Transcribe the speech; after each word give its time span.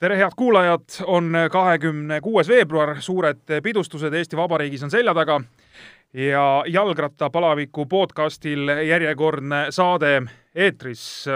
tere, 0.00 0.16
head 0.16 0.32
kuulajad, 0.36 1.02
on 1.04 1.34
kahekümne 1.52 2.20
kuues 2.24 2.48
veebruar, 2.48 2.94
suured 3.04 3.42
pidustused 3.62 4.14
Eesti 4.16 4.36
Vabariigis 4.36 4.82
on 4.86 4.90
selja 4.90 5.12
taga 5.14 5.36
ja 6.16 6.44
Jalgrattapalaviku 6.66 7.84
podcastil 7.86 8.70
järjekordne 8.88 9.66
saade 9.70 10.22
eetris. 10.54 11.26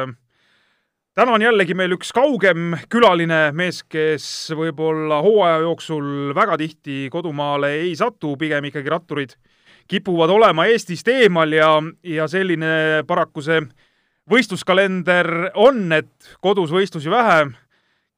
täna 1.14 1.32
on 1.32 1.42
jällegi 1.42 1.74
meil 1.74 1.92
üks 1.92 2.12
kaugem 2.16 2.72
külaline 2.88 3.52
mees, 3.52 3.82
kes 3.84 4.52
võib-olla 4.56 5.20
hooaja 5.22 5.58
jooksul 5.66 6.32
väga 6.34 6.56
tihti 6.56 7.08
kodumaale 7.12 7.74
ei 7.82 7.92
satu, 7.96 8.36
pigem 8.36 8.64
ikkagi 8.64 8.88
ratturid 8.88 9.36
kipuvad 9.88 10.30
olema 10.30 10.64
Eestist 10.64 11.08
eemal 11.08 11.52
ja, 11.52 11.82
ja 12.02 12.28
selline 12.28 13.04
paraku 13.06 13.44
see 13.44 13.60
võistluskalender 14.30 15.50
on, 15.54 15.92
et 15.92 16.36
kodus 16.40 16.72
võistlusi 16.72 17.12
vähe 17.12 17.44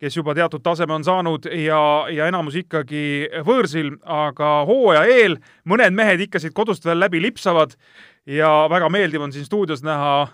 kes 0.00 0.16
juba 0.16 0.34
teatud 0.36 0.62
taseme 0.62 0.94
on 0.94 1.04
saanud 1.04 1.48
ja, 1.48 1.80
ja 2.12 2.28
enamus 2.28 2.58
ikkagi 2.60 3.28
võõrsil, 3.46 3.94
aga 4.02 4.50
hooaja 4.68 5.06
eel 5.08 5.38
mõned 5.68 5.96
mehed 5.96 6.26
ikka 6.26 6.40
siit 6.42 6.54
kodust 6.56 6.84
veel 6.84 7.00
läbi 7.00 7.22
lipsavad 7.24 7.76
ja 8.28 8.66
väga 8.70 8.90
meeldiv 8.92 9.24
on 9.24 9.32
siin 9.32 9.46
stuudios 9.48 9.84
näha 9.86 10.28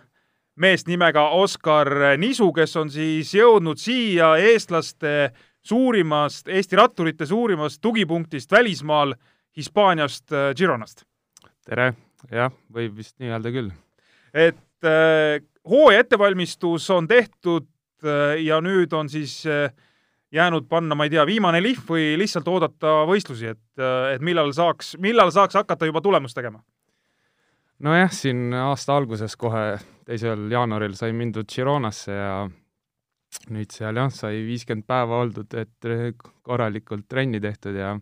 meest 0.59 0.91
nimega 0.91 1.29
Oskar 1.38 1.88
Nisu, 2.19 2.51
kes 2.52 2.77
on 2.77 2.91
siis 2.93 3.30
jõudnud 3.35 3.80
siia 3.80 4.35
eestlaste 4.43 5.30
suurimast, 5.63 6.49
Eesti 6.51 6.77
ratturite 6.77 7.27
suurimast 7.27 7.80
tugipunktist 7.80 8.51
välismaal, 8.52 9.15
Hispaaniast, 9.57 10.33
Gironast. 10.59 11.05
tere, 11.65 11.93
jah, 12.30 12.51
võib 12.73 12.96
vist 12.99 13.15
nii 13.23 13.30
öelda 13.30 13.52
küll. 13.55 13.71
et 14.35 14.59
äh, 14.85 15.38
hooaja 15.68 16.02
ettevalmistus 16.02 16.90
on 16.90 17.07
tehtud 17.07 17.68
Äh, 17.68 17.82
ja 18.43 18.61
nüüd 18.65 18.93
on 18.97 19.09
siis 19.13 19.43
äh, 19.47 19.73
jäänud 20.33 20.69
panna, 20.69 20.97
ma 20.97 21.07
ei 21.07 21.13
tea, 21.13 21.25
viimane 21.29 21.61
lihv 21.63 21.89
või 21.89 22.13
lihtsalt 22.21 22.49
oodata 22.49 23.03
võistlusi, 23.09 23.53
et, 23.53 23.65
äh, 23.81 24.15
et 24.17 24.25
millal 24.25 24.53
saaks, 24.57 24.97
millal 25.03 25.33
saaks 25.35 25.59
hakata 25.61 25.89
juba 25.89 26.05
tulemust 26.05 26.39
tegema? 26.39 26.63
nojah, 27.83 28.13
siin 28.15 28.53
aasta 28.55 28.95
alguses 28.97 29.35
kohe 29.37 29.77
teisel 30.07 30.47
jaanuaril 30.53 30.95
sai 30.95 31.15
mindud 31.17 31.49
Gironasse 31.51 32.15
ja 32.15 32.35
nüüd 33.51 33.73
seal 33.75 33.99
jah, 33.99 34.11
sai 34.15 34.43
viiskümmend 34.47 34.87
päeva 34.87 35.23
oldud, 35.25 35.55
et 35.59 35.89
korralikult 36.47 37.09
trenni 37.11 37.41
tehtud 37.43 37.75
ja 37.75 37.97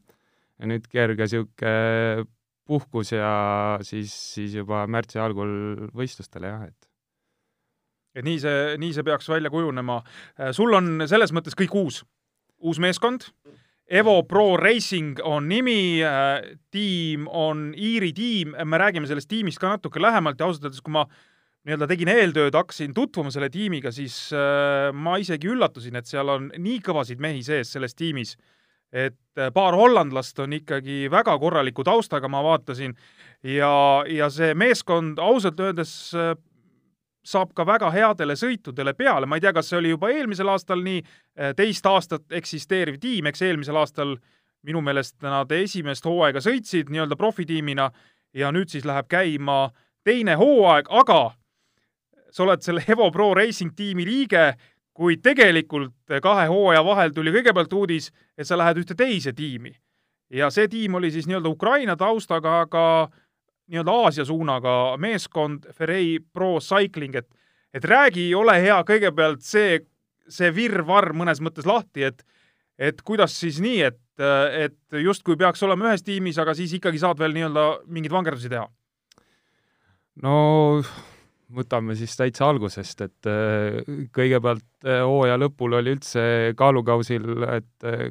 ja 0.60 0.68
nüüd 0.68 0.84
kerge 0.92 1.24
niisugune 1.24 2.26
puhkus 2.68 3.14
ja 3.14 3.32
siis, 3.86 4.12
siis 4.34 4.54
juba 4.60 4.84
märtsi 4.90 5.18
algul 5.18 5.88
võistlustele 5.96 6.52
jah, 6.52 6.66
et 6.68 6.89
et 8.14 8.26
nii 8.26 8.40
see, 8.42 8.76
nii 8.80 8.92
see 8.96 9.06
peaks 9.06 9.28
välja 9.30 9.50
kujunema. 9.52 10.00
Äh, 10.38 10.52
sul 10.56 10.74
on 10.76 11.06
selles 11.10 11.34
mõttes 11.36 11.56
kõik 11.58 11.74
uus, 11.78 12.02
uus 12.60 12.80
meeskond. 12.82 13.30
Evo 13.90 14.20
Pro 14.22 14.54
Racing 14.58 15.18
on 15.26 15.48
nimi, 15.50 16.02
äh, 16.06 16.54
tiim 16.70 17.26
on 17.26 17.70
Iiri 17.74 18.12
tiim, 18.14 18.54
me 18.64 18.78
räägime 18.78 19.10
sellest 19.10 19.30
tiimist 19.30 19.58
ka 19.58 19.74
natuke 19.74 20.02
lähemalt 20.02 20.38
ja 20.38 20.46
ausalt 20.46 20.68
öeldes, 20.68 20.82
kui 20.84 20.94
ma 20.94 21.06
nii-öelda 21.66 21.90
tegin 21.90 22.08
eeltööd, 22.08 22.54
hakkasin 22.56 22.94
tutvuma 22.96 23.32
selle 23.34 23.50
tiimiga, 23.52 23.92
siis 23.92 24.30
äh, 24.32 24.90
ma 24.94 25.18
isegi 25.20 25.50
üllatusin, 25.50 25.98
et 25.98 26.08
seal 26.08 26.30
on 26.32 26.48
nii 26.56 26.78
kõvasid 26.86 27.20
mehi 27.20 27.42
sees 27.46 27.74
selles 27.76 27.94
tiimis. 27.98 28.36
et 28.90 29.38
paar 29.54 29.76
hollandlast 29.78 30.40
on 30.42 30.50
ikkagi 30.50 31.04
väga 31.10 31.36
korraliku 31.38 31.84
taustaga, 31.86 32.26
ma 32.26 32.40
vaatasin, 32.42 32.90
ja, 33.46 34.02
ja 34.10 34.26
see 34.34 34.50
meeskond 34.58 35.20
ausalt 35.22 35.60
öeldes 35.62 35.92
saab 37.24 37.52
ka 37.54 37.66
väga 37.66 37.90
headele 37.92 38.36
sõitudele 38.36 38.94
peale, 38.96 39.26
ma 39.26 39.36
ei 39.36 39.44
tea, 39.44 39.52
kas 39.52 39.68
see 39.68 39.78
oli 39.78 39.92
juba 39.92 40.10
eelmisel 40.12 40.48
aastal 40.48 40.82
nii, 40.84 41.02
eh, 41.36 41.52
teist 41.56 41.86
aastat 41.86 42.32
eksisteeriv 42.32 43.00
tiim, 43.00 43.26
eks 43.26 43.42
eelmisel 43.42 43.76
aastal 43.76 44.16
minu 44.62 44.80
meelest 44.84 45.20
nad 45.24 45.52
esimest 45.52 46.04
hooaega 46.04 46.40
sõitsid 46.44 46.90
nii-öelda 46.92 47.16
profitiimina 47.16 47.90
ja 48.36 48.50
nüüd 48.52 48.68
siis 48.72 48.84
läheb 48.84 49.08
käima 49.08 49.70
teine 50.04 50.36
hooaeg, 50.40 50.88
aga 50.88 51.32
sa 52.30 52.44
oled 52.44 52.62
selle 52.64 52.84
Evo 52.88 53.10
Pro 53.10 53.32
Racing 53.34 53.74
tiimi 53.76 54.04
liige, 54.06 54.52
kuid 54.94 55.22
tegelikult 55.24 56.20
kahe 56.22 56.46
hooaja 56.50 56.82
vahel 56.84 57.14
tuli 57.14 57.32
kõigepealt 57.34 57.72
uudis, 57.72 58.10
et 58.36 58.46
sa 58.46 58.58
lähed 58.58 58.82
ühte 58.82 58.96
teise 58.96 59.32
tiimi. 59.32 59.74
ja 60.30 60.50
see 60.50 60.68
tiim 60.68 60.94
oli 60.94 61.10
siis 61.10 61.26
nii-öelda 61.26 61.48
Ukraina 61.48 61.96
taustaga, 61.96 62.60
aga 62.60 63.10
nii-öelda 63.70 63.94
Aasia 64.04 64.26
suunaga 64.26 64.96
meeskond 65.00 65.68
Ferrei 65.76 66.18
Pro 66.20 66.58
Cycling, 66.64 67.14
et 67.20 67.28
et 67.74 67.84
räägi, 67.86 68.32
ole 68.34 68.56
hea, 68.58 68.80
kõigepealt 68.82 69.44
see, 69.46 69.76
see 70.26 70.48
virvarr 70.50 71.12
mõnes 71.14 71.38
mõttes 71.42 71.68
lahti, 71.68 72.02
et 72.08 72.24
et 72.80 73.02
kuidas 73.04 73.34
siis 73.36 73.60
nii, 73.60 73.82
et, 73.84 74.00
et 74.56 75.00
justkui 75.04 75.36
peaks 75.36 75.62
olema 75.62 75.90
ühes 75.90 76.02
tiimis, 76.02 76.38
aga 76.40 76.54
siis 76.56 76.72
ikkagi 76.78 76.98
saad 76.98 77.20
veel 77.20 77.36
nii-öelda 77.36 77.66
mingeid 77.86 78.14
vangerdusi 78.14 78.50
teha? 78.50 78.66
no 80.24 80.34
võtame 81.54 81.94
siis 81.98 82.16
täitsa 82.16 82.48
algusest, 82.48 83.04
et 83.06 83.30
kõigepealt 84.16 84.86
hooaja 84.86 85.38
lõpul 85.38 85.78
oli 85.78 85.94
üldse 85.98 86.22
kaalukausil, 86.58 87.30
et 87.52 87.70
Äh, 87.84 88.10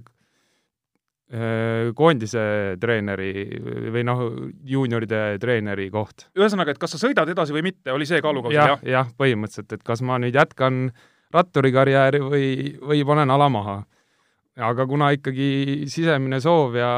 koondise 1.29 2.41
treeneri 2.81 3.45
või 3.93 4.01
noh, 4.01 4.21
juunioride 4.65 5.37
treeneri 5.37 5.85
koht. 5.93 6.25
ühesõnaga, 6.33 6.73
et 6.73 6.81
kas 6.81 6.95
sa 6.95 7.01
sõidad 7.03 7.29
edasi 7.29 7.53
või 7.53 7.67
mitte, 7.67 7.91
oli 7.93 8.07
see 8.09 8.17
kaalukausil 8.25 8.57
ja,, 8.57 8.65
jah? 8.71 8.81
jah, 8.95 9.11
põhimõtteliselt, 9.13 9.77
et 9.77 9.83
kas 9.85 10.01
ma 10.01 10.17
nüüd 10.17 10.33
jätkan 10.33 10.87
ratturikarjääri 11.33 12.21
või, 12.23 12.47
või 12.81 13.03
panen 13.05 13.29
ala 13.29 13.49
maha. 13.49 13.77
aga 14.57 14.87
kuna 14.89 15.11
ikkagi 15.15 15.85
sisemine 15.87 16.41
soov 16.41 16.75
ja 16.75 16.89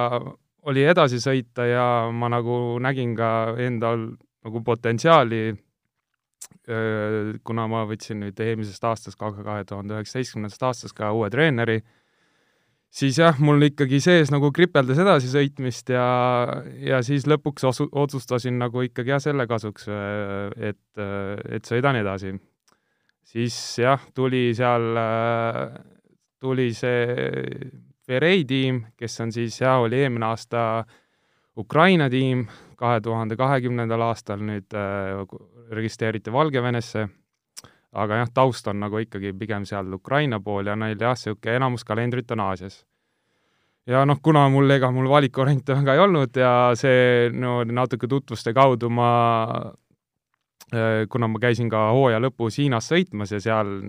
oli 0.72 0.86
edasi 0.88 1.20
sõita 1.22 1.66
ja 1.68 1.86
ma 2.14 2.30
nagu 2.32 2.80
nägin 2.80 3.16
ka 3.18 3.58
endal 3.60 4.14
nagu 4.42 4.62
potentsiaali, 4.66 5.42
äh, 6.72 7.34
kuna 7.44 7.68
ma 7.68 7.84
võtsin 7.90 8.24
nüüd 8.24 8.40
eelmisest 8.40 8.84
aastast, 8.84 9.20
kahe 9.20 9.66
tuhande 9.68 10.00
üheksateistkümnendast 10.00 10.64
aastast 10.64 10.98
ka 10.98 11.12
uue 11.12 11.30
treeneri 11.34 11.82
siis 12.92 13.20
jah, 13.22 13.38
mul 13.40 13.64
ikkagi 13.70 14.02
sees 14.04 14.32
nagu 14.34 14.52
kripeldas 14.56 15.00
edasisõitmist 15.02 15.94
ja, 15.94 16.08
ja 16.84 17.02
siis 17.06 17.28
lõpuks 17.30 17.68
osu-, 17.70 17.90
otsustasin 17.92 18.60
nagu 18.60 18.84
ikkagi 18.88 19.16
jah, 19.16 19.22
selle 19.24 19.48
kasuks, 19.50 19.88
et, 20.58 21.04
et 21.50 21.70
sõidan 21.70 22.00
edasi. 22.02 22.36
siis 23.24 23.56
jah, 23.80 24.02
tuli 24.14 24.52
seal, 24.58 24.92
tuli 26.42 26.72
see 26.76 27.06
Ferrei 28.12 28.44
tiim, 28.44 28.82
kes 28.98 29.22
on 29.24 29.32
siis 29.32 29.62
jah, 29.62 29.80
oli 29.80 30.02
eelmine 30.04 30.26
aasta 30.28 30.84
Ukraina 31.58 32.10
tiim, 32.10 32.48
kahe 32.80 33.02
tuhande 33.04 33.38
kahekümnendal 33.38 34.02
aastal 34.08 34.42
nüüd 34.44 34.74
äh, 34.76 35.22
registreeriti 35.72 36.34
Valgevenesse 36.34 37.08
aga 37.92 38.22
jah, 38.22 38.32
taust 38.34 38.68
on 38.72 38.80
nagu 38.80 39.02
ikkagi 39.04 39.34
pigem 39.38 39.66
seal 39.68 39.92
Ukraina 39.94 40.40
pool 40.40 40.68
ja 40.68 40.78
neil 40.80 40.98
jah, 41.00 41.18
niisugune 41.18 41.58
enamus 41.60 41.84
kalendrit 41.88 42.32
on 42.32 42.40
Aasias. 42.40 42.86
ja 43.88 44.06
noh, 44.06 44.22
kuna 44.24 44.48
mul, 44.50 44.70
ega 44.72 44.92
mul 44.92 45.10
valikvariante 45.10 45.76
väga 45.76 45.98
ei 45.98 46.04
olnud 46.06 46.38
ja 46.38 46.54
see 46.80 47.30
no 47.34 47.62
natuke 47.64 48.08
tutvuste 48.08 48.54
kaudu 48.54 48.90
ma 48.90 49.12
äh, 50.74 51.08
kuna 51.10 51.28
ma 51.28 51.40
käisin 51.40 51.70
ka 51.70 51.90
hooaja 51.92 52.22
lõpus 52.24 52.62
Hiinas 52.62 52.92
sõitmas 52.92 53.34
ja 53.36 53.42
seal 53.44 53.80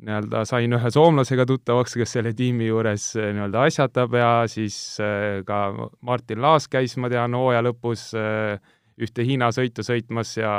nii-öelda 0.00 0.44
sain 0.48 0.72
ühe 0.72 0.90
soomlasega 0.92 1.44
tuttavaks, 1.48 1.94
kes 2.00 2.14
selle 2.16 2.32
tiimi 2.36 2.68
juures 2.70 3.10
äh, 3.18 3.30
nii-öelda 3.36 3.66
asjatab 3.68 4.14
ja 4.16 4.30
siis 4.48 4.76
äh, 5.04 5.40
ka 5.46 5.90
Martin 6.06 6.40
Laas 6.42 6.68
käis, 6.72 6.96
ma 6.96 7.10
tean, 7.12 7.36
hooaja 7.36 7.62
lõpus 7.66 8.10
äh, 8.16 8.56
ühte 9.00 9.24
Hiina 9.26 9.50
sõitu 9.54 9.84
sõitmas 9.86 10.34
ja 10.38 10.52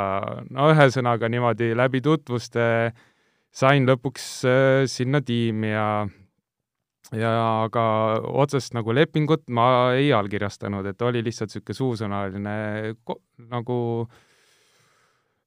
no 0.50 0.70
ühesõnaga 0.72 1.30
niimoodi 1.30 1.72
läbi 1.78 2.02
tutvuste 2.04 2.64
sain 3.52 3.86
lõpuks 3.88 4.26
äh, 4.48 4.82
sinna 4.90 5.22
tiimi 5.24 5.72
ja 5.72 5.86
ja 7.12 7.32
aga 7.66 7.82
otsest 8.40 8.72
nagu 8.72 8.94
lepingut 8.94 9.44
ma 9.52 9.92
ei 9.96 10.12
allkirjastanud, 10.16 10.86
et 10.88 11.02
oli 11.04 11.20
lihtsalt 11.24 11.52
niisugune 11.52 11.76
suusõnaline 11.76 12.54
nagu 13.52 13.78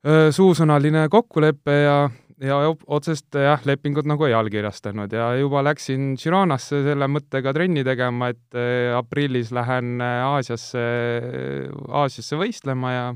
äh, 0.06 0.30
suusõnaline 0.36 1.08
kokkulepe 1.10 1.80
ja 1.82 1.98
ja 2.44 2.58
otsest 2.68 3.36
jah, 3.40 3.62
lepingut 3.68 4.08
nagu 4.10 4.28
ei 4.28 4.36
allkirjastanud 4.36 5.14
ja 5.16 5.30
juba 5.40 5.62
läksin 5.64 6.16
Gironasse 6.20 6.82
selle 6.84 7.08
mõttega 7.12 7.54
trenni 7.56 7.86
tegema, 7.88 8.32
et 8.34 8.60
eh, 8.60 8.92
aprillis 8.96 9.54
lähen 9.56 9.96
eh, 10.04 10.20
Aasiasse, 10.26 10.84
Aasiasse 11.88 12.40
võistlema 12.40 12.94
ja 12.94 13.08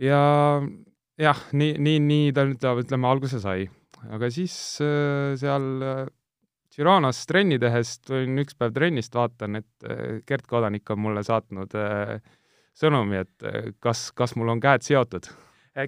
ja 0.00 0.22
jah, 1.20 1.44
nii, 1.52 1.76
nii, 1.80 1.98
nii 2.04 2.32
ta 2.36 2.46
nüüd, 2.48 2.64
ütleme, 2.84 3.08
alguse 3.08 3.40
sai. 3.40 3.68
aga 4.10 4.30
siis 4.32 4.54
eh, 4.84 5.36
seal 5.40 5.70
Gironas 6.70 7.24
trenni 7.26 7.58
tehes 7.60 7.98
tulin 8.04 8.44
üks 8.44 8.54
päev 8.56 8.76
trennist, 8.76 9.16
vaatan, 9.16 9.58
et 9.58 10.22
Gert 10.28 10.46
Kodanik 10.46 10.88
on 10.94 11.00
mulle 11.02 11.24
saatnud 11.26 11.74
sõnumi, 12.78 13.24
et 13.24 13.74
kas, 13.82 14.12
kas 14.14 14.36
mul 14.38 14.52
on 14.54 14.62
käed 14.62 14.86
seotud 14.86 15.26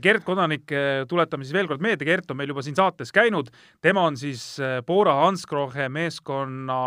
Gert 0.02 0.24
Kodanik, 0.24 0.70
tuletame 1.08 1.44
siis 1.44 1.56
veel 1.56 1.68
kord 1.70 1.82
meelde, 1.84 2.06
Gert 2.08 2.30
on 2.30 2.38
meil 2.38 2.52
juba 2.52 2.62
siin 2.64 2.78
saates 2.78 3.12
käinud, 3.12 3.50
tema 3.82 4.06
on 4.08 4.16
siis 4.16 4.44
Bora 4.86 5.18
Hansgrohe 5.24 5.88
meeskonna 5.92 6.78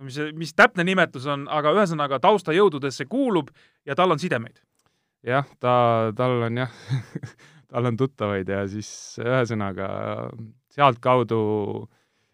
mis, 0.00 0.18
mis 0.36 0.54
täpne 0.56 0.84
nimetus 0.86 1.26
on, 1.30 1.46
aga 1.52 1.72
ühesõnaga 1.76 2.20
taustajõududesse 2.22 3.06
kuulub 3.10 3.50
ja 3.88 3.96
tal 3.98 4.14
on 4.14 4.20
sidemeid. 4.22 4.62
jah, 5.26 5.46
ta, 5.60 6.12
tal 6.16 6.48
on 6.48 6.62
jah 6.64 6.72
tal 7.72 7.88
on 7.88 7.96
tuttavaid 7.96 8.48
ja 8.48 8.64
siis 8.68 9.18
ühesõnaga 9.22 9.88
sealtkaudu, 10.72 11.42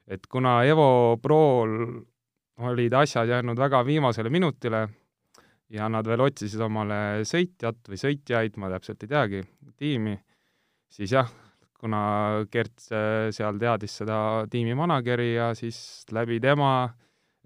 et 0.07 0.27
kuna 0.31 0.63
Evo 0.67 1.19
Prol 1.23 1.75
olid 2.59 2.95
asjad 2.95 3.31
jäänud 3.31 3.59
väga 3.59 3.85
viimasele 3.87 4.31
minutile 4.31 4.89
ja 5.73 5.89
nad 5.93 6.07
veel 6.09 6.23
otsisid 6.25 6.63
omale 6.65 7.27
sõitjat 7.29 7.91
või 7.91 8.01
sõitjaid, 8.01 8.57
ma 8.61 8.71
täpselt 8.73 9.05
ei 9.05 9.13
teagi, 9.13 9.43
tiimi, 9.81 10.15
siis 10.93 11.13
jah, 11.13 11.29
kuna 11.79 12.45
Gert 12.51 12.89
äh, 12.91 13.29
seal 13.35 13.59
teadis 13.61 13.99
seda 14.01 14.47
tiimi 14.51 14.75
manageri 14.79 15.35
ja 15.35 15.53
siis 15.59 16.07
läbi 16.15 16.41
tema 16.43 16.89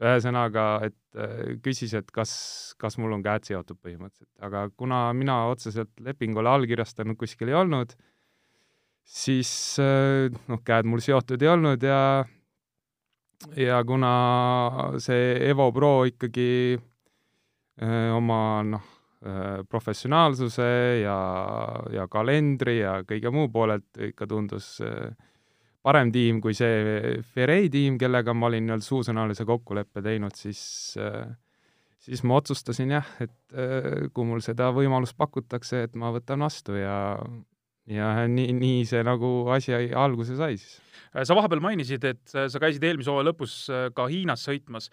ühesõnaga, 0.03 0.67
et 0.87 1.19
äh, 1.19 1.57
küsis, 1.63 1.93
et 1.99 2.09
kas, 2.15 2.33
kas 2.81 2.97
mul 2.99 3.19
on 3.19 3.25
käed 3.25 3.45
seotud 3.47 3.79
põhimõtteliselt, 3.83 4.33
aga 4.47 4.69
kuna 4.77 5.05
mina 5.17 5.43
otseselt 5.53 5.93
lepingule 6.01 6.51
allkirjastanud 6.51 7.19
kuskil 7.21 7.53
ei 7.53 7.59
olnud, 7.59 7.93
siis 9.03 9.51
äh, 9.83 10.31
noh, 10.49 10.63
käed 10.65 10.89
mul 10.89 11.03
seotud 11.05 11.43
ei 11.43 11.53
olnud 11.53 11.85
ja 11.85 12.01
ja 13.59 13.83
kuna 13.83 14.15
see 15.03 15.35
Evo 15.51 15.67
Pro 15.75 16.05
ikkagi 16.07 16.79
oma 18.17 18.40
noh, 18.67 18.88
professionaalsuse 19.70 20.67
ja, 21.05 21.19
ja 21.94 22.08
kalendri 22.11 22.81
ja 22.81 22.96
kõige 23.06 23.31
muu 23.31 23.46
poolelt 23.55 24.00
ikka 24.11 24.26
tundus 24.26 24.73
parem 25.82 26.11
tiim 26.14 26.40
kui 26.43 26.56
see 26.58 27.20
Ferrei 27.34 27.70
tiim, 27.70 28.00
kellega 28.02 28.34
ma 28.34 28.49
olin 28.50 28.67
nii-öelda 28.67 28.87
suusõnalise 28.87 29.46
kokkuleppe 29.46 30.02
teinud, 30.02 30.34
siis 30.34 30.62
siis 32.02 32.25
ma 32.26 32.40
otsustasin 32.40 32.96
jah, 32.96 33.14
et 33.23 34.11
kui 34.11 34.26
mul 34.26 34.43
seda 34.43 34.73
võimalust 34.75 35.14
pakutakse, 35.14 35.85
et 35.87 35.94
ma 35.94 36.11
võtan 36.14 36.43
vastu 36.43 36.75
ja 36.81 36.99
ja 37.90 38.08
nii, 38.31 38.52
nii 38.56 38.82
see 38.87 39.02
nagu 39.06 39.31
asi 39.55 39.75
alguse 39.75 40.37
sai 40.38 40.56
siis. 40.56 40.78
sa 41.26 41.37
vahepeal 41.37 41.62
mainisid, 41.64 42.05
et 42.06 42.23
sa 42.31 42.62
käisid 42.62 42.85
eelmise 42.87 43.11
hooaja 43.11 43.31
lõpus 43.31 43.56
äh, 43.73 43.88
ka 43.94 44.06
Hiinas 44.11 44.46
sõitmas, 44.46 44.90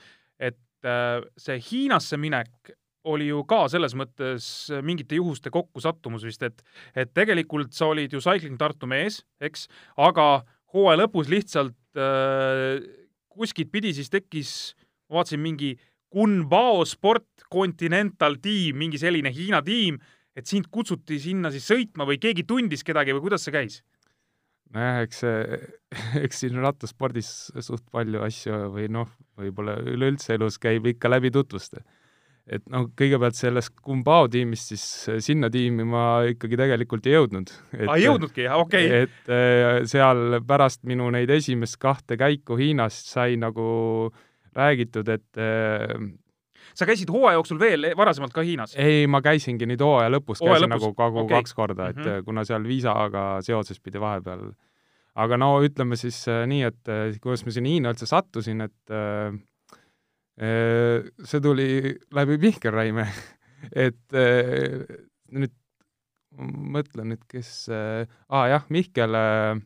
see 0.84 1.58
Hiinasse 1.60 2.18
minek 2.18 2.72
oli 3.10 3.30
ju 3.30 3.42
ka 3.48 3.64
selles 3.72 3.96
mõttes 3.98 4.46
mingite 4.86 5.18
juhuste 5.18 5.52
kokkusattumus 5.54 6.26
vist, 6.28 6.44
et 6.44 6.64
et 6.96 7.12
tegelikult 7.16 7.74
sa 7.76 7.90
olid 7.94 8.14
ju 8.14 8.22
Cycling 8.24 8.60
Tartu 8.60 8.88
mees, 8.88 9.22
eks, 9.42 9.68
aga 9.98 10.44
hooaja 10.74 11.04
lõpus 11.04 11.30
lihtsalt 11.32 11.78
äh, 11.98 12.80
kuskilt 13.30 13.72
pidi 13.72 13.94
siis 13.96 14.12
tekkis, 14.12 14.52
ma 15.10 15.22
vaatasin, 15.22 15.42
mingi 15.42 15.76
Kunbao 16.10 16.86
Sport 16.90 17.46
Continental 17.54 18.40
tiim, 18.42 18.78
mingi 18.82 19.00
selline 19.02 19.32
Hiina 19.34 19.62
tiim, 19.66 20.00
et 20.36 20.50
sind 20.50 20.70
kutsuti 20.74 21.20
sinna 21.22 21.52
siis 21.54 21.68
sõitma 21.70 22.08
või 22.10 22.20
keegi 22.22 22.46
tundis 22.50 22.84
kedagi 22.86 23.16
või 23.16 23.28
kuidas 23.28 23.46
see 23.46 23.56
käis? 23.56 23.82
Nojah, 24.76 25.04
eks 25.06 25.24
see, 25.24 25.62
eks 26.26 26.44
siin 26.44 26.60
rattaspordis 26.64 27.32
suht 27.66 27.86
palju 27.92 28.24
asju 28.26 28.66
või 28.76 28.90
noh, 28.94 29.10
võib-olla 29.40 29.80
üleüldse 29.82 30.36
elus 30.38 30.60
käib 30.62 30.88
ikka 30.94 31.12
läbi 31.12 31.34
tutvuste 31.34 31.86
et 32.50 32.66
noh, 32.72 32.88
kõigepealt 32.98 33.38
sellest 33.38 33.76
Kumbao 33.86 34.28
tiimist, 34.32 34.72
siis 34.72 34.86
äh, 35.12 35.20
sinna 35.24 35.52
tiimi 35.54 35.86
ma 35.88 36.06
ikkagi 36.30 36.58
tegelikult 36.60 37.06
ei 37.10 37.16
jõudnud. 37.16 37.52
aa, 37.78 37.96
ei 37.96 38.08
jõudnudki, 38.08 38.48
okei 38.56 38.88
okay.. 38.90 39.04
et 39.06 39.34
äh, 39.34 39.68
seal 39.90 40.40
pärast 40.48 40.84
minu 40.90 41.10
neid 41.14 41.30
esimest 41.34 41.78
kahte 41.82 42.18
käiku 42.20 42.58
Hiinast 42.60 43.12
sai 43.14 43.38
nagu 43.40 44.10
räägitud, 44.58 45.12
et 45.14 45.42
äh, 45.42 45.94
sa 46.80 46.88
käisid 46.88 47.12
hooaja 47.12 47.38
jooksul 47.38 47.60
veel 47.60 47.92
varasemalt 48.00 48.34
ka 48.36 48.46
Hiinas? 48.46 48.76
ei, 48.80 49.06
ma 49.12 49.22
käisingi 49.26 49.68
nüüd 49.70 49.84
hooaja 49.84 50.14
lõpus, 50.14 50.40
käisin 50.40 50.66
lõpus. 50.66 50.74
nagu 50.76 50.94
kogu 50.96 51.24
okay. 51.26 51.38
kaks 51.38 51.54
korda, 51.58 51.92
et 51.92 52.00
mm 52.00 52.10
-hmm. 52.10 52.26
kuna 52.26 52.46
seal 52.48 52.66
viisaga 52.68 53.26
seoses 53.46 53.80
pidi 53.84 54.02
vahepeal 54.02 54.50
aga 55.20 55.38
no 55.38 55.52
ütleme 55.66 55.98
siis 56.00 56.24
nii, 56.28 56.64
et 56.64 57.20
kuidas 57.22 57.46
ma 57.46 57.52
sinna 57.54 57.74
Hiina 57.74 57.94
üldse 57.94 58.08
sattusin, 58.10 58.62
et 58.68 58.94
äh, 58.94 59.36
see 60.40 61.44
tuli 61.44 61.98
läbi 62.16 62.38
Mihkel 62.40 62.74
Räime 62.74 63.08
et 63.88 64.16
äh, 64.16 64.86
nüüd 65.36 65.56
mõtlen 66.40 67.14
nüüd, 67.14 67.24
kes 67.30 67.68
äh,, 67.74 68.08
aa 68.32 68.48
jah, 68.54 68.68
Mihkel, 68.72 69.18
äh, 69.18 69.60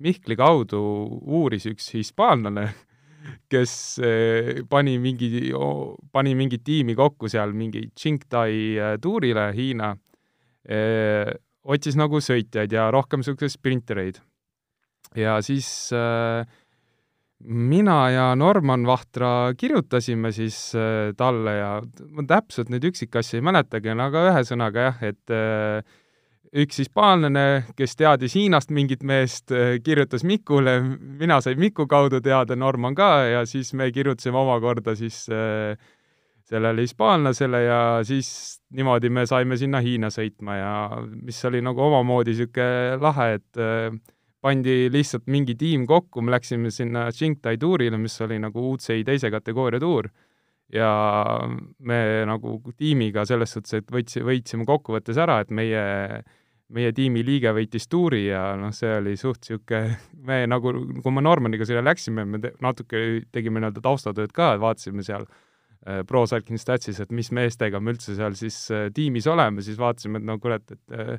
Mihkli 0.00 0.36
kaudu 0.38 0.80
uuris 1.20 1.68
üks 1.70 1.90
hispaanlane, 1.94 2.70
kes 3.50 3.72
äh, 4.04 4.62
pani 4.70 4.96
mingi, 5.02 5.50
pani 6.12 6.34
mingi 6.38 6.60
tiimi 6.64 6.96
kokku 6.98 7.30
seal 7.30 7.54
mingi 7.56 7.88
Qingdai 7.96 8.96
tuurile 9.02 9.50
Hiina, 9.56 9.94
otsis 11.64 11.96
nagu 11.98 12.20
sõitjaid 12.22 12.72
ja 12.76 12.90
rohkem 12.92 13.22
niisuguseid 13.22 13.54
sprintereid. 13.54 14.20
ja 15.16 15.38
siis 15.42 15.90
mina 17.40 17.96
ja 18.12 18.26
Norman 18.36 18.84
Vahtra 18.86 19.52
kirjutasime 19.58 20.30
siis 20.36 20.58
talle 21.16 21.54
ja 21.56 21.70
ma 22.12 22.26
täpselt 22.28 22.70
neid 22.70 22.84
üksikasju 22.92 23.40
ei 23.40 23.46
mäletagi, 23.48 23.90
aga 23.96 24.26
ühesõnaga 24.28 24.86
jah, 24.90 25.02
et 25.08 25.34
üks 26.50 26.80
hispaanlane, 26.82 27.44
kes 27.78 27.94
teadis 27.98 28.34
Hiinast 28.34 28.72
mingit 28.74 29.04
meest, 29.06 29.52
äh, 29.54 29.78
kirjutas 29.84 30.24
Mikule, 30.26 30.80
mina 31.20 31.40
sain 31.40 31.58
Miku 31.60 31.86
kaudu 31.86 32.20
teada, 32.20 32.56
Norman 32.56 32.94
ka, 32.98 33.10
ja 33.30 33.44
siis 33.46 33.72
me 33.74 33.90
kirjutasime 33.94 34.38
omakorda 34.38 34.96
siis 34.98 35.26
äh, 35.30 35.78
sellele 36.50 36.82
hispaanlasele 36.82 37.62
ja 37.62 37.82
siis 38.06 38.60
niimoodi 38.74 39.10
me 39.10 39.26
saime 39.30 39.56
sinna 39.60 39.78
Hiina 39.84 40.10
sõitma 40.10 40.56
ja 40.58 40.72
mis 41.12 41.38
oli 41.46 41.60
nagu 41.62 41.84
omamoodi 41.86 42.34
niisugune 42.34 42.98
lahe, 42.98 43.28
et 43.38 43.60
äh, 43.60 43.94
pandi 44.42 44.88
lihtsalt 44.90 45.28
mingi 45.30 45.54
tiim 45.54 45.86
kokku, 45.86 46.24
me 46.24 46.34
läksime 46.34 46.72
sinna 46.74 47.06
Qingdai 47.14 47.60
tuurile, 47.60 48.00
mis 48.00 48.18
oli 48.26 48.40
nagu 48.42 48.72
UCI 48.72 49.04
teise 49.06 49.30
kategooria 49.30 49.78
tuur, 49.82 50.10
ja 50.72 50.90
me 51.78 52.00
nagu 52.26 52.58
tiimiga 52.78 53.24
selles 53.28 53.54
suhtes, 53.54 53.80
et 53.80 53.90
võtsi, 53.92 54.22
võitsime 54.26 54.66
kokkuvõttes 54.66 55.18
ära, 55.20 55.40
et 55.44 55.50
meie, 55.54 55.82
meie 56.74 56.92
tiimi 56.94 57.22
liige 57.26 57.52
võitis 57.54 57.88
tuuri 57.90 58.24
ja 58.28 58.54
noh, 58.58 58.72
see 58.74 58.92
oli 59.00 59.16
suht 59.18 59.42
niisugune, 59.48 59.98
me 60.26 60.40
nagu, 60.50 60.72
kui 61.02 61.14
me 61.14 61.24
Normaniga 61.24 61.66
sinna 61.66 61.82
läksime, 61.84 62.24
me 62.28 62.40
te, 62.42 62.52
natuke 62.62 63.04
tegime 63.34 63.62
nii-öelda 63.62 63.82
taustatööd 63.84 64.34
ka, 64.36 64.52
vaatasime 64.62 65.04
seal 65.06 65.26
äh, 65.26 66.02
Pro 66.06 66.24
Cycling 66.30 66.60
Statsis, 66.62 67.00
et 67.02 67.14
mis 67.14 67.32
meestega 67.34 67.80
me 67.82 67.94
üldse 67.94 68.14
seal 68.18 68.36
siis 68.38 68.62
äh, 68.74 68.88
tiimis 68.94 69.28
oleme, 69.30 69.64
siis 69.66 69.80
vaatasime, 69.80 70.22
et 70.22 70.28
no 70.30 70.38
kurat, 70.42 70.76
et 70.76 70.96
äh, 70.96 71.16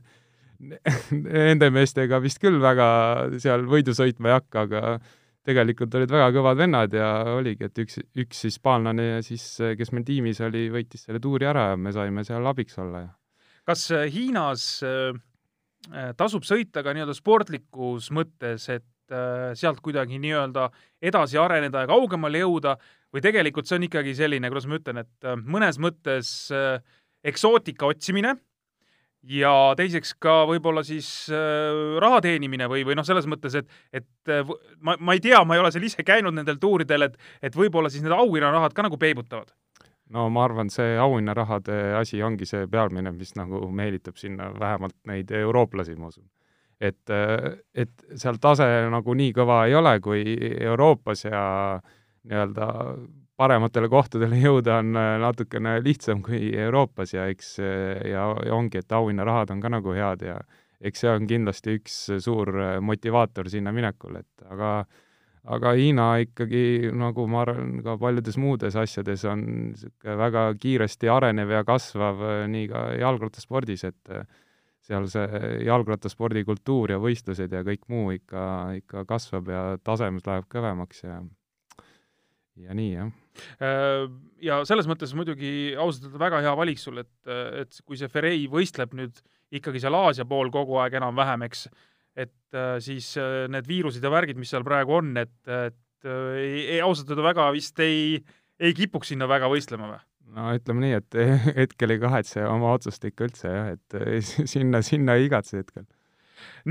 nende 1.26 1.72
meestega 1.74 2.22
vist 2.24 2.40
küll 2.42 2.62
väga 2.62 2.88
seal 3.42 3.66
võidu 3.70 3.96
sõitma 3.98 4.32
ei 4.32 4.38
hakka, 4.38 4.68
aga 4.68 5.00
tegelikult 5.48 5.96
olid 5.98 6.12
väga 6.14 6.30
kõvad 6.36 6.60
vennad 6.60 6.94
ja 6.94 7.08
oligi, 7.34 7.66
et 7.66 7.82
üks, 7.82 7.98
üks 8.22 8.46
hispaanlane 8.46 9.24
siis, 9.26 9.46
kes 9.78 9.92
meil 9.96 10.06
tiimis 10.06 10.42
oli, 10.46 10.68
võitis 10.74 11.08
selle 11.08 11.22
tuuri 11.24 11.50
ära 11.50 11.72
ja 11.72 11.82
me 11.82 11.94
saime 11.96 12.26
seal 12.28 12.46
abiks 12.48 12.78
olla 12.82 13.08
ja. 13.08 13.12
kas 13.68 13.88
äh, 13.96 14.06
Hiinas 14.14 14.66
äh, 14.86 15.18
tasub 16.18 16.46
sõita 16.46 16.84
ka 16.86 16.94
nii-öelda 16.94 17.16
sportlikus 17.18 18.12
mõttes, 18.14 18.68
et 18.70 19.14
äh, 19.14 19.52
sealt 19.58 19.82
kuidagi 19.84 20.20
nii-öelda 20.22 20.70
edasi 21.02 21.40
areneda 21.42 21.84
ja 21.84 21.90
kaugemale 21.92 22.44
jõuda 22.44 22.78
või 23.12 23.24
tegelikult 23.24 23.68
see 23.68 23.80
on 23.80 23.88
ikkagi 23.90 24.16
selline, 24.18 24.52
kuidas 24.52 24.70
ma 24.70 24.80
ütlen, 24.80 25.02
et 25.04 25.28
äh, 25.28 25.38
mõnes 25.42 25.80
mõttes 25.82 26.32
äh, 26.56 26.80
eksootika 27.28 27.90
otsimine 27.92 28.36
ja 29.28 29.54
teiseks 29.78 30.16
ka 30.22 30.42
võib-olla 30.50 30.84
siis 30.86 31.10
äh, 31.30 31.98
raha 32.02 32.22
teenimine 32.26 32.70
või, 32.72 32.86
või 32.88 32.98
noh, 32.98 33.06
selles 33.08 33.28
mõttes, 33.30 33.58
et, 33.60 33.70
et 33.94 34.32
äh, 34.32 34.54
ma, 34.80 34.98
ma 35.00 35.18
ei 35.18 35.24
tea, 35.24 35.44
ma 35.46 35.58
ei 35.58 35.64
ole 35.64 35.74
seal 35.74 35.86
ise 35.88 36.06
käinud 36.08 36.36
nendel 36.38 36.62
tuuridel, 36.62 37.10
et, 37.10 37.20
et 37.42 37.58
võib-olla 37.58 37.92
siis 37.92 38.06
need 38.06 38.16
auhinnarahad 38.16 38.74
ka 38.74 38.88
nagu 38.88 38.98
peibutavad. 39.02 39.54
No 40.12 40.28
ma 40.30 40.44
arvan, 40.46 40.70
see 40.74 40.98
auhinnarahade 41.00 41.96
asi 42.00 42.22
ongi 42.24 42.46
see 42.50 42.68
pealmine, 42.72 43.14
mis 43.16 43.34
nagu 43.40 43.64
meelitab 43.72 44.20
sinna 44.20 44.52
vähemalt 44.60 44.98
neid 45.08 45.32
eurooplasi, 45.32 45.96
ma 45.96 46.12
usun. 46.12 46.28
et, 46.82 47.10
äh, 47.10 47.62
et 47.74 48.06
seal 48.18 48.40
tase 48.42 48.68
nagu 48.90 49.14
nii 49.14 49.34
kõva 49.38 49.64
ei 49.70 49.76
ole 49.78 50.00
kui 50.02 50.24
Euroopas 50.66 51.26
ja 51.26 51.44
nii-öelda 52.26 52.68
parematele 53.42 53.90
kohtadele 53.92 54.40
jõuda 54.48 54.80
on 54.82 54.98
äh, 54.98 55.14
natukene 55.22 55.78
lihtsam 55.84 56.24
kui 56.26 56.52
Euroopas 56.58 57.16
ja 57.16 57.28
eks 57.32 57.56
äh, 57.62 58.02
ja, 58.12 58.28
ja 58.46 58.58
ongi, 58.58 58.82
et 58.82 58.98
auhinnarahad 58.98 59.54
on 59.56 59.64
ka 59.64 59.72
nagu 59.74 59.96
head 59.98 60.26
ja 60.28 60.40
eks 60.82 61.06
see 61.06 61.14
on 61.14 61.30
kindlasti 61.30 61.78
üks 61.80 61.98
suur 62.24 62.54
äh, 62.58 62.76
motivaator 62.84 63.50
sinna 63.54 63.74
minekul, 63.76 64.20
et 64.22 64.50
aga 64.50 64.72
aga 65.50 65.74
Hiina 65.78 66.08
ikkagi, 66.22 66.92
nagu 66.94 67.26
ma 67.30 67.42
arvan, 67.46 67.80
ka 67.86 67.98
paljudes 68.02 68.38
muudes 68.38 68.78
asjades 68.78 69.26
on 69.30 69.44
niisugune 69.72 70.18
väga 70.20 70.46
kiiresti 70.62 71.10
arenev 71.10 71.54
ja 71.56 71.64
kasvav 71.66 72.22
nii 72.52 72.70
ka 72.70 72.86
jalgrattaspordis, 73.02 73.86
et 73.90 74.16
seal 74.82 75.06
see 75.10 75.42
jalgrattaspordi 75.66 76.44
kultuur 76.46 76.94
ja 76.94 77.02
võistlused 77.02 77.54
ja 77.54 77.62
kõik 77.66 77.86
muu 77.90 78.14
ikka, 78.16 78.46
ikka 78.82 79.06
kasvab 79.10 79.50
ja 79.50 79.62
tasemes 79.84 80.26
läheb 80.28 80.50
kõvemaks 80.52 81.06
ja 81.06 81.22
ja 82.62 82.76
nii, 82.78 82.94
jah. 82.94 83.12
Äh, 83.64 84.08
ja 84.44 84.62
selles 84.68 84.90
mõttes 84.90 85.14
muidugi 85.18 85.74
ausalt 85.80 86.10
öelda 86.10 86.22
väga 86.22 86.42
hea 86.46 86.56
valik 86.58 86.82
sul, 86.82 87.00
et, 87.02 87.14
et 87.62 87.80
kui 87.86 87.98
see 88.00 88.12
Ferrei 88.12 88.44
võistleb 88.52 88.94
nüüd 88.98 89.22
ikkagi 89.56 89.82
seal 89.84 89.96
Aasia 89.98 90.26
pool 90.28 90.52
kogu 90.54 90.78
aeg 90.82 90.98
enam-vähem, 91.00 91.48
eks, 91.48 91.66
et 92.18 92.58
äh, 92.58 92.76
siis 92.84 93.14
äh, 93.20 93.46
need 93.52 93.70
viirused 93.70 94.04
ja 94.04 94.12
värgid, 94.14 94.40
mis 94.40 94.52
seal 94.52 94.66
praegu 94.68 94.98
on, 95.00 95.16
et, 95.22 95.36
et 95.48 96.08
ei, 96.08 96.64
ei, 96.66 96.80
ausalt 96.82 97.12
öelda 97.14 97.28
väga 97.30 97.50
vist 97.56 97.80
ei, 97.84 98.18
ei 98.60 98.74
kipuks 98.78 99.14
sinna 99.14 99.30
väga 99.30 99.50
võistlema 99.52 99.94
või? 99.94 100.02
no 100.36 100.52
ütleme 100.56 100.86
nii, 100.86 101.00
et 101.00 101.20
hetkel 101.62 101.96
ei 101.96 102.02
kahetse 102.02 102.46
oma 102.50 102.76
otsust 102.78 103.06
ikka 103.08 103.28
üldse 103.30 103.52
jah, 103.52 103.74
et 103.76 104.22
sinna, 104.54 104.84
sinna 104.86 105.18
ei 105.20 105.28
igatse 105.30 105.62
hetkel. 105.62 105.86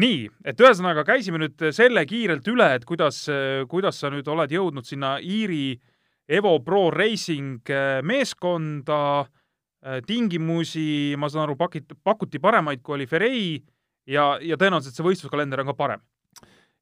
nii, 0.01 0.27
et 0.45 0.61
ühesõnaga 0.61 1.07
käisime 1.09 1.41
nüüd 1.45 1.71
selle 1.77 2.05
kiirelt 2.09 2.49
üle, 2.53 2.73
et 2.77 2.89
kuidas, 2.89 3.23
kuidas 3.71 4.03
sa 4.03 4.13
nüüd 4.13 4.29
oled 4.29 4.53
jõudnud 4.53 4.89
sinna 4.89 5.17
Iiri 5.23 5.79
Evo 6.31 6.61
Pro 6.63 6.91
Racing 6.91 7.59
äh, 7.69 8.03
meeskonda, 8.07 9.27
äh, 9.83 9.99
tingimusi, 10.07 11.17
ma 11.19 11.27
saan 11.27 11.49
aru, 11.49 11.57
pakit-, 11.59 11.97
pakuti 12.07 12.39
paremaid, 12.39 12.85
kui 12.87 12.95
oli 12.95 13.07
Ferrei 13.11 13.57
ja, 14.11 14.33
ja 14.43 14.59
tõenäoliselt 14.61 14.99
see 14.99 15.07
võistluskalender 15.07 15.63
on 15.63 15.73
ka 15.73 15.79
parem 15.79 16.07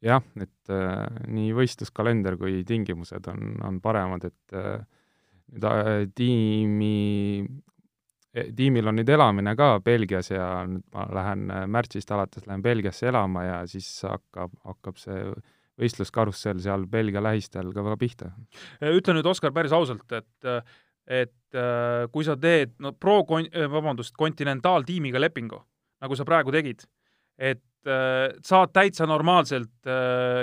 jah, 0.05 0.23
et 0.41 0.73
äh, 0.73 1.07
nii 1.29 1.53
võistluskalender 1.57 2.39
kui 2.41 2.63
tingimused 2.67 3.29
on, 3.33 3.57
on 3.67 3.81
paremad, 3.85 4.29
et 4.31 4.57
äh, 4.57 4.79
nüüd 5.53 5.65
äh, 5.65 6.09
tiimi, 6.17 7.47
e, 8.33 8.49
tiimil 8.57 8.91
on 8.91 8.99
nüüd 9.01 9.13
elamine 9.13 9.55
ka 9.59 9.79
Belgias 9.85 10.31
ja 10.33 10.49
nüüd 10.69 10.85
ma 10.95 11.07
lähen 11.15 11.49
äh, 11.51 11.65
märtsist 11.71 12.11
alates 12.15 12.47
lähen 12.47 12.65
Belgiasse 12.65 13.09
elama 13.11 13.45
ja 13.47 13.63
siis 13.71 13.89
hakkab, 14.07 14.53
hakkab 14.65 15.01
see 15.01 15.23
võistluskarussell 15.79 16.61
seal 16.63 16.89
Belgia 16.91 17.23
lähistel 17.23 17.71
ka 17.75 17.85
väga 17.87 17.97
pihta. 18.01 18.33
ütle 18.83 19.15
nüüd, 19.15 19.27
Oskar, 19.31 19.55
päris 19.55 19.73
ausalt, 19.73 20.11
et 20.13 20.53
et 21.09 21.57
äh, 21.57 22.05
kui 22.13 22.27
sa 22.27 22.35
teed, 22.37 22.75
no 22.85 22.93
pro, 22.93 23.23
vabandust, 23.25 24.13
kontinentaaltiimiga 24.19 25.21
lepingu, 25.23 25.63
nagu 26.03 26.17
sa 26.19 26.27
praegu 26.29 26.53
tegid, 26.53 26.85
et 27.39 27.63
saad 28.45 28.73
täitsa 28.75 29.07
normaalselt 29.09 29.87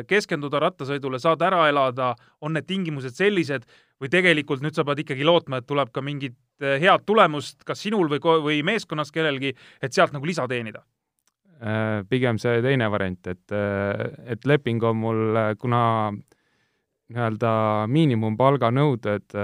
keskenduda 0.08 0.58
rattasõidule, 0.64 1.20
saad 1.22 1.44
ära 1.46 1.68
elada, 1.70 2.14
on 2.42 2.56
need 2.56 2.66
tingimused 2.66 3.14
sellised, 3.14 3.68
või 4.02 4.12
tegelikult 4.12 4.64
nüüd 4.64 4.76
sa 4.76 4.86
pead 4.88 5.04
ikkagi 5.04 5.26
lootma, 5.28 5.62
et 5.62 5.70
tuleb 5.70 5.92
ka 5.96 6.04
mingit 6.04 6.36
eh, 6.62 6.78
head 6.84 7.06
tulemust 7.08 7.64
kas 7.68 7.82
sinul 7.86 8.10
või, 8.12 8.20
või 8.20 8.62
meeskonnas 8.68 9.12
kellelgi, 9.16 9.56
et 9.82 9.96
sealt 9.96 10.16
nagu 10.16 10.28
lisa 10.28 10.48
teenida? 10.52 10.84
Äh, 11.56 12.04
pigem 12.12 12.40
see 12.42 12.60
teine 12.64 12.90
variant, 12.92 13.22
et, 13.32 13.46
äh, 13.56 14.08
et 14.36 14.46
leping 14.46 14.84
on 14.84 15.00
mul, 15.00 15.22
äh, 15.40 15.54
kuna 15.60 16.12
nii-öelda 17.06 17.52
miinimumpalga 17.88 18.72
nõuded 18.74 19.36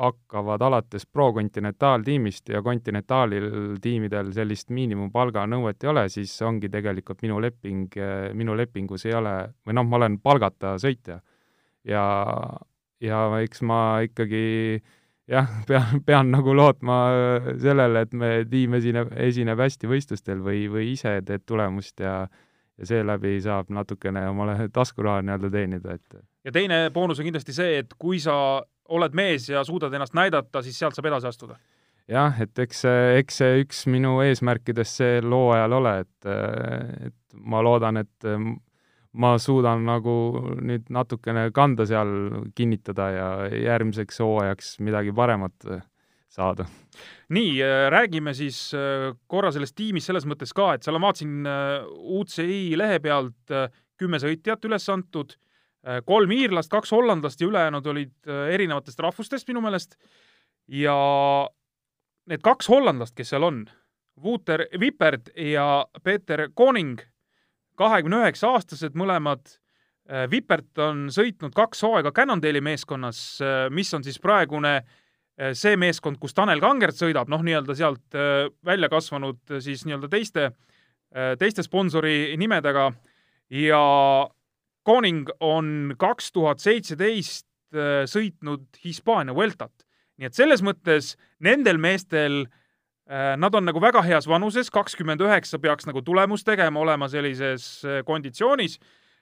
hakkavad 0.00 0.62
alates 0.64 1.06
Pro 1.06 1.30
kontinentaaltiimist 1.36 2.48
ja 2.48 2.62
kontinentaalil 2.64 3.50
tiimidel 3.82 4.32
sellist 4.32 4.70
miinimumpalga 4.72 5.44
nõuet 5.50 5.84
ei 5.84 5.90
ole, 5.92 6.06
siis 6.12 6.32
ongi 6.46 6.70
tegelikult 6.72 7.22
minu 7.26 7.40
leping, 7.42 7.98
minu 8.38 8.56
lepingus 8.56 9.04
ei 9.06 9.14
ole, 9.18 9.34
või 9.66 9.76
noh, 9.76 9.86
ma 9.88 10.00
olen 10.00 10.18
palgata 10.24 10.76
sõitja. 10.80 11.20
ja 11.84 12.04
ja 13.00 13.20
eks 13.40 13.62
ma 13.64 14.00
ikkagi 14.04 14.82
jah, 15.30 15.48
pean, 15.68 16.02
pean 16.06 16.30
nagu 16.34 16.54
lootma 16.56 17.00
sellele, 17.60 18.04
et 18.06 18.12
me, 18.12 18.30
tiim 18.50 18.76
esineb, 18.80 19.12
esineb 19.16 19.60
hästi 19.60 19.88
võistlustel 19.88 20.42
või, 20.44 20.66
või 20.72 20.92
ise 20.92 21.20
teed 21.26 21.46
tulemust 21.46 22.00
ja 22.00 22.22
ja 22.80 22.86
seeläbi 22.88 23.34
saab 23.44 23.68
natukene 23.76 24.22
omale 24.30 24.54
taskuraha 24.72 25.20
nii-öelda 25.20 25.50
teenida, 25.52 25.96
et 25.98 26.20
ja 26.48 26.52
teine 26.52 26.78
boonus 26.94 27.18
on 27.20 27.26
kindlasti 27.28 27.52
see, 27.52 27.74
et 27.82 27.92
kui 28.00 28.20
sa 28.24 28.62
oled 28.90 29.14
mees 29.16 29.48
ja 29.50 29.64
suudad 29.66 29.94
ennast 29.94 30.16
näidata, 30.18 30.62
siis 30.64 30.78
sealt 30.78 30.96
saab 30.96 31.10
edasi 31.10 31.30
astuda. 31.30 31.58
jah, 32.10 32.40
et 32.42 32.58
eks 32.58 32.82
see, 32.86 33.04
eks 33.20 33.36
see 33.42 33.60
üks 33.64 33.84
minu 33.90 34.18
eesmärkidest 34.24 35.02
sel 35.02 35.30
hooajal 35.30 35.76
ole, 35.78 35.94
et, 36.04 36.30
et 37.10 37.38
ma 37.38 37.62
loodan, 37.62 38.00
et 38.02 38.30
ma 39.12 39.34
suudan 39.42 39.84
nagu 39.86 40.14
nüüd 40.62 40.90
natukene 40.90 41.48
kanda 41.54 41.86
seal, 41.86 42.10
kinnitada 42.54 43.10
ja 43.14 43.28
järgmiseks 43.54 44.20
hooajaks 44.22 44.76
midagi 44.86 45.14
paremat 45.14 45.70
saada. 46.30 46.66
nii, 47.34 47.58
räägime 47.90 48.34
siis 48.34 48.70
korra 49.26 49.50
sellest 49.54 49.76
tiimist 49.78 50.10
selles 50.10 50.26
mõttes 50.26 50.54
ka, 50.54 50.74
et 50.74 50.86
seal 50.86 50.98
ma 50.98 51.10
vaatasin 51.10 51.46
UCI 52.20 52.76
lehe 52.78 52.98
pealt 53.02 53.54
kümme 54.00 54.20
sõitjat 54.22 54.64
üles 54.66 54.86
antud, 54.92 55.34
kolm 56.04 56.32
iirlast, 56.36 56.68
kaks 56.68 56.90
hollandlast 56.92 57.40
ja 57.40 57.46
ülejäänud 57.48 57.86
olid 57.88 58.28
erinevatest 58.52 58.98
rahvustest 59.00 59.48
minu 59.48 59.62
meelest. 59.64 59.94
ja 60.68 60.96
need 62.28 62.42
kaks 62.44 62.68
hollandlast, 62.68 63.14
kes 63.16 63.32
seal 63.32 63.46
on, 63.48 63.62
Wouter 64.20 64.66
Wippert 64.78 65.30
ja 65.36 65.86
Peeter 66.04 66.48
Koning 66.54 67.00
kahekümne 67.80 68.24
üheksa 68.24 68.54
aastased 68.54 68.96
mõlemad. 68.98 69.56
Vipert 70.30 70.78
äh, 70.80 70.88
on 70.90 71.04
sõitnud 71.14 71.54
kaks 71.54 71.84
hooaega 71.86 72.10
Cannondale'i 72.14 72.62
meeskonnas, 72.64 73.20
äh, 73.44 73.68
mis 73.70 73.92
on 73.94 74.02
siis 74.02 74.18
praegune 74.18 74.80
äh, 74.80 75.52
see 75.54 75.76
meeskond, 75.78 76.18
kus 76.20 76.34
Tanel 76.34 76.62
Kangert 76.62 76.98
sõidab, 76.98 77.30
noh, 77.30 77.44
nii-öelda 77.46 77.76
sealt 77.78 78.18
välja 78.66 78.90
kasvanud 78.90 79.60
siis 79.62 79.86
nii-öelda 79.86 80.10
teiste, 80.10 80.50
teiste 81.38 81.62
sponsori 81.66 82.36
nimedega 82.38 82.90
ja 83.56 83.80
Koning 84.82 85.28
on 85.40 85.94
kaks 85.98 86.32
tuhat 86.32 86.58
seitseteist 86.58 87.46
sõitnud 88.10 88.64
Hispaania 88.82 89.34
Vueltat. 89.34 89.84
nii 90.18 90.26
et 90.26 90.34
selles 90.34 90.62
mõttes 90.64 91.12
nendel 91.38 91.78
meestel 91.78 92.40
äh, 92.42 92.60
Äh, 93.10 93.34
nad 93.36 93.54
on 93.58 93.66
nagu 93.66 93.80
väga 93.82 94.04
heas 94.06 94.28
vanuses, 94.30 94.68
kakskümmend 94.70 95.22
üheksa 95.24 95.58
peaks 95.58 95.88
nagu 95.88 95.98
tulemust 96.06 96.46
tegema, 96.46 96.78
olema 96.78 97.08
sellises 97.10 97.64
äh, 97.82 98.04
konditsioonis, 98.06 98.76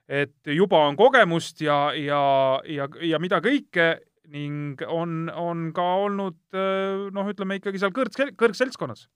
et 0.05 0.51
juba 0.53 0.83
on 0.91 0.97
kogemust 0.97 1.63
ja, 1.65 1.79
ja, 1.97 2.21
ja, 2.69 2.89
ja 3.01 3.21
mida 3.23 3.41
kõike 3.45 3.87
ning 4.29 4.85
on, 4.93 5.31
on 5.33 5.71
ka 5.73 5.87
olnud 6.03 6.37
äh, 6.53 7.09
noh, 7.17 7.33
ütleme 7.33 7.57
ikkagi 7.63 7.81
seal 7.81 7.95
kõrg, 7.97 8.13
kõrgseltskonnas. 8.37 9.07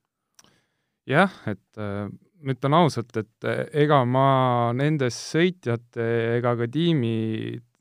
jah, 1.05 1.37
et 1.53 1.83
ma 2.43 2.55
ütlen 2.57 2.75
ausalt, 2.75 3.17
et 3.17 3.47
ega 3.85 4.03
ma 4.09 4.27
nendest 4.77 5.33
sõitjate 5.33 6.07
ega 6.39 6.55
ka 6.59 6.69
tiimi 6.71 7.17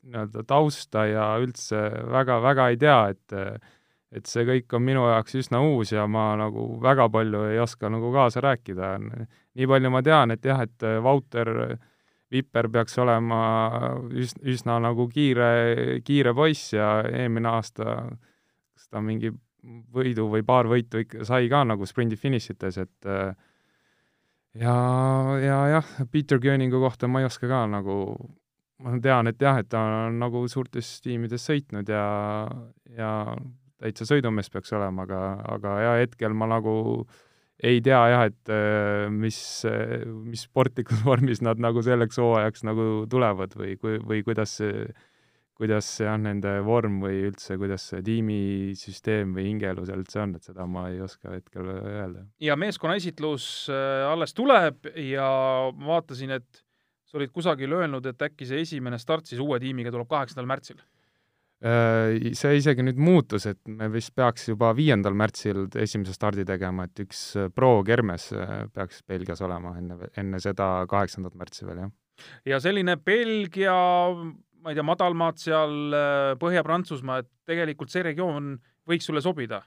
nii-öelda 0.02 0.42
tausta 0.46 1.06
ja 1.10 1.28
üldse 1.42 1.80
väga-väga 2.10 2.68
ei 2.72 2.80
tea, 2.80 2.98
et 3.14 3.36
et 4.12 4.28
see 4.28 4.44
kõik 4.44 4.74
on 4.76 4.82
minu 4.84 5.06
jaoks 5.08 5.38
üsna 5.40 5.62
uus 5.64 5.94
ja 5.94 6.02
ma 6.10 6.34
nagu 6.36 6.66
väga 6.82 7.06
palju 7.08 7.46
ei 7.48 7.60
oska 7.62 7.88
nagu 7.88 8.10
kaasa 8.12 8.42
rääkida. 8.44 8.98
nii 9.54 9.66
palju 9.66 9.90
ma 9.90 10.02
tean, 10.02 10.34
et 10.34 10.44
jah, 10.44 10.60
et 10.60 10.84
Wouter 11.00 11.78
Vipper 12.32 12.68
peaks 12.72 12.98
olema 12.98 13.40
üsna, 14.08 14.42
üsna 14.48 14.76
nagu 14.80 15.08
kiire, 15.08 16.00
kiire 16.04 16.32
poiss 16.34 16.72
ja 16.72 17.02
eelmine 17.08 17.48
aasta 17.48 17.96
kas 18.72 18.88
ta 18.88 19.02
mingi 19.04 19.32
võidu 19.94 20.26
või 20.32 20.44
paar 20.44 20.68
võitu 20.70 21.02
ikka 21.04 21.26
sai 21.28 21.48
ka 21.52 21.62
nagu 21.64 21.86
sprindifinišites, 21.86 22.78
et 22.82 23.10
ja, 24.58 24.76
ja 25.42 25.58
jah, 25.76 25.90
Peter 26.10 26.40
Kööningu 26.40 26.80
kohta 26.82 27.08
ma 27.08 27.22
ei 27.22 27.28
oska 27.28 27.48
ka 27.50 27.64
nagu, 27.70 27.96
ma 28.82 28.94
tean, 29.02 29.30
et 29.30 29.42
jah, 29.42 29.60
et 29.62 29.68
ta 29.72 29.82
on 30.06 30.20
nagu 30.22 30.44
suurtes 30.50 30.94
tiimides 31.04 31.46
sõitnud 31.48 31.88
ja, 31.92 32.06
ja 32.96 33.12
täitsa 33.82 34.06
sõidumees 34.08 34.50
peaks 34.52 34.72
olema, 34.76 35.06
aga, 35.06 35.20
aga 35.56 35.76
ja 35.82 35.92
hetkel 36.02 36.34
ma 36.36 36.50
nagu 36.50 36.74
ei 37.62 37.78
tea 37.84 38.00
jah, 38.10 38.26
et 38.26 38.50
äh, 38.50 39.06
mis, 39.10 39.38
mis 40.26 40.44
sportlikus 40.48 41.04
vormis 41.08 41.42
nad 41.44 41.62
nagu 41.62 41.82
selleks 41.84 42.18
hooajaks 42.18 42.66
nagu 42.66 42.88
tulevad 43.10 43.54
või, 43.58 43.76
või 43.82 44.22
kuidas 44.26 44.58
see, 44.60 44.86
kuidas 45.62 45.88
jah, 46.02 46.18
nende 46.18 46.56
vorm 46.66 46.98
või 47.04 47.22
üldse, 47.28 47.56
kuidas 47.60 47.86
see 47.92 48.02
tiimisüsteem 48.06 49.36
või 49.36 49.46
hingeelu 49.52 49.86
seal 49.86 50.02
üldse 50.02 50.22
on, 50.24 50.34
et 50.38 50.50
seda 50.50 50.66
ma 50.66 50.88
ei 50.90 50.98
oska 51.04 51.36
hetkel 51.36 51.70
öelda. 51.70 52.26
ja 52.42 52.58
meeskonna 52.58 52.98
esitlus 52.98 53.68
äh, 53.70 54.02
alles 54.10 54.34
tuleb 54.34 54.90
ja 54.98 55.28
ma 55.76 55.94
vaatasin, 55.94 56.34
et 56.40 56.64
sa 57.06 57.20
olid 57.20 57.32
kusagil 57.34 57.78
öelnud, 57.78 58.06
et 58.08 58.26
äkki 58.26 58.48
see 58.48 58.64
esimene 58.66 58.98
start 58.98 59.30
siis 59.30 59.42
uue 59.42 59.60
tiimiga 59.62 59.94
tuleb 59.94 60.10
kaheksandal 60.10 60.50
märtsil 60.50 60.82
Äh, 61.62 62.32
see 62.34 62.56
isegi 62.58 62.82
nüüd 62.82 62.98
muutus, 62.98 63.44
et 63.46 63.60
me 63.70 63.86
vist 63.92 64.10
peaks 64.18 64.48
juba 64.48 64.72
viiendal 64.74 65.14
märtsil 65.14 65.68
esimese 65.78 66.16
stardi 66.16 66.42
tegema, 66.46 66.88
et 66.88 67.02
üks 67.04 67.20
äh, 67.38 67.52
Pro 67.54 67.84
Kermes 67.86 68.32
peaks 68.74 69.04
Belgias 69.06 69.44
olema 69.46 69.76
enne, 69.78 70.10
enne 70.18 70.40
seda 70.42 70.72
kaheksandat 70.90 71.36
märtsi 71.38 71.68
veel, 71.68 71.84
jah. 71.84 71.92
ja 72.50 72.58
selline 72.64 72.96
Belgia, 72.98 73.76
ma 74.62 74.72
ei 74.72 74.78
tea, 74.78 74.86
madalmaad 74.86 75.40
seal, 75.42 75.96
Põhja-Prantsusmaa, 76.40 77.22
et 77.22 77.30
tegelikult 77.50 77.90
see 77.92 78.04
regioon 78.06 78.54
võiks 78.88 79.08
sulle 79.08 79.22
sobida? 79.24 79.62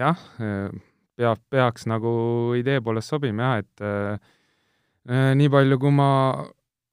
jah, 0.00 0.16
peab, 1.20 1.42
peaks 1.52 1.84
nagu 1.90 2.12
idee 2.56 2.80
poolest 2.84 3.12
sobima 3.12 3.50
jah, 3.50 3.64
et 3.64 3.84
äh, 3.84 5.34
nii 5.36 5.50
palju, 5.52 5.78
kui 5.82 5.92
ma 5.92 6.10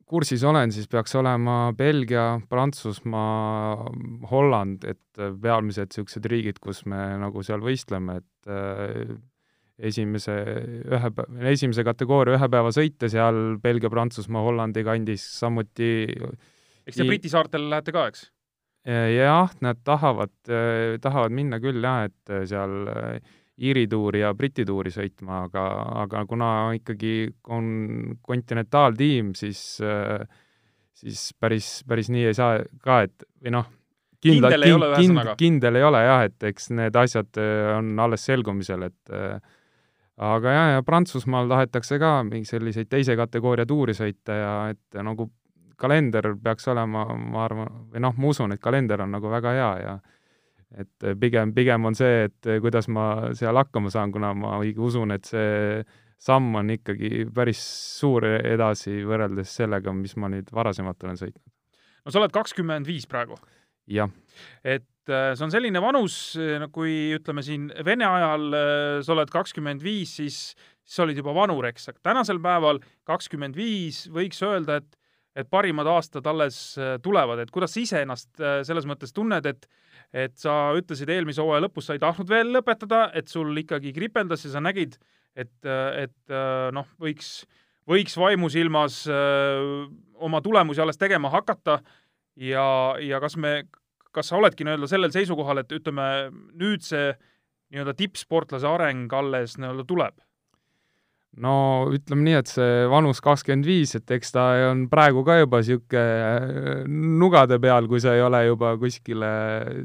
kursis 0.07 0.43
olen, 0.47 0.71
siis 0.71 0.87
peaks 0.91 1.15
olema 1.19 1.73
Belgia, 1.77 2.37
Prantsusmaa, 2.49 3.87
Holland, 4.31 4.85
et 4.87 5.23
peamised 5.41 5.91
niisugused 5.91 6.27
riigid, 6.31 6.61
kus 6.63 6.85
me 6.87 7.01
nagu 7.19 7.43
seal 7.43 7.63
võistleme, 7.63 8.21
et 8.21 8.51
äh, 8.51 9.17
esimese 9.77 10.35
ühe, 10.87 11.11
esimese 11.51 11.83
kategooria 11.85 12.37
ühe 12.37 12.49
päeva 12.51 12.71
sõite 12.73 13.11
seal 13.11 13.57
Belgia, 13.63 13.91
Prantsusmaa, 13.93 14.45
Hollandi 14.47 14.83
kandis, 14.87 15.25
samuti 15.37 15.91
eks 16.87 16.99
te 16.99 17.07
Briti 17.07 17.31
saartel 17.31 17.69
lähete 17.71 17.95
ka, 17.95 18.07
eks? 18.11 18.27
jah, 18.87 19.51
nad 19.59 19.81
tahavad, 19.83 20.31
tahavad 21.03 21.33
minna 21.35 21.59
küll 21.59 21.83
jah, 21.83 22.07
et 22.07 22.35
seal 22.47 22.87
Iiri 23.57 23.87
tuuri 23.89 24.21
ja 24.21 24.33
Briti 24.37 24.63
tuuri 24.69 24.91
sõitma, 24.93 25.47
aga, 25.47 25.63
aga 26.03 26.21
kuna 26.29 26.49
ikkagi 26.77 27.25
on 27.49 27.71
kontinentaaltiim, 28.21 29.31
siis, 29.35 29.63
siis 31.01 31.23
päris, 31.41 31.71
päris 31.89 32.11
nii 32.13 32.27
ei 32.29 32.37
saa 32.37 32.59
ka, 32.85 33.01
et 33.07 33.25
või 33.41 33.55
noh, 33.57 33.65
kindla, 34.21 34.51
kindel 34.53 34.67
ole 34.75 34.91
ühesõnaga? 34.93 35.35
kindel 35.41 35.81
ei 35.81 35.87
ole 35.87 36.03
jah, 36.05 36.25
et 36.29 36.47
eks 36.51 36.69
need 36.77 37.01
asjad 37.01 37.41
on 37.79 37.95
alles 38.05 38.27
selgumisel, 38.29 38.85
et 38.91 39.15
aga 40.27 40.53
jah, 40.53 40.69
ja 40.75 40.85
Prantsusmaal 40.85 41.49
tahetakse 41.49 41.97
ka 42.01 42.13
mingi 42.29 42.49
selliseid 42.49 42.93
teise 42.93 43.17
kategooria 43.17 43.65
tuuri 43.69 43.97
sõita 43.97 44.37
ja 44.37 44.53
et 44.75 45.01
nagu 45.01 45.31
kalender 45.77 46.33
peaks 46.43 46.67
olema, 46.73 47.05
ma 47.17 47.43
arvan, 47.45 47.71
või 47.93 48.03
noh, 48.03 48.15
ma 48.17 48.31
usun, 48.31 48.55
et 48.55 48.61
kalender 48.61 49.03
on 49.05 49.13
nagu 49.17 49.31
väga 49.31 49.53
hea 49.55 49.71
ja 49.83 49.97
et 50.83 51.05
pigem, 51.19 51.53
pigem 51.55 51.85
on 51.87 51.95
see, 51.95 52.27
et 52.27 52.49
kuidas 52.63 52.89
ma 52.91 53.29
seal 53.37 53.55
hakkama 53.55 53.91
saan, 53.93 54.11
kuna 54.11 54.33
ma 54.35 54.57
usun, 54.59 55.13
et 55.15 55.29
see 55.29 55.85
samm 56.21 56.55
on 56.59 56.73
ikkagi 56.73 57.27
päris 57.33 57.61
suur 57.99 58.25
edasi 58.25 59.03
võrreldes 59.05 59.53
sellega, 59.59 59.93
mis 59.93 60.17
ma 60.17 60.31
nüüd 60.33 60.49
varasemalt 60.53 61.03
olen 61.05 61.19
sõitnud. 61.19 61.45
no 62.03 62.13
sa 62.13 62.21
oled 62.21 62.33
kakskümmend 62.35 62.89
viis 62.89 63.05
praegu? 63.09 63.37
jah. 63.87 64.11
et 64.65 65.13
äh, 65.13 65.33
see 65.37 65.45
on 65.45 65.53
selline 65.53 65.81
vanus, 65.83 66.35
no 66.35 66.69
kui 66.73 67.13
ütleme 67.15 67.45
siin 67.45 67.69
Vene 67.85 68.07
ajal 68.09 68.47
äh, 68.49 68.99
sa 69.05 69.13
oled 69.15 69.31
kakskümmend 69.31 69.83
viis, 69.85 70.17
siis, 70.19 70.39
siis 70.83 70.97
sa 70.99 71.05
olid 71.05 71.21
juba 71.21 71.35
vanur, 71.37 71.69
eks, 71.69 71.91
aga 71.93 72.09
tänasel 72.11 72.41
päeval 72.43 72.81
kakskümmend 73.07 73.55
viis 73.55 74.07
võiks 74.11 74.41
öelda, 74.43 74.81
et 74.81 74.97
et 75.37 75.49
parimad 75.49 75.87
aastad 75.91 76.25
alles 76.29 76.57
äh, 76.81 76.95
tulevad, 77.03 77.43
et 77.43 77.51
kuidas 77.53 77.75
sa 77.75 77.83
ise 77.83 78.01
ennast 78.03 78.41
selles 78.67 78.87
mõttes 78.89 79.13
tunned, 79.15 79.45
et 79.45 79.69
et 80.15 80.37
sa 80.39 80.71
ütlesid 80.77 81.09
eelmise 81.11 81.43
hooaja 81.43 81.65
lõpus, 81.65 81.89
sa 81.89 81.95
ei 81.97 81.99
tahtnud 81.99 82.29
veel 82.31 82.53
lõpetada, 82.55 83.09
et 83.17 83.27
sul 83.27 83.49
ikkagi 83.59 83.91
kripeldas 83.91 84.45
ja 84.45 84.53
sa 84.53 84.61
nägid, 84.63 84.93
et, 85.35 85.51
et 85.67 86.33
noh, 86.71 86.87
võiks, 87.03 87.41
võiks 87.91 88.15
vaimusilmas 88.15 89.01
oma 90.23 90.39
tulemusi 90.45 90.79
alles 90.79 91.01
tegema 91.01 91.33
hakata 91.33 91.81
ja, 92.39 92.67
ja 93.03 93.19
kas 93.19 93.35
me, 93.35 93.65
kas 94.15 94.31
sa 94.31 94.39
oledki 94.39 94.65
nii-öelda 94.65 94.89
sellel 94.89 95.13
seisukohal, 95.13 95.61
et 95.65 95.75
ütleme, 95.75 96.07
nüüd 96.57 96.85
see 96.85 97.11
nii-öelda 97.73 97.97
tippsportlase 97.97 98.69
areng 98.69 99.13
alles 99.13 99.57
nii-öelda 99.59 99.85
tuleb? 99.87 100.23
No 101.43 101.53
ütleme 101.93 102.25
nii, 102.25 102.35
et 102.41 102.51
see 102.51 102.85
vanus 102.89 103.21
kakskümmend 103.23 103.67
viis, 103.67 103.93
et 103.97 104.13
eks 104.17 104.33
ta 104.33 104.45
on 104.71 104.85
praegu 104.91 105.23
ka 105.27 105.39
juba 105.41 105.61
niisugune 105.61 106.03
äh, 106.03 106.85
nugade 106.87 107.59
peal, 107.63 107.89
kui 107.89 108.01
sa 108.03 108.15
ei 108.17 108.23
ole 108.25 108.43
juba 108.47 108.73
kuskile 108.81 109.31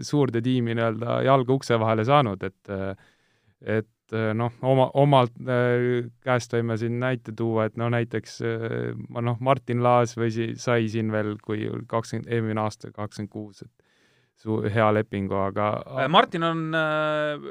suurde 0.04 0.42
tiimi 0.44 0.76
nii-öelda 0.78 1.20
jalga 1.28 1.58
ukse 1.58 1.78
vahele 1.80 2.06
saanud, 2.08 2.46
et 2.48 2.72
äh, 2.72 2.94
et 3.62 4.16
äh, 4.16 4.32
noh, 4.36 4.54
oma, 4.66 4.88
omalt 4.98 5.36
käest 6.24 6.56
võime 6.56 6.78
siin 6.80 6.98
näite 7.02 7.34
tuua, 7.36 7.68
et 7.68 7.78
no 7.80 7.90
näiteks 7.92 8.40
noh, 9.12 9.38
Martin 9.40 9.84
Laas 9.84 10.16
või 10.18 10.32
si-, 10.34 10.52
sai 10.60 10.88
siin 10.92 11.12
veel, 11.14 11.36
kui 11.44 11.68
kakskümmend, 11.88 12.32
eelmine 12.32 12.64
aasta 12.64 12.90
kakskümmend 12.90 13.32
kuus, 13.32 13.62
et 13.62 13.72
su-, 14.40 14.62
hea 14.72 14.88
lepingu, 14.96 15.36
aga 15.50 16.08
Martin 16.10 16.48
on 16.48 16.64
äh, 16.74 17.46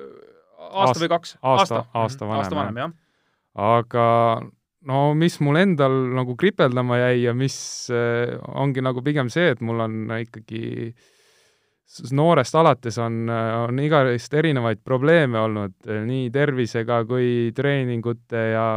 aasta, 0.58 0.84
aasta 0.84 1.06
või 1.06 1.14
kaks? 1.16 1.38
aasta, 1.42 1.62
aasta, 1.62 1.86
aasta 1.94 2.28
vanem, 2.28 2.42
aasta 2.42 2.62
vanem, 2.64 2.84
jah 2.86 2.98
aga 3.60 4.08
no 4.88 5.14
mis 5.18 5.38
mul 5.44 5.60
endal 5.62 5.94
nagu 6.16 6.36
kripeldama 6.40 6.98
jäi 7.04 7.24
ja 7.26 7.34
mis 7.38 7.56
äh, 7.94 8.38
ongi 8.48 8.82
nagu 8.82 9.04
pigem 9.06 9.30
see, 9.30 9.52
et 9.54 9.62
mul 9.62 9.84
on 9.84 9.98
ikkagi 10.22 10.94
noorest 12.16 12.56
alates 12.56 12.98
on, 13.04 13.26
on 13.30 13.80
igast 13.84 14.34
erinevaid 14.40 14.80
probleeme 14.84 15.40
olnud 15.42 15.92
nii 16.08 16.30
tervisega 16.32 17.02
kui 17.06 17.52
treeningute 17.56 18.46
ja 18.54 18.68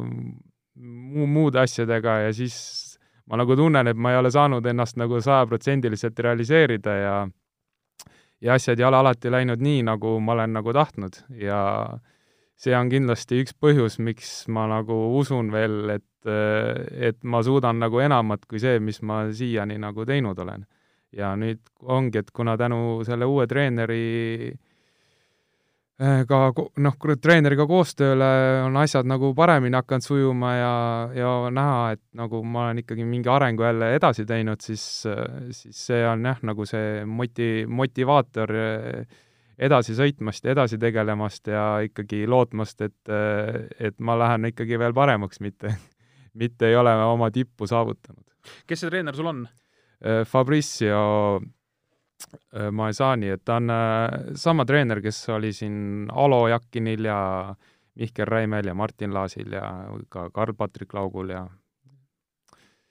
muu, 0.00 1.26
muude 1.26 1.62
asjadega 1.62 2.18
ja 2.26 2.32
siis 2.34 2.56
ma 3.30 3.38
nagu 3.40 3.56
tunnen, 3.56 3.86
et 3.88 3.96
ma 3.96 4.12
ei 4.12 4.18
ole 4.18 4.32
saanud 4.34 4.66
ennast 4.66 4.98
nagu 5.00 5.20
sajaprotsendiliselt 5.22 6.18
realiseerida 6.18 6.96
ja 6.98 7.14
ja 8.44 8.58
asjad 8.58 8.80
ei 8.80 8.84
ole 8.84 8.98
alati 8.98 9.30
läinud 9.32 9.62
nii, 9.62 9.84
nagu 9.86 10.18
ma 10.20 10.34
olen 10.34 10.58
nagu 10.58 10.74
tahtnud 10.74 11.22
ja 11.40 11.60
äh, 11.94 12.13
see 12.60 12.74
on 12.76 12.90
kindlasti 12.92 13.40
üks 13.42 13.54
põhjus, 13.60 13.98
miks 14.02 14.44
ma 14.52 14.66
nagu 14.70 14.96
usun 15.18 15.50
veel, 15.54 15.96
et, 15.96 16.28
et 17.10 17.18
ma 17.26 17.42
suudan 17.44 17.80
nagu 17.82 18.00
enamat 18.02 18.46
kui 18.48 18.62
see, 18.62 18.78
mis 18.80 19.02
ma 19.02 19.24
siiani 19.34 19.78
nagu 19.82 20.06
teinud 20.08 20.38
olen. 20.38 20.66
ja 21.14 21.36
nüüd 21.38 21.60
ongi, 21.82 22.18
et 22.24 22.30
kuna 22.34 22.56
tänu 22.58 23.04
selle 23.06 23.26
uue 23.30 23.44
treeneri 23.46 24.06
eh, 26.02 26.22
ka 26.26 26.38
noh, 26.82 26.96
treeneriga 27.22 27.68
koostööle 27.70 28.30
on 28.64 28.80
asjad 28.80 29.06
nagu 29.06 29.30
paremini 29.38 29.78
hakanud 29.78 30.02
sujuma 30.02 30.54
ja, 30.56 30.72
ja 31.14 31.34
näha, 31.54 31.92
et 31.94 32.02
nagu 32.18 32.42
ma 32.42 32.64
olen 32.64 32.82
ikkagi 32.82 33.06
mingi 33.06 33.30
arengu 33.30 33.62
jälle 33.62 33.92
edasi 33.94 34.26
teinud, 34.26 34.64
siis, 34.64 34.82
siis 35.54 35.84
see 35.86 36.02
on 36.08 36.26
jah, 36.26 36.42
nagu 36.50 36.66
see 36.66 37.04
moti-, 37.06 37.66
motivaator 37.70 38.56
äh, 38.58 39.22
edasi 39.58 39.94
sõitmast 39.96 40.44
ja 40.44 40.54
edasi 40.54 40.78
tegelemast 40.80 41.48
ja 41.50 41.64
ikkagi 41.86 42.24
lootmast, 42.30 42.80
et, 42.86 43.12
et 43.78 43.98
ma 43.98 44.16
lähen 44.18 44.50
ikkagi 44.50 44.78
veel 44.80 44.94
paremaks, 44.96 45.40
mitte, 45.44 45.74
mitte 46.40 46.70
ei 46.70 46.76
ole 46.76 46.94
oma 47.06 47.30
tippu 47.34 47.68
saavutanud. 47.70 48.24
kes 48.66 48.84
see 48.84 48.92
treener 48.92 49.16
sul 49.16 49.30
on? 49.30 49.44
Fabrizio 50.28 50.98
äh, 51.40 52.70
Maesani, 52.70 53.30
et 53.32 53.44
ta 53.44 53.56
on 53.56 53.70
äh, 53.72 54.34
sama 54.36 54.66
treener, 54.68 55.00
kes 55.00 55.22
oli 55.32 55.52
siin 55.56 56.10
Alo 56.12 56.46
Jakinil 56.48 57.08
ja 57.08 57.18
Mihkel 57.94 58.26
Räimel 58.26 58.66
ja 58.66 58.74
Martin 58.74 59.14
Laasil 59.14 59.54
ja 59.54 59.68
ka 60.10 60.28
Karl-Patrik 60.34 60.92
Laugul 60.92 61.30
ja 61.30 61.46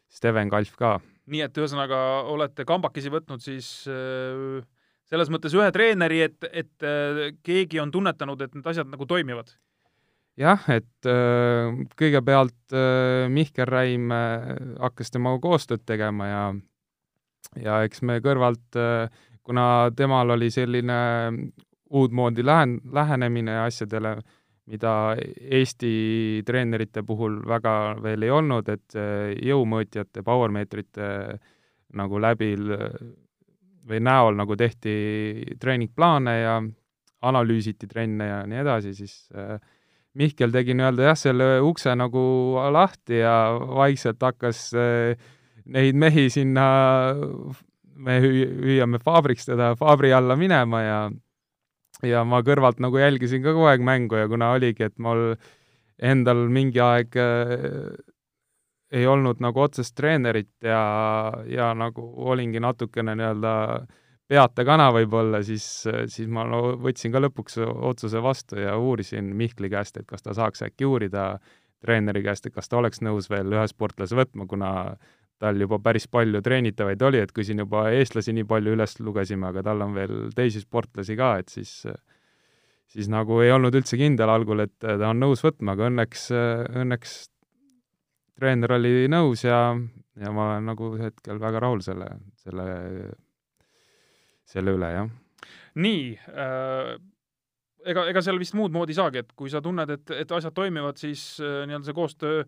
Steven 0.09 0.49
Kalf 0.49 0.77
ka. 0.79 0.99
nii 1.27 1.43
et 1.43 1.57
ühesõnaga 1.57 1.97
olete 2.31 2.65
kambakesi 2.65 3.11
võtnud 3.11 3.43
siis 3.43 3.83
äh 3.91 4.63
selles 5.09 5.31
mõttes 5.33 5.53
ühe 5.57 5.69
treeneri, 5.75 6.23
et, 6.27 6.49
et 6.51 6.87
äh, 6.87 7.35
keegi 7.45 7.81
on 7.83 7.91
tunnetanud, 7.93 8.41
et 8.41 8.55
need 8.57 8.67
asjad 8.73 8.89
nagu 8.91 9.07
toimivad? 9.09 9.53
jah, 10.39 10.63
et 10.73 11.09
äh, 11.09 11.73
kõigepealt 11.99 12.73
äh, 12.73 13.25
Mihkel 13.29 13.69
Räim 13.69 14.13
hakkas 14.13 15.13
temaga 15.13 15.41
koostööd 15.43 15.83
tegema 15.85 16.29
ja 16.29 16.45
ja 17.61 17.81
eks 17.85 18.01
me 18.01 18.15
kõrvalt, 18.23 18.77
kuna 19.45 19.65
temal 19.93 20.31
oli 20.33 20.47
selline 20.49 20.95
uutmoodi 21.93 22.41
lähen-, 22.41 22.79
lähenemine 22.89 23.59
asjadele, 23.67 24.15
mida 24.71 24.93
Eesti 25.59 25.91
treenerite 26.47 27.03
puhul 27.05 27.35
väga 27.45 27.73
veel 28.01 28.25
ei 28.25 28.31
olnud, 28.33 28.71
et 28.73 28.97
jõumõõtjate, 29.43 30.23
powermeetrite 30.25 31.11
nagu 31.99 32.23
läbi 32.23 32.55
või 33.89 33.99
näol 34.03 34.37
nagu 34.39 34.55
tehti 34.59 34.95
treeningplaane 35.59 36.35
ja 36.39 36.57
analüüsiti 37.23 37.87
trenne 37.87 38.27
ja 38.27 38.41
nii 38.47 38.61
edasi, 38.63 38.93
siis 38.97 39.15
äh, 39.35 39.57
Mihkel 40.13 40.51
tegi 40.53 40.75
nii-öelda 40.77 41.07
jah, 41.07 41.17
selle 41.17 41.45
ukse 41.65 41.95
nagu 41.97 42.21
lahti 42.73 43.17
ja 43.23 43.33
vaikselt 43.57 44.21
hakkas 44.21 44.67
äh, 44.77 45.17
neid 45.65 45.97
mehi 45.97 46.27
sinna, 46.33 46.65
me 47.95 48.19
hüüame 48.21 48.99
Fabriks 49.01 49.47
teda 49.47 49.73
Fabri 49.79 50.11
alla 50.13 50.37
minema 50.37 50.81
ja 50.83 50.99
ja 52.03 52.23
ma 52.27 52.41
kõrvalt 52.43 52.81
nagu 52.83 52.99
jälgisin 52.99 53.43
ka 53.43 53.53
kogu 53.53 53.69
aeg 53.71 53.83
mängu 53.85 54.17
ja 54.19 54.27
kuna 54.27 54.51
oligi, 54.57 54.89
et 54.89 54.97
mul 54.99 55.33
endal 56.03 56.47
mingi 56.51 56.81
aeg 56.83 57.15
äh, 57.17 57.93
ei 58.93 59.07
olnud 59.09 59.41
nagu 59.41 59.63
otsest 59.63 59.95
treenerit 59.97 60.51
ja, 60.61 60.83
ja 61.49 61.71
nagu 61.77 62.03
olingi 62.29 62.61
natukene 62.61 63.15
nii-öelda 63.17 63.53
peata 64.29 64.65
kana 64.65 64.87
võib-olla, 64.95 65.41
siis, 65.45 65.65
siis 66.11 66.29
ma 66.31 66.45
no, 66.47 66.61
võtsin 66.81 67.13
ka 67.13 67.21
lõpuks 67.23 67.59
otsuse 67.63 68.21
vastu 68.23 68.61
ja 68.61 68.77
uurisin 68.79 69.33
Mihkli 69.37 69.69
käest, 69.73 69.97
et 69.99 70.07
kas 70.09 70.23
ta 70.25 70.35
saaks 70.37 70.63
äkki 70.69 70.87
uurida 70.89 71.33
treeneri 71.83 72.23
käest, 72.23 72.47
et 72.47 72.55
kas 72.55 72.69
ta 72.71 72.79
oleks 72.79 73.03
nõus 73.03 73.29
veel 73.29 73.51
ühe 73.53 73.65
sportlase 73.69 74.17
võtma, 74.17 74.47
kuna 74.49 74.71
tal 75.43 75.59
juba 75.59 75.79
päris 75.83 76.07
palju 76.07 76.39
treenitavaid 76.45 77.01
oli, 77.03 77.19
et 77.19 77.33
kui 77.35 77.43
siin 77.43 77.59
juba 77.65 77.89
eestlasi 77.91 78.33
nii 78.37 78.47
palju 78.47 78.77
üles 78.77 78.95
lugesime, 79.03 79.49
aga 79.49 79.65
tal 79.65 79.83
on 79.83 79.97
veel 79.97 80.15
teisi 80.37 80.63
sportlasi 80.63 81.17
ka, 81.19 81.35
et 81.43 81.51
siis 81.51 81.81
siis 82.93 83.09
nagu 83.09 83.39
ei 83.41 83.51
olnud 83.51 83.73
üldse 83.75 83.97
kindel 83.99 84.29
algul, 84.29 84.63
et 84.67 84.75
ta 84.79 85.09
on 85.09 85.19
nõus 85.23 85.41
võtma, 85.43 85.73
aga 85.73 85.89
õnneks, 85.89 86.27
õnneks 86.83 87.15
treener 88.39 88.75
oli 88.77 89.07
nõus 89.11 89.45
ja, 89.45 89.59
ja 90.19 90.33
ma 90.33 90.49
olen 90.51 90.69
nagu 90.71 90.93
hetkel 90.99 91.41
väga 91.41 91.63
rahul 91.63 91.83
selle, 91.85 92.09
selle, 92.43 92.67
selle 94.49 94.77
üle, 94.77 94.91
jah. 94.97 95.09
nii 95.83 96.05
äh,, 96.33 96.95
ega, 97.85 98.07
ega 98.11 98.23
seal 98.25 98.39
vist 98.41 98.55
muud 98.57 98.73
moodi 98.75 98.95
saagi, 98.97 99.23
et 99.23 99.31
kui 99.37 99.51
sa 99.51 99.61
tunned, 99.63 99.89
et, 99.93 100.13
et 100.23 100.35
asjad 100.35 100.55
toimivad, 100.55 100.99
siis 101.01 101.23
äh, 101.43 101.63
nii-öelda 101.67 101.89
see 101.89 101.97
koostöö 101.97 102.43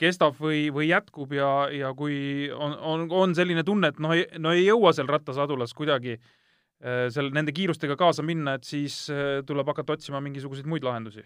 kestab 0.00 0.36
või, 0.40 0.66
või 0.74 0.90
jätkub 0.90 1.32
ja, 1.32 1.50
ja 1.72 1.92
kui 1.96 2.50
on, 2.52 2.74
on, 2.76 3.06
on 3.22 3.32
selline 3.36 3.64
tunne, 3.64 3.94
et 3.94 4.02
noh, 4.02 4.12
no 4.42 4.52
ei 4.52 4.66
jõua 4.66 4.92
seal 4.96 5.08
rattasadulas 5.08 5.72
kuidagi 5.76 6.18
äh, 6.18 7.06
seal 7.14 7.32
nende 7.34 7.54
kiirustega 7.56 7.96
kaasa 7.98 8.24
minna, 8.26 8.58
et 8.58 8.68
siis 8.68 9.06
äh, 9.12 9.40
tuleb 9.48 9.72
hakata 9.72 9.96
otsima 9.96 10.20
mingisuguseid 10.24 10.68
muid 10.68 10.84
lahendusi 10.86 11.24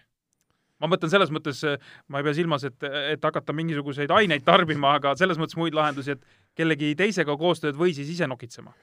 ma 0.80 0.90
mõtlen 0.90 1.12
selles 1.12 1.32
mõttes, 1.34 1.62
ma 2.08 2.20
ei 2.20 2.26
pea 2.26 2.36
silmas, 2.36 2.64
et, 2.68 2.78
et 3.14 3.24
hakata 3.24 3.54
mingisuguseid 3.56 4.12
aineid 4.16 4.44
tarbima, 4.46 4.96
aga 5.00 5.14
selles 5.18 5.40
mõttes 5.40 5.58
muid 5.60 5.76
lahendusi, 5.76 6.16
et 6.16 6.38
kellegi 6.58 6.94
teisega 6.98 7.36
koostööd 7.40 7.78
või 7.78 7.94
siis 7.96 8.10
ise 8.14 8.28
nokitsema. 8.30 8.74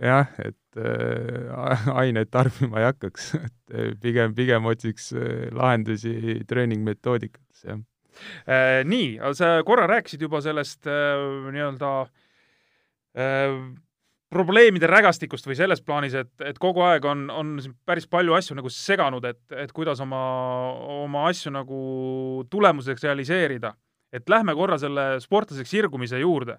jah, 0.00 0.30
et 0.40 0.80
äh, 0.80 1.88
aineid 2.02 2.30
tarbima 2.32 2.80
ei 2.80 2.88
hakkaks, 2.90 3.32
et 3.46 3.76
äh, 3.76 3.94
pigem, 4.00 4.34
pigem 4.34 4.66
otsiks 4.70 5.12
äh, 5.12 5.48
lahendusi 5.52 6.42
treeningmetoodikates, 6.48 7.64
jah 7.68 7.80
äh,. 8.46 8.82
nii, 8.88 9.18
sa 9.36 9.58
korra 9.66 9.86
rääkisid 9.90 10.24
juba 10.24 10.40
sellest 10.44 10.88
äh, 10.88 11.20
nii-öelda 11.52 11.92
äh, 13.16 13.58
probleemide 14.32 14.88
rägastikust 14.90 15.46
või 15.48 15.56
selles 15.58 15.82
plaanis, 15.84 16.14
et, 16.18 16.32
et 16.46 16.58
kogu 16.60 16.82
aeg 16.86 17.04
on, 17.08 17.26
on 17.32 17.54
päris 17.88 18.08
palju 18.10 18.36
asju 18.36 18.56
nagu 18.58 18.70
seganud, 18.72 19.24
et, 19.28 19.40
et 19.64 19.72
kuidas 19.74 20.00
oma, 20.04 20.20
oma 21.02 21.26
asju 21.30 21.52
nagu 21.54 21.80
tulemuseks 22.52 23.08
realiseerida. 23.08 23.74
et 24.12 24.28
lähme 24.28 24.52
korra 24.54 24.76
selle 24.78 25.20
sportlaseks 25.20 25.70
sirgumise 25.70 26.18
juurde. 26.20 26.58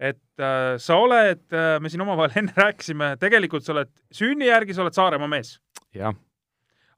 et 0.00 0.40
äh, 0.40 0.76
sa 0.78 0.96
oled 0.96 1.42
äh,, 1.52 1.80
me 1.80 1.88
siin 1.88 2.00
omavahel 2.00 2.36
enne 2.38 2.52
rääkisime, 2.56 3.16
tegelikult 3.20 3.64
sa 3.64 3.72
oled 3.72 3.90
sünni 4.12 4.46
järgi, 4.46 4.74
sa 4.74 4.82
oled 4.82 4.94
Saaremaa 4.94 5.28
mees. 5.28 5.58
jah. 5.94 6.14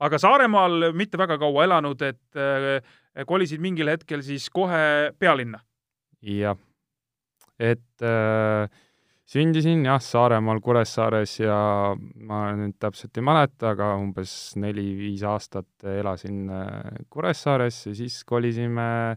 aga 0.00 0.18
Saaremaal 0.18 0.92
mitte 0.92 1.18
väga 1.18 1.38
kaua 1.38 1.64
elanud, 1.64 2.02
et 2.02 2.36
äh, 2.36 3.24
kolisid 3.26 3.60
mingil 3.60 3.88
hetkel 3.88 4.22
siis 4.22 4.50
kohe 4.50 5.14
pealinna. 5.18 5.62
jah, 6.22 6.58
et 7.58 8.02
äh, 8.02 8.68
sündisin 9.30 9.84
jah, 9.86 10.00
Saaremaal 10.02 10.60
Kuressaares 10.64 11.36
ja 11.40 11.56
ma 12.26 12.40
nüüd 12.58 12.76
täpselt 12.82 13.18
ei 13.18 13.26
mäleta, 13.26 13.74
aga 13.74 13.92
umbes 14.00 14.32
neli-viis 14.58 15.22
aastat 15.26 15.86
elasin 15.86 16.48
äh, 16.50 17.04
Kuressaares 17.12 17.84
ja 17.86 17.94
siis 17.98 18.20
kolisime 18.26 19.16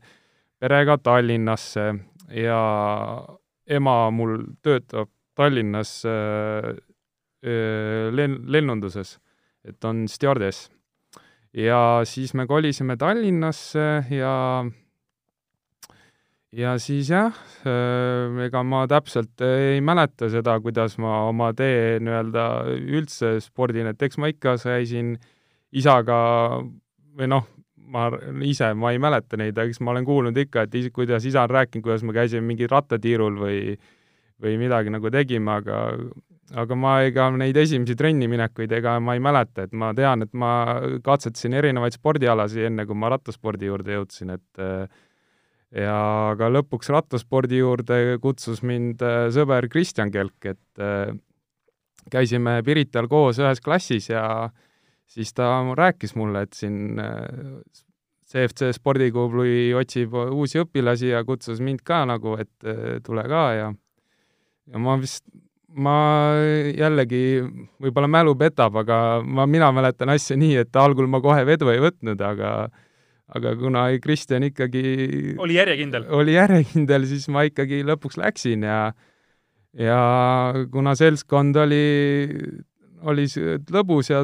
perega 0.62 1.00
Tallinnasse 1.02 1.88
ja 2.38 2.60
ema 3.66 3.98
mul 4.14 4.38
töötab 4.62 5.10
Tallinnas 5.36 6.04
äh, 6.06 6.70
äh, 7.42 8.14
len-, 8.14 8.44
lennunduses, 8.46 9.18
et 9.66 9.84
on 9.86 10.06
stjuardess. 10.08 10.70
ja 11.54 12.02
siis 12.06 12.34
me 12.34 12.46
kolisime 12.48 12.98
Tallinnasse 12.98 14.06
ja 14.14 14.36
ja 16.54 16.76
siis 16.82 17.10
jah, 17.10 17.34
äh, 17.66 18.44
ega 18.46 18.62
ma 18.68 18.84
täpselt 18.90 19.42
ei 19.46 19.82
mäleta 19.86 20.30
seda, 20.32 20.60
kuidas 20.62 20.98
ma 21.02 21.24
oma 21.30 21.52
tee 21.58 21.98
nii-öelda 22.04 22.46
üldse 22.78 23.36
spordin, 23.44 23.90
et 23.90 24.02
eks 24.06 24.20
ma 24.22 24.30
ikka 24.32 24.56
käisin 24.62 25.16
isaga 25.74 26.18
või 27.18 27.30
noh, 27.30 27.48
ma 27.94 28.08
ise, 28.46 28.72
ma 28.78 28.94
ei 28.94 29.02
mäleta 29.02 29.38
neid, 29.38 29.58
aga 29.58 29.70
eks 29.70 29.82
ma 29.84 29.94
olen 29.94 30.06
kuulnud 30.08 30.38
ikka, 30.46 30.68
et 30.68 30.78
is, 30.78 30.92
kuidas 30.94 31.26
isa 31.30 31.46
on 31.46 31.54
rääkinud, 31.54 31.86
kuidas 31.86 32.06
me 32.06 32.16
käisime 32.16 32.46
mingil 32.48 32.72
rattatiirul 32.72 33.42
või 33.42 33.60
või 34.44 34.58
midagi 34.60 34.92
nagu 34.92 35.08
tegime, 35.14 35.60
aga 35.62 35.80
aga 36.60 36.76
ma 36.78 36.98
ega 37.08 37.30
neid 37.34 37.58
esimesi 37.58 37.96
trenni 37.98 38.28
minekuid 38.30 38.72
ega 38.76 38.98
ma 39.02 39.16
ei 39.16 39.22
mäleta, 39.24 39.66
et 39.66 39.74
ma 39.74 39.94
tean, 39.96 40.26
et 40.26 40.34
ma 40.38 40.52
katsetasin 41.06 41.56
erinevaid 41.58 41.96
spordialasid, 41.96 42.68
enne 42.68 42.86
kui 42.90 42.98
ma 43.00 43.14
rattaspordi 43.14 43.70
juurde 43.70 43.96
jõudsin, 43.96 44.34
et 44.36 44.62
äh, 44.62 44.84
ja 45.74 45.96
aga 46.34 46.50
lõpuks 46.54 46.92
rattaspordi 46.94 47.62
juurde 47.62 48.18
kutsus 48.24 48.62
mind 48.66 49.02
äh, 49.06 49.28
sõber 49.34 49.68
Kristjan 49.72 50.12
Kelk, 50.14 50.54
et 50.54 50.82
äh, 50.84 51.14
käisime 52.14 52.60
Pirital 52.66 53.10
koos 53.12 53.40
ühes 53.42 53.64
klassis 53.64 54.10
ja 54.12 54.50
siis 55.10 55.34
ta 55.34 55.56
rääkis 55.78 56.16
mulle, 56.20 56.46
et 56.46 56.54
siin 56.58 57.00
CFC 58.30 58.70
äh, 58.70 58.76
spordiklubi 58.76 59.72
otsib 59.78 60.14
uusi 60.24 60.62
õpilasi 60.62 61.14
ja 61.14 61.24
kutsus 61.26 61.62
mind 61.64 61.82
ka 61.86 62.04
nagu, 62.10 62.38
et 62.42 62.70
tule 63.06 63.26
ka 63.30 63.48
ja 63.58 63.72
ja 64.72 64.80
ma 64.80 64.96
vist, 65.02 65.26
ma 65.74 65.96
jällegi, 66.78 67.42
võib-olla 67.82 68.08
mälu 68.08 68.36
petab, 68.40 68.78
aga 68.84 68.98
ma, 69.26 69.48
mina 69.50 69.72
mäletan 69.76 70.14
asja 70.14 70.38
nii, 70.40 70.56
et 70.64 70.80
algul 70.80 71.10
ma 71.10 71.20
kohe 71.24 71.44
vedu 71.48 71.72
ei 71.74 71.82
võtnud, 71.84 72.22
aga 72.24 72.54
aga 73.38 73.56
kuna 73.58 73.86
Kristjan 74.02 74.46
ikkagi 74.50 74.84
oli 75.42 75.58
järjekindel? 75.58 76.06
oli 76.14 76.36
järjekindel, 76.36 77.08
siis 77.10 77.28
ma 77.34 77.46
ikkagi 77.48 77.82
lõpuks 77.88 78.20
läksin 78.22 78.66
ja 78.68 78.78
ja 79.78 80.00
kuna 80.72 80.94
seltskond 80.98 81.58
oli, 81.58 81.86
oli 83.10 83.26
lõbus 83.74 84.12
ja 84.12 84.22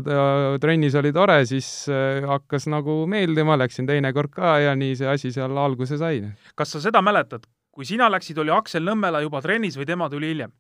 trennis 0.62 0.98
oli 1.00 1.14
tore, 1.16 1.42
siis 1.50 1.70
äh, 1.92 2.22
hakkas 2.30 2.70
nagu 2.72 3.02
meeldima, 3.10 3.58
läksin 3.60 3.90
teinekord 3.90 4.34
ka 4.36 4.58
ja 4.66 4.76
nii 4.78 4.98
see 5.00 5.10
asi 5.10 5.34
seal 5.36 5.58
alguse 5.58 5.98
sai. 6.02 6.22
kas 6.56 6.76
sa 6.76 6.84
seda 6.84 7.02
mäletad, 7.06 7.48
kui 7.74 7.88
sina 7.88 8.10
läksid, 8.12 8.38
oli 8.42 8.54
Aksel 8.54 8.86
Nõmmela 8.86 9.24
juba 9.26 9.42
trennis 9.46 9.78
või 9.80 9.90
tema 9.90 10.10
tuli 10.10 10.34
hiljem? 10.34 10.54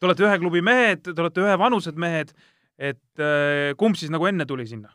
Te 0.00 0.08
olete 0.08 0.24
ühe 0.24 0.38
klubi 0.40 0.62
mehed, 0.64 1.02
te 1.10 1.20
olete 1.20 1.42
ühevanused 1.42 1.98
mehed, 2.00 2.32
et 2.78 3.20
äh, 3.20 3.74
kumb 3.76 3.98
siis 3.98 4.12
nagu 4.14 4.30
enne 4.30 4.46
tuli 4.48 4.64
sinna? 4.68 4.94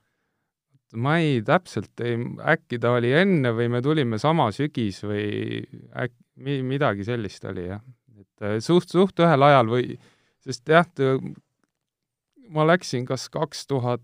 Ma 0.95 1.17
ei, 1.23 1.41
täpselt 1.45 2.01
ei, 2.03 2.19
äkki 2.55 2.79
ta 2.81 2.95
oli 2.97 3.11
enne 3.15 3.51
või 3.55 3.69
me 3.71 3.81
tulime 3.85 4.19
sama 4.21 4.49
sügis 4.55 5.01
või 5.05 5.63
äkki 5.91 6.25
mi-, 6.35 6.63
midagi 6.65 7.05
sellist 7.07 7.45
oli 7.49 7.67
jah. 7.69 7.81
et 8.19 8.45
äh, 8.45 8.57
suht, 8.63 8.91
suht 8.91 9.19
ühel 9.23 9.47
ajal 9.47 9.71
või, 9.71 9.97
sest 10.43 10.69
jah, 10.69 10.87
ma 12.51 12.67
läksin 12.67 13.07
kas 13.07 13.27
kaks 13.33 13.65
tuhat 13.71 14.03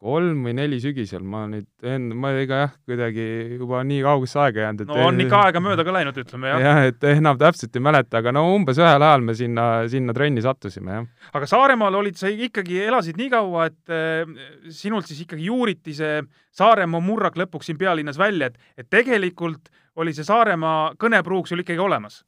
kolm 0.00 0.46
või 0.46 0.54
neli 0.56 0.78
sügisel, 0.80 1.20
ma 1.28 1.42
nüüd 1.50 2.14
ma 2.16 2.30
ega 2.40 2.60
jah, 2.62 2.72
kuidagi 2.88 3.24
juba 3.58 3.82
nii 3.84 4.00
kaugesse 4.04 4.38
aega 4.40 4.62
jäänud, 4.64 4.84
et 4.86 4.92
no 4.92 5.08
on 5.10 5.20
ikka 5.20 5.42
aega 5.46 5.60
mööda 5.60 5.84
ka 5.84 5.94
läinud, 5.94 6.20
ütleme 6.22 6.48
jah. 6.48 6.62
jah, 6.64 6.80
et 6.88 7.06
enam 7.10 7.36
täpselt 7.40 7.76
ei 7.76 7.84
mäleta, 7.84 8.22
aga 8.22 8.32
no 8.32 8.46
umbes 8.54 8.80
ühel 8.80 9.04
ajal 9.04 9.26
me 9.26 9.36
sinna, 9.36 9.66
sinna 9.92 10.14
trenni 10.16 10.44
sattusime, 10.44 10.96
jah. 10.96 11.28
aga 11.36 11.50
Saaremaal 11.52 12.00
olid 12.00 12.16
sa 12.20 12.32
ikkagi, 12.32 12.80
elasid 12.86 13.20
nii 13.20 13.28
kaua, 13.34 13.68
et 13.68 13.92
äh, 13.92 14.72
sinult 14.72 15.10
siis 15.10 15.20
ikkagi 15.26 15.50
juuriti 15.50 15.96
see 15.96 16.22
Saaremaa 16.56 17.04
murrak 17.04 17.36
lõpuks 17.38 17.68
siin 17.68 17.78
pealinnas 17.80 18.18
välja, 18.18 18.48
et, 18.48 18.72
et 18.80 18.88
tegelikult 18.90 19.68
oli 20.00 20.16
see 20.16 20.24
Saaremaa 20.24 20.94
kõnepruuk 21.00 21.50
sul 21.50 21.60
ikkagi 21.60 21.82
olemas? 21.82 22.22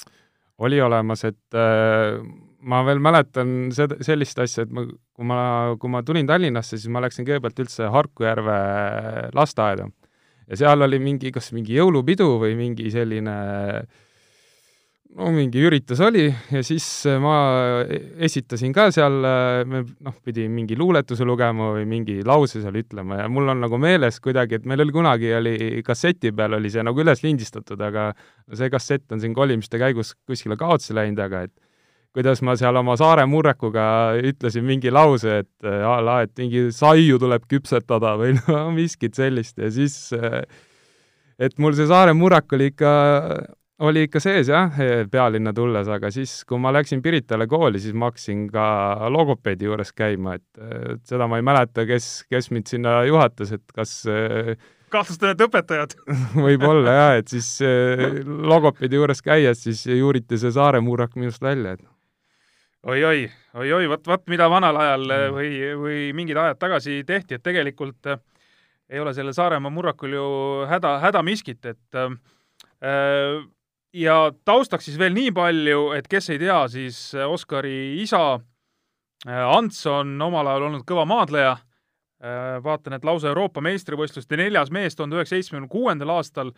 oli 0.63 0.77
olemas, 0.85 1.25
et 1.25 1.57
äh, 1.57 2.21
ma 2.63 2.83
veel 2.87 3.03
mäletan 3.03 3.73
seda, 3.75 3.99
sellist 4.05 4.39
asja, 4.43 4.67
et 4.67 4.75
ma, 4.75 4.85
kui 4.87 5.27
ma, 5.29 5.41
kui 5.81 5.91
ma 5.93 6.03
tulin 6.07 6.29
Tallinnasse, 6.29 6.79
siis 6.79 6.93
ma 6.93 7.03
läksin 7.05 7.27
kõigepealt 7.29 7.65
üldse 7.65 7.91
Harku 7.93 8.27
järve 8.27 8.57
lasteaeda. 9.35 9.89
ja 10.49 10.63
seal 10.65 10.87
oli 10.87 10.99
mingi, 11.03 11.33
kas 11.35 11.53
mingi 11.57 11.77
jõulupidu 11.79 12.29
või 12.43 12.57
mingi 12.59 12.91
selline 12.91 13.37
no 15.13 15.29
mingi 15.35 15.61
üritus 15.61 16.01
oli 16.05 16.25
ja 16.29 16.63
siis 16.65 16.87
ma 17.21 17.35
esitasin 18.25 18.73
ka 18.75 18.89
seal, 18.95 19.19
me 19.69 19.83
noh, 19.85 20.15
pidi 20.25 20.47
mingi 20.49 20.77
luuletuse 20.79 21.27
lugema 21.29 21.73
või 21.77 21.85
mingi 21.89 22.21
lause 22.27 22.63
seal 22.63 22.79
ütlema 22.81 23.23
ja 23.23 23.29
mul 23.33 23.53
on 23.53 23.61
nagu 23.65 23.81
meeles 23.81 24.21
kuidagi, 24.25 24.61
et 24.61 24.69
meil 24.69 24.85
oli 24.85 24.95
kunagi, 24.95 25.33
oli 25.37 25.57
kasseti 25.85 26.33
peal 26.37 26.57
oli 26.59 26.73
see 26.73 26.85
nagu 26.87 27.05
üles 27.05 27.25
lindistatud, 27.25 27.81
aga 27.85 28.11
see 28.53 28.73
kassett 28.73 29.13
on 29.13 29.21
siin 29.21 29.37
kolimiste 29.37 29.81
käigus 29.83 30.15
kuskile 30.29 30.57
kaotsi 30.61 30.97
läinud, 30.97 31.21
aga 31.27 31.45
et 31.49 31.55
kuidas 32.13 32.43
ma 32.45 32.55
seal 32.61 32.77
oma 32.77 32.97
saare 33.01 33.25
murrekuga 33.29 33.85
ütlesin 34.21 34.67
mingi 34.69 34.93
lause, 34.93 35.41
et 35.45 35.69
äh, 35.69 35.81
a 35.87 35.97
la, 36.05 36.21
et 36.27 36.35
mingi 36.39 36.69
saiu 36.75 37.19
tuleb 37.23 37.47
küpsetada 37.51 38.15
või 38.21 38.37
no 38.51 38.67
miskit 38.75 39.17
sellist 39.19 39.59
ja 39.63 39.73
siis 39.73 39.97
äh, 40.17 40.43
et 41.41 41.57
mul 41.63 41.77
see 41.77 41.89
saare 41.89 42.13
murrak 42.17 42.53
oli 42.53 42.69
ikka, 42.73 42.93
oli 43.89 44.05
ikka 44.07 44.21
sees 44.23 44.51
jah, 44.53 44.77
pealinna 45.11 45.55
tulles, 45.57 45.89
aga 45.91 46.13
siis, 46.15 46.43
kui 46.49 46.61
ma 46.61 46.71
läksin 46.77 47.01
Piritale 47.03 47.49
kooli, 47.51 47.81
siis 47.83 47.97
ma 47.97 48.11
hakkasin 48.11 48.45
ka 48.53 48.67
logopeedi 49.11 49.67
juures 49.67 49.91
käima, 49.97 50.37
et 50.39 51.09
seda 51.09 51.27
ma 51.27 51.41
ei 51.41 51.49
mäleta, 51.49 51.87
kes, 51.89 52.13
kes 52.31 52.53
mind 52.53 52.71
sinna 52.71 53.01
juhatas, 53.09 53.57
et 53.57 53.75
kas 53.75 53.97
kahtlustan, 54.93 55.33
et 55.33 55.43
õpetajad. 55.49 55.97
võib-olla 56.47 56.95
jah, 56.99 57.17
et 57.23 57.33
siis 57.33 57.49
logopeedi 58.53 59.01
juures 59.01 59.25
käies 59.25 59.65
siis 59.65 59.83
juuriti 59.89 60.39
see 60.39 60.55
saare 60.55 60.85
murrak 60.85 61.17
minust 61.19 61.43
välja, 61.43 61.75
et 61.75 61.83
oi-oi, 62.87 63.31
oi-oi, 63.55 63.89
vot, 63.89 64.07
vot 64.07 64.29
mida 64.31 64.49
vanal 64.51 64.77
ajal 64.77 65.07
Mm. 65.07 65.35
või, 65.37 65.51
või 65.79 65.99
mingid 66.17 66.37
ajad 66.37 66.59
tagasi 66.59 67.03
tehti, 67.07 67.35
et 67.35 67.43
tegelikult 67.43 68.07
äh, 68.07 68.19
ei 68.91 69.01
ole 69.01 69.15
sellel 69.15 69.35
Saaremaa 69.35 69.71
murrakul 69.71 70.13
ju 70.13 70.29
häda, 70.69 70.99
häda 71.01 71.23
miskit, 71.23 71.65
et 71.65 71.99
äh, 71.99 73.43
ja 73.93 74.17
taustaks 74.45 74.85
siis 74.85 74.99
veel 74.99 75.15
nii 75.15 75.33
palju, 75.33 75.93
et 75.97 76.09
kes 76.09 76.31
ei 76.31 76.39
tea, 76.39 76.63
siis 76.69 77.15
Oskari 77.15 78.01
isa 78.03 78.41
Ants 79.23 79.87
on 79.87 80.17
omal 80.19 80.49
ajal 80.51 80.65
olnud 80.67 80.83
kõva 80.83 81.05
maadleja 81.07 81.53
vaatan, 82.63 82.97
et 82.97 83.05
lausa 83.05 83.29
Euroopa 83.31 83.61
meistrivõistluste 83.63 84.37
neljas 84.39 84.71
mees 84.75 84.97
tuhande 84.97 85.17
üheksasaja 85.17 85.43
seitsmekümne 85.43 85.71
kuuendal 85.71 86.11
aastal 86.17 86.53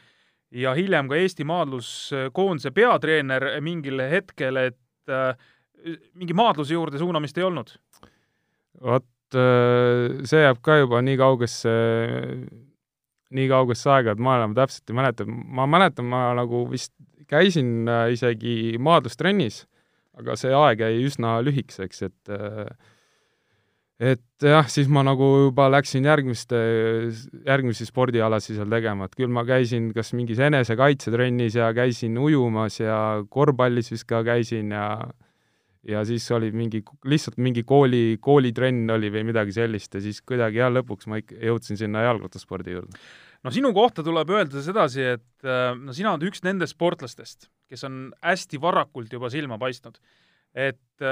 ja 0.53 0.75
hiljem 0.77 1.09
ka 1.09 1.19
Eesti 1.19 1.45
maadluskoondise 1.49 2.71
peatreener 2.71 3.47
mingil 3.65 4.01
hetkel, 4.11 4.57
et 4.71 5.13
äh, 5.13 5.35
mingi 6.15 6.37
maadluse 6.37 6.77
juurde 6.77 7.01
suunamist 7.01 7.39
ei 7.39 7.47
olnud. 7.47 7.75
vot 8.83 9.11
see 9.35 10.45
jääb 10.45 10.61
ka 10.63 10.77
juba 10.79 11.01
nii 11.03 11.17
kaugesse, 11.19 11.73
nii 13.35 13.49
kaugesse 13.51 13.91
aega, 13.91 14.15
et 14.15 14.23
ma 14.23 14.37
enam 14.39 14.55
täpselt 14.55 14.91
ei 14.93 14.99
mäleta. 15.01 15.27
ma 15.27 15.67
mäletan, 15.67 16.07
ma 16.07 16.29
nagu 16.39 16.65
vist 16.71 16.93
käisin 17.29 17.89
äh, 17.89 18.09
isegi 18.15 18.77
maadlustrennis, 18.83 19.65
aga 20.19 20.37
see 20.39 20.53
aeg 20.55 20.83
jäi 20.85 21.07
üsna 21.07 21.39
lühikeseks, 21.45 22.05
et 22.09 22.35
äh, 22.35 22.69
et 24.05 24.43
jah, 24.43 24.67
siis 24.69 24.89
ma 24.91 25.05
nagu 25.07 25.27
juba 25.47 25.69
läksin 25.71 26.05
järgmiste, 26.05 26.59
järgmisi 27.47 27.87
spordialasid 27.87 28.59
seal 28.59 28.71
tegema, 28.71 29.07
et 29.07 29.15
küll 29.17 29.31
ma 29.33 29.45
käisin 29.47 29.93
kas 29.95 30.11
mingis 30.19 30.43
enesekaitsetrennis 30.43 31.55
ja 31.61 31.71
käisin 31.77 32.19
ujumas 32.19 32.81
ja 32.81 32.99
korvpallis 33.31 33.93
vist 33.95 34.09
ka 34.11 34.25
käisin 34.27 34.75
ja 34.75 34.89
ja 35.89 36.03
siis 36.09 36.27
oli 36.35 36.51
mingi, 36.55 36.83
lihtsalt 37.09 37.39
mingi 37.43 37.65
kooli, 37.67 38.19
koolitrenn 38.23 38.91
oli 38.95 39.11
või 39.13 39.25
midagi 39.29 39.55
sellist 39.57 39.97
ja 39.97 40.03
siis 40.05 40.21
kuidagi 40.25 40.63
jah, 40.63 40.73
lõpuks 40.73 41.09
ma 41.11 41.21
ikka 41.21 41.39
jõudsin 41.43 41.81
sinna 41.81 42.05
jalgrattaspordi 42.07 42.77
juurde. 42.77 43.01
no 43.45 43.53
sinu 43.55 43.73
kohta 43.77 44.05
tuleb 44.07 44.33
öelda 44.35 44.63
sedasi, 44.65 45.09
et 45.17 45.51
no 45.81 45.97
sina 45.97 46.15
oled 46.15 46.29
üks 46.31 46.45
nendest 46.47 46.77
sportlastest, 46.77 47.51
kes 47.69 47.85
on 47.89 48.07
hästi 48.25 48.61
varakult 48.63 49.13
juba 49.13 49.31
silma 49.33 49.59
paistnud. 49.61 50.01
et 50.55 51.03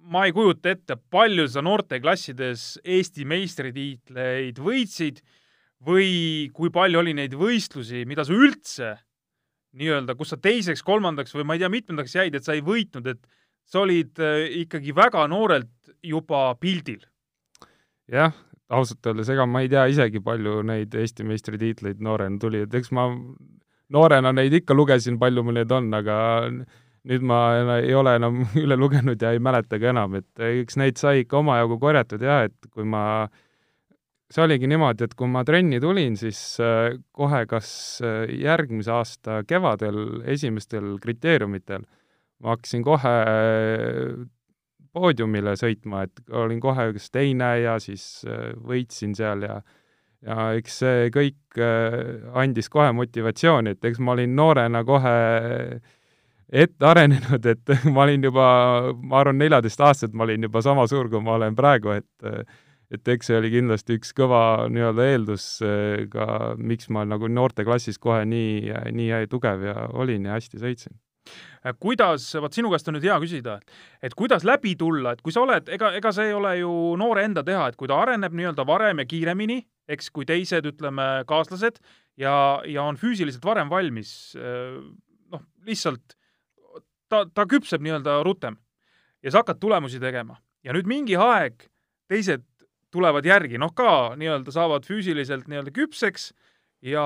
ma 0.00 0.24
ei 0.26 0.32
kujuta 0.32 0.72
ette, 0.72 0.96
palju 1.12 1.46
sa 1.50 1.62
noorteklassides 1.64 2.80
Eesti 2.84 3.26
meistritiitleid 3.28 4.58
võitsid 4.58 5.20
või 5.86 6.50
kui 6.56 6.72
palju 6.72 7.00
oli 7.00 7.14
neid 7.16 7.36
võistlusi, 7.38 8.04
mida 8.08 8.24
sa 8.26 8.36
üldse 8.36 8.94
nii-öelda, 9.80 10.16
kus 10.18 10.32
sa 10.32 10.38
teiseks, 10.40 10.82
kolmandaks 10.82 11.34
või 11.36 11.46
ma 11.46 11.56
ei 11.56 11.62
tea, 11.62 11.70
mitmendaks 11.72 12.16
jäid, 12.16 12.34
et 12.34 12.46
sa 12.46 12.56
ei 12.56 12.64
võitnud, 12.64 13.06
et 13.06 13.20
sa 13.70 13.84
olid 13.84 14.18
ikkagi 14.64 14.94
väga 14.96 15.26
noorelt 15.30 15.94
juba 16.02 16.54
pildil. 16.60 17.00
jah, 18.10 18.34
ausalt 18.70 19.06
öeldes, 19.06 19.30
ega 19.30 19.46
ma 19.46 19.62
ei 19.64 19.70
tea 19.70 19.86
isegi, 19.92 20.22
palju 20.24 20.60
neid 20.66 20.94
Eesti 20.94 21.26
meistritiitleid 21.26 22.02
noorena 22.02 22.38
tuli, 22.42 22.64
et 22.66 22.74
eks 22.74 22.90
ma 22.96 23.06
noorena 23.94 24.32
neid 24.34 24.54
ikka 24.60 24.74
lugesin, 24.76 25.18
palju 25.20 25.44
mul 25.46 25.58
neid 25.60 25.74
on, 25.74 25.90
aga 25.94 26.16
nüüd 27.10 27.26
ma 27.26 27.38
ei 27.78 27.94
ole 27.96 28.16
enam 28.18 28.42
üle 28.64 28.78
lugenud 28.78 29.22
ja 29.22 29.34
ei 29.34 29.42
mäleta 29.42 29.80
ka 29.80 29.92
enam, 29.92 30.18
et 30.20 30.44
eks 30.50 30.78
neid 30.80 31.00
sai 31.00 31.24
ikka 31.24 31.40
omajagu 31.40 31.78
korjatud 31.82 32.24
jah, 32.24 32.44
et 32.50 32.70
kui 32.74 32.86
ma, 32.88 33.04
see 34.30 34.44
oligi 34.44 34.70
niimoodi, 34.70 35.08
et 35.08 35.16
kui 35.18 35.30
ma 35.30 35.44
trenni 35.46 35.80
tulin, 35.82 36.18
siis 36.20 36.42
kohe 37.16 37.44
kas 37.50 37.72
järgmise 38.34 38.92
aasta 38.94 39.40
kevadel 39.48 40.20
esimestel 40.30 40.96
kriteeriumitel 41.02 41.86
ma 42.40 42.54
hakkasin 42.54 42.84
kohe 42.86 43.14
poodiumile 44.90 45.54
sõitma, 45.58 46.04
et 46.06 46.32
olin 46.34 46.60
kohe 46.62 46.90
kas 46.96 47.10
teine 47.14 47.52
ja 47.62 47.76
siis 47.82 48.24
võitsin 48.66 49.14
seal 49.18 49.46
ja 49.46 49.60
ja 50.20 50.50
eks 50.58 50.74
see 50.82 51.06
kõik 51.14 51.60
andis 52.36 52.68
kohe 52.68 52.90
motivatsiooni, 52.92 53.72
et 53.72 53.86
eks 53.88 54.02
ma 54.04 54.12
olin 54.12 54.34
noorena 54.36 54.82
kohe 54.84 55.14
ette 56.50 56.86
arenenud, 56.86 57.46
et 57.46 57.72
ma 57.94 58.04
olin 58.04 58.26
juba, 58.28 58.48
ma 59.00 59.22
arvan, 59.22 59.38
neljateistaastaselt 59.40 60.16
ma 60.16 60.26
olin 60.26 60.48
juba 60.48 60.62
sama 60.66 60.86
suur, 60.90 61.08
kui 61.08 61.22
ma 61.24 61.38
olen 61.38 61.56
praegu, 61.58 61.96
et 61.96 62.58
et 62.90 63.06
eks 63.06 63.28
see 63.30 63.36
oli 63.38 63.52
kindlasti 63.52 63.94
üks 64.00 64.10
kõva 64.18 64.66
nii-öelda 64.66 65.04
eeldus 65.12 65.44
ka, 66.10 66.24
miks 66.58 66.88
ma 66.90 67.04
nagu 67.06 67.28
noorteklassis 67.30 68.00
kohe 68.02 68.24
nii, 68.26 68.72
nii 68.96 69.28
tugev 69.30 69.62
ja 69.62 69.76
olin 69.94 70.26
ja 70.26 70.34
hästi 70.34 70.58
sõitsin 70.58 70.96
kuidas, 71.82 72.28
vot 72.40 72.54
sinu 72.56 72.70
käest 72.72 72.88
on 72.88 72.96
nüüd 72.96 73.06
hea 73.08 73.16
küsida, 73.22 73.58
et 74.02 74.14
kuidas 74.18 74.46
läbi 74.48 74.76
tulla, 74.80 75.14
et 75.14 75.24
kui 75.24 75.34
sa 75.34 75.44
oled, 75.44 75.68
ega, 75.72 75.92
ega 75.98 76.12
see 76.16 76.30
ei 76.30 76.36
ole 76.36 76.54
ju 76.60 76.70
noore 77.00 77.24
enda 77.28 77.44
teha, 77.46 77.68
et 77.70 77.78
kui 77.80 77.90
ta 77.90 77.98
areneb 78.02 78.36
nii-öelda 78.36 78.66
varem 78.68 79.02
ja 79.02 79.08
kiiremini, 79.10 79.60
eks, 79.90 80.10
kui 80.14 80.28
teised, 80.28 80.66
ütleme, 80.70 81.08
kaaslased 81.28 81.80
ja, 82.20 82.34
ja 82.66 82.86
on 82.86 82.98
füüsiliselt 83.00 83.44
varem 83.44 83.70
valmis, 83.72 84.14
noh, 84.36 85.44
lihtsalt 85.66 86.16
ta, 87.10 87.24
ta 87.26 87.46
küpseb 87.50 87.82
nii-öelda 87.84 88.20
rutem 88.26 88.58
ja 89.22 89.32
sa 89.32 89.42
hakkad 89.42 89.60
tulemusi 89.60 90.00
tegema. 90.00 90.38
Ja 90.64 90.74
nüüd 90.76 90.88
mingi 90.88 91.16
aeg 91.16 91.66
teised 92.10 92.44
tulevad 92.92 93.26
järgi, 93.26 93.58
noh, 93.60 93.72
ka 93.76 94.16
nii-öelda 94.18 94.52
saavad 94.54 94.86
füüsiliselt 94.88 95.48
nii-öelda 95.50 95.72
küpseks 95.74 96.30
ja, 96.86 97.04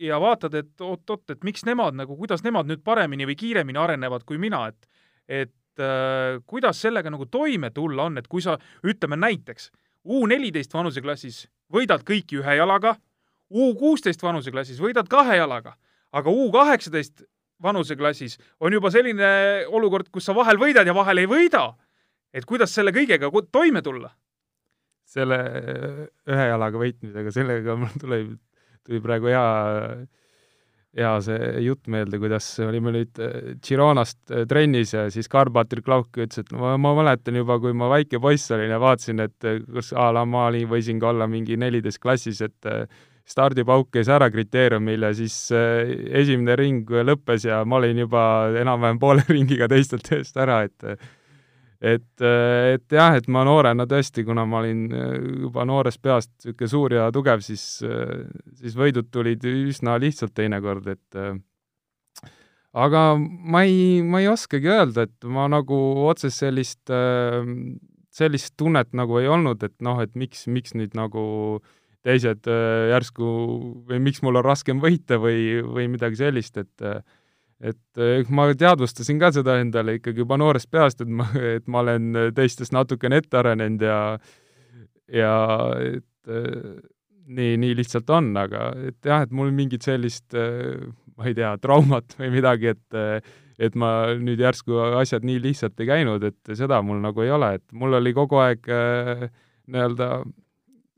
ja 0.00 0.18
vaatad, 0.20 0.54
et 0.58 0.80
oot-oot, 0.80 1.30
et 1.30 1.44
miks 1.46 1.64
nemad 1.66 1.96
nagu, 1.98 2.16
kuidas 2.18 2.44
nemad 2.44 2.68
nüüd 2.70 2.82
paremini 2.84 3.26
või 3.28 3.36
kiiremini 3.38 3.78
arenevad 3.78 4.26
kui 4.26 4.38
mina, 4.38 4.66
et 4.72 4.90
et 5.28 5.80
äh, 5.80 6.40
kuidas 6.46 6.80
sellega 6.82 7.10
nagu 7.10 7.26
toime 7.26 7.70
tulla 7.74 8.04
on, 8.10 8.18
et 8.18 8.28
kui 8.28 8.42
sa, 8.44 8.58
ütleme 8.84 9.18
näiteks, 9.20 9.70
U 10.04 10.26
neliteist 10.28 10.74
vanuseklassis 10.74 11.46
võidad 11.72 12.02
kõiki 12.04 12.36
ühe 12.42 12.56
jalaga, 12.58 12.92
U 13.48 13.70
kuusteist 13.78 14.20
vanuseklassis 14.22 14.80
võidad 14.82 15.08
kahe 15.08 15.38
jalaga, 15.38 15.72
aga 16.12 16.30
U 16.30 16.50
kaheksateist 16.52 17.24
vanuseklassis 17.62 18.36
on 18.60 18.76
juba 18.76 18.90
selline 18.92 19.64
olukord, 19.72 20.10
kus 20.12 20.28
sa 20.28 20.34
vahel 20.36 20.60
võidad 20.60 20.86
ja 20.86 20.94
vahel 20.94 21.22
ei 21.22 21.30
võida. 21.30 21.72
et 22.34 22.44
kuidas 22.44 22.74
selle 22.74 22.92
kõigega 22.92 23.30
toime 23.52 23.82
tulla? 23.82 24.10
selle 25.04 25.38
ühe 26.26 26.46
jalaga 26.48 26.78
võitmisega, 26.80 27.30
sellega 27.30 27.76
mul 27.76 27.96
tuleb 28.00 28.36
tuli 28.84 29.00
praegu 29.04 29.30
hea, 29.32 29.46
hea 30.98 31.14
see 31.24 31.48
jutt 31.64 31.88
meelde, 31.90 32.20
kuidas 32.22 32.48
olime 32.64 32.92
nüüd 32.94 33.22
Gironast 33.64 34.34
trennis 34.50 34.94
ja 34.94 35.06
siis 35.12 35.30
Karl-Patrik 35.32 35.86
Klauk 35.86 36.20
ütles, 36.20 36.44
et 36.44 36.52
ma, 36.54 36.76
ma 36.80 36.94
mäletan 37.00 37.40
juba, 37.40 37.58
kui 37.62 37.74
ma 37.76 37.88
väike 37.92 38.20
poiss 38.22 38.52
olin 38.54 38.74
ja 38.74 38.78
vaatasin, 38.82 39.24
et 39.24 39.50
kus 39.72 39.92
a 39.96 40.10
la 40.14 40.26
ma 40.28 40.46
olin, 40.52 40.68
võisin 40.70 41.02
ka 41.02 41.10
olla 41.14 41.28
mingi 41.30 41.58
neliteist 41.60 42.02
klassis, 42.02 42.44
et 42.44 42.70
stardipauk 43.24 43.88
käis 43.94 44.10
ära 44.12 44.28
kriteeriumil 44.30 45.08
ja 45.08 45.10
siis 45.16 45.36
esimene 45.50 46.56
ring 46.60 46.90
lõppes 47.08 47.46
ja 47.48 47.62
ma 47.64 47.80
olin 47.80 48.04
juba 48.04 48.24
enam-vähem 48.60 49.00
poole 49.00 49.24
ringiga 49.32 49.68
teistelt 49.72 50.12
eest 50.12 50.36
ära, 50.36 50.62
et 50.68 50.98
et, 51.84 52.24
et 52.24 52.96
jah, 52.96 53.16
et 53.18 53.26
ma 53.28 53.42
noorena 53.46 53.84
tõesti, 53.88 54.24
kuna 54.24 54.46
ma 54.48 54.62
olin 54.62 54.86
juba 55.44 55.66
noorest 55.68 56.00
peast 56.04 56.30
niisugune 56.44 56.70
suur 56.72 56.94
ja 56.96 57.08
tugev, 57.12 57.42
siis, 57.44 57.64
siis 58.60 58.76
võidud 58.78 59.10
tulid 59.12 59.44
üsna 59.50 59.98
lihtsalt 60.00 60.34
teinekord, 60.36 60.88
et 60.94 61.20
aga 62.74 63.04
ma 63.18 63.64
ei, 63.68 64.02
ma 64.02 64.22
ei 64.22 64.30
oskagi 64.32 64.70
öelda, 64.70 65.06
et 65.06 65.28
ma 65.28 65.46
nagu 65.52 65.78
otsest 66.08 66.42
sellist, 66.42 66.92
sellist 68.14 68.54
tunnet 68.60 68.94
nagu 68.96 69.20
ei 69.20 69.30
olnud, 69.30 69.62
et 69.66 69.76
noh, 69.84 70.00
et 70.02 70.14
miks, 70.18 70.46
miks 70.50 70.76
nüüd 70.78 70.96
nagu 70.98 71.24
teised 72.04 72.48
järsku 72.90 73.28
või 73.88 74.00
miks 74.04 74.20
mul 74.24 74.40
on 74.40 74.44
raskem 74.44 74.80
võita 74.82 75.16
või, 75.20 75.62
või 75.64 75.88
midagi 75.92 76.20
sellist, 76.20 76.58
et 76.60 76.88
et 77.64 78.28
ma 78.34 78.48
teadvustasin 78.52 79.20
ka 79.20 79.30
seda 79.32 79.58
endale 79.62 79.98
ikkagi 79.98 80.24
juba 80.24 80.38
noorest 80.40 80.70
peast, 80.72 81.00
et 81.04 81.08
ma, 81.10 81.28
et 81.56 81.66
ma 81.70 81.84
olen 81.84 82.10
teistest 82.36 82.74
natukene 82.76 83.22
ette 83.22 83.40
arenenud 83.40 83.84
ja 83.84 84.00
ja 85.12 85.32
et 85.84 86.34
nii, 87.24 87.56
nii 87.60 87.74
lihtsalt 87.76 88.08
on, 88.12 88.30
aga 88.40 88.70
et 88.88 88.98
jah, 89.04 89.24
et 89.24 89.32
mul 89.36 89.52
mingit 89.52 89.84
sellist 89.84 90.32
ma 90.34 91.28
ei 91.28 91.36
tea, 91.36 91.52
traumat 91.62 92.16
või 92.18 92.30
midagi, 92.38 92.74
et 92.74 93.32
et 93.62 93.76
ma 93.78 93.90
nüüd 94.18 94.40
järsku 94.42 94.80
asjad 94.98 95.22
nii 95.22 95.38
lihtsalt 95.44 95.78
ei 95.78 95.86
käinud, 95.86 96.24
et 96.26 96.56
seda 96.58 96.80
mul 96.82 96.98
nagu 97.04 97.22
ei 97.22 97.30
ole, 97.30 97.52
et 97.60 97.76
mul 97.76 98.00
oli 98.00 98.10
kogu 98.16 98.40
aeg 98.42 98.66
nii-öelda 98.66 100.08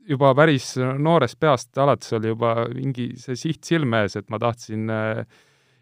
juba 0.07 0.31
päris 0.37 0.71
noorest 0.79 1.37
peast 1.39 1.77
alates 1.77 2.13
oli 2.17 2.31
juba 2.31 2.53
mingi 2.71 3.11
see 3.19 3.37
siht 3.39 3.67
silme 3.67 4.05
ees, 4.05 4.15
et 4.19 4.29
ma 4.31 4.39
tahtsin 4.41 4.89
äh, 4.93 5.21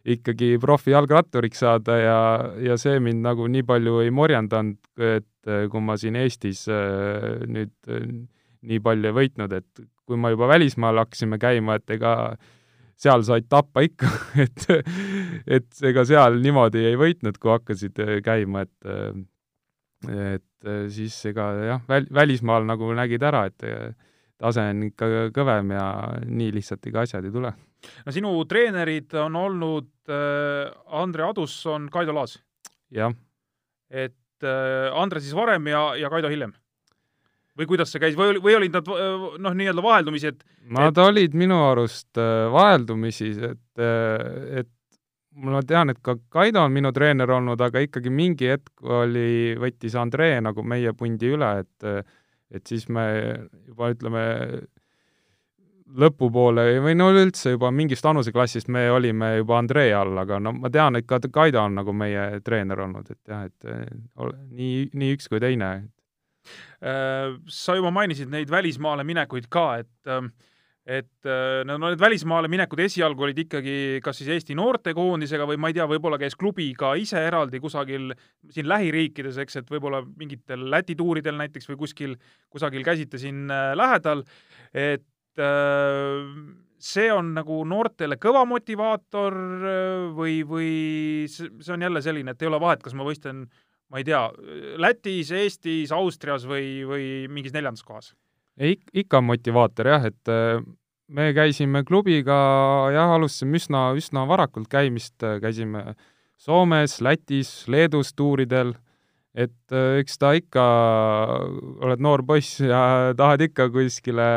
ikkagi 0.06 0.56
profijalgratturiks 0.62 1.64
saada 1.64 1.98
ja, 1.98 2.20
ja 2.62 2.78
see 2.78 3.00
mind 3.02 3.26
nagu 3.26 3.48
nii 3.50 3.66
palju 3.66 4.00
ei 4.04 4.12
morjendanud, 4.14 4.78
et 5.02 5.50
kui 5.72 5.82
ma 5.82 5.96
siin 5.98 6.18
Eestis 6.20 6.66
nüüd 6.70 7.74
nii 8.66 8.82
palju 8.86 9.10
ei 9.10 9.16
võitnud, 9.18 9.56
et 9.58 9.86
kui 10.06 10.18
ma 10.22 10.30
juba 10.34 10.50
välismaal 10.54 11.02
hakkasime 11.02 11.40
käima, 11.42 11.80
et 11.80 11.96
ega 11.98 12.14
seal 13.02 13.26
said 13.28 13.50
tappa 13.50 13.84
ikka 13.86 14.10
et, 14.46 14.68
et 15.58 15.86
ega 15.90 16.06
seal 16.08 16.38
niimoodi 16.42 16.86
ei 16.92 17.00
võitnud, 17.00 17.42
kui 17.42 17.54
hakkasid 17.56 18.02
käima, 18.26 18.66
et 18.66 19.26
et 20.10 20.68
äh, 20.68 20.88
siis 20.92 21.16
ega 21.32 21.50
jah, 21.66 21.86
väl-, 21.90 22.10
välismaal 22.14 22.66
nagu 22.68 22.92
nägid 22.98 23.24
ära, 23.26 23.46
et 23.50 23.66
äh, 23.68 23.94
tase 24.42 24.66
on 24.72 24.84
ikka 24.90 25.30
kõvem 25.36 25.74
ja 25.76 25.86
nii 26.26 26.52
lihtsalt 26.58 26.86
ega 26.90 27.06
asjad 27.06 27.26
ei 27.26 27.34
tule. 27.34 27.54
No 28.06 28.14
sinu 28.16 28.34
treenerid 28.50 29.14
on 29.22 29.36
olnud 29.40 29.90
äh, 30.10 30.74
Andre 31.02 31.30
Adusson, 31.30 31.90
Kaido 31.94 32.16
Laas. 32.16 32.38
jah. 32.92 33.14
et 33.90 34.44
äh, 34.44 34.92
Andre 34.94 35.24
siis 35.24 35.36
varem 35.38 35.68
ja, 35.72 35.88
ja 36.00 36.12
Kaido 36.14 36.32
hiljem? 36.32 36.54
või 37.56 37.70
kuidas 37.70 37.92
see 37.94 38.02
käis 38.04 38.18
või, 38.20 38.40
või 38.44 38.58
olid 38.58 38.74
nad 38.76 38.88
äh, 38.92 39.28
noh, 39.40 39.58
nii-öelda 39.58 39.84
vaheldumisi, 39.84 40.34
et 40.34 40.46
Nad 40.76 40.98
et... 40.98 41.04
olid 41.04 41.36
minu 41.38 41.60
arust 41.68 42.18
vaheldumisi, 42.18 43.28
et, 43.46 43.82
et 44.58 44.72
ma 45.36 45.62
tean, 45.68 45.92
et 45.94 46.00
ka 46.02 46.16
Kaido 46.34 46.64
on 46.66 46.74
minu 46.74 46.90
treener 46.96 47.30
olnud, 47.38 47.62
aga 47.62 47.84
ikkagi 47.86 48.10
mingi 48.10 48.50
hetk 48.50 48.82
oli, 48.82 49.54
võttis 49.62 49.94
Andrei 50.00 50.40
nagu 50.42 50.64
meie 50.66 50.94
pundi 50.98 51.30
üle, 51.36 51.52
et 51.62 52.06
et 52.56 52.70
siis 52.70 52.86
me 52.94 53.06
juba 53.68 53.90
ütleme, 53.94 54.22
lõpupoole 55.86 56.66
või 56.82 56.96
no 56.98 57.12
üleüldse 57.14 57.54
juba 57.54 57.70
mingist 57.74 58.06
vanuseklassist 58.06 58.72
me 58.74 58.88
olime 58.92 59.36
juba 59.38 59.60
Andrei 59.60 59.94
all, 59.94 60.18
aga 60.18 60.40
no 60.42 60.56
ma 60.58 60.72
tean, 60.74 60.98
et 60.98 61.06
ka 61.10 61.20
Kaido 61.32 61.62
on 61.62 61.78
nagu 61.78 61.94
meie 61.94 62.42
treener 62.46 62.82
olnud, 62.88 63.12
et 63.14 63.22
jah, 63.30 63.46
et 63.46 63.70
nii, 64.50 64.90
nii 64.94 65.14
üks 65.18 65.30
kui 65.30 65.42
teine. 65.44 65.70
Sa 66.82 67.78
juba 67.78 67.94
mainisid 67.94 68.34
neid 68.34 68.50
välismaale 68.54 69.06
minekuid 69.08 69.48
ka, 69.54 69.70
et 69.84 70.20
et 70.86 71.26
äh, 71.26 71.64
no 71.66 71.80
need 71.82 71.98
välismaale 71.98 72.50
minekud 72.52 72.80
esialgu 72.84 73.26
olid 73.26 73.40
ikkagi 73.42 74.02
kas 74.06 74.20
siis 74.22 74.30
Eesti 74.36 74.54
noortekoondisega 74.58 75.48
või 75.50 75.58
ma 75.58 75.72
ei 75.72 75.78
tea, 75.80 75.88
võib-olla 75.90 76.20
käis 76.22 76.38
klubi 76.38 76.68
ka 76.78 76.92
ise 77.02 77.24
eraldi 77.26 77.58
kusagil 77.64 78.14
siin 78.54 78.70
lähiriikides, 78.70 79.40
eks, 79.42 79.64
et 79.64 79.74
võib-olla 79.74 80.04
mingitel 80.06 80.68
Läti 80.70 80.94
tuuridel 81.00 81.40
näiteks 81.42 81.72
või 81.72 81.80
kuskil, 81.82 82.14
kusagil 82.54 82.86
käisite 82.86 83.18
siin 83.22 83.50
äh, 83.50 83.72
lähedal, 83.74 84.22
et 84.70 85.02
äh, 85.02 85.15
see 85.36 87.08
on 87.12 87.34
nagu 87.36 87.62
noortele 87.68 88.18
kõva 88.22 88.46
motivaator 88.48 89.36
või, 90.16 90.40
või 90.48 90.70
see 91.32 91.74
on 91.74 91.86
jälle 91.88 92.02
selline, 92.06 92.36
et 92.36 92.46
ei 92.46 92.50
ole 92.50 92.60
vahet, 92.62 92.84
kas 92.86 92.96
ma 92.98 93.08
võistlen, 93.08 93.46
ma 93.92 94.02
ei 94.02 94.08
tea, 94.08 94.22
Lätis, 94.82 95.32
Eestis, 95.36 95.92
Austrias 95.96 96.48
või, 96.50 96.86
või 96.88 97.08
mingis 97.32 97.56
neljandas 97.56 97.84
kohas. 97.86 98.14
Ik-, 98.56 98.88
ikka 98.94 99.20
on 99.20 99.30
motivaator 99.34 99.92
jah, 99.92 100.08
et 100.08 100.32
äh, 100.32 100.64
me 101.12 101.30
käisime 101.36 101.84
klubiga 101.88 102.38
jah, 102.96 103.16
alustasime 103.18 103.60
üsna, 103.60 103.90
üsna 103.98 104.26
varakult 104.30 104.70
käimist, 104.72 105.18
äh, 105.24 105.40
käisime 105.44 105.94
Soomes, 106.40 107.00
Lätis, 107.04 107.66
Leedus 107.72 108.14
tuuridel, 108.16 108.74
et 109.36 109.76
äh, 109.76 109.98
eks 110.02 110.20
ta 110.22 110.32
ikka, 110.38 110.66
oled 111.84 112.04
noor 112.04 112.24
poiss 112.28 112.62
ja 112.64 112.84
tahad 113.20 113.44
ikka 113.50 113.70
kuskile 113.74 114.28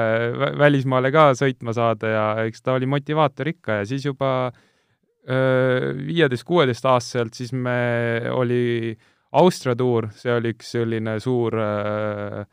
välismaale 0.59 1.13
ka 1.15 1.31
sõitma 1.39 1.75
saada 1.77 2.15
ja 2.15 2.25
eks 2.47 2.65
ta 2.65 2.79
oli 2.79 2.91
motivaator 2.91 3.55
ikka 3.55 3.83
ja 3.83 3.89
siis 3.89 4.09
juba 4.09 4.33
viieteist-kuueteist-aastaselt 5.29 7.37
siis 7.37 7.51
me, 7.53 7.75
oli 8.33 8.95
Austria 9.37 9.75
tuur, 9.77 10.07
see 10.17 10.33
oli 10.33 10.55
üks 10.55 10.71
selline 10.73 11.19
suur 11.21 11.53
äh, 11.61 12.47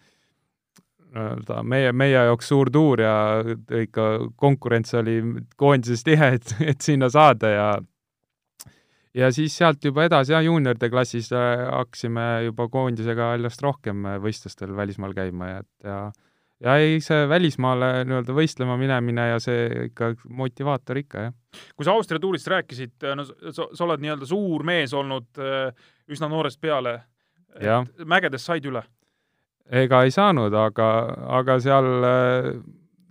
nii-öelda 1.15 1.61
meie, 1.63 1.91
meie 1.95 2.23
jaoks 2.27 2.49
suur 2.51 2.69
tuur 2.73 3.01
ja 3.01 3.15
ikka 3.81 4.07
konkurents 4.35 4.93
oli 4.99 5.19
koondises 5.55 6.03
tihe, 6.03 6.33
et, 6.37 6.55
et 6.59 6.81
sinna 6.81 7.09
saada 7.09 7.51
ja 7.53 7.67
ja 9.15 9.31
siis 9.33 9.55
sealt 9.57 9.83
juba 9.85 10.05
edasi 10.09 10.35
jah, 10.35 10.43
juunioride 10.45 10.89
klassis 10.91 11.31
äh, 11.35 11.65
hakkasime 11.71 12.27
juba 12.49 12.67
koondisega 12.71 13.33
järjest 13.35 13.63
rohkem 13.65 14.07
võistlustel 14.23 14.75
välismaal 14.75 15.15
käima 15.17 15.51
ja 15.51 15.63
et 15.63 15.89
ja 15.89 15.99
ja 16.63 16.77
ei, 16.79 16.99
see 17.03 17.25
välismaale 17.29 18.05
nii-öelda 18.07 18.35
võistlema 18.35 18.77
minemine 18.79 19.27
ja 19.33 19.39
see 19.43 19.89
ikka 19.89 20.13
motivaator 20.39 21.01
ikka, 21.01 21.25
jah. 21.27 21.33
kui 21.75 21.87
sa 21.87 21.95
Austria 21.95 22.21
tuurist 22.23 22.47
rääkisid, 22.51 22.95
no 23.15 23.25
sa, 23.27 23.67
sa 23.67 23.83
oled 23.87 24.03
nii-öelda 24.03 24.29
suur 24.29 24.63
mees 24.67 24.95
olnud 24.95 25.41
äh, 25.41 25.69
üsna 26.11 26.29
noorest 26.31 26.61
peale. 26.61 27.01
mägedes 28.05 28.45
said 28.45 28.65
üle? 28.67 28.83
ega 29.71 30.03
ei 30.03 30.11
saanud, 30.11 30.53
aga, 30.53 30.87
aga 31.39 31.59
seal 31.63 31.87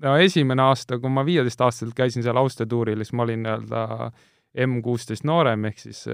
no 0.04 0.16
esimene 0.20 0.62
aasta, 0.62 0.98
kui 1.00 1.10
ma 1.10 1.24
viieteistaastaselt 1.26 1.96
käisin 1.96 2.22
seal 2.22 2.36
Austria 2.36 2.68
tuuril, 2.68 3.00
siis 3.02 3.12
ma 3.16 3.24
olin 3.24 3.42
nii-öelda 3.42 4.10
M 4.54 4.80
kuusteist 4.84 5.26
noorem, 5.26 5.64
ehk 5.70 5.80
siis 5.82 6.04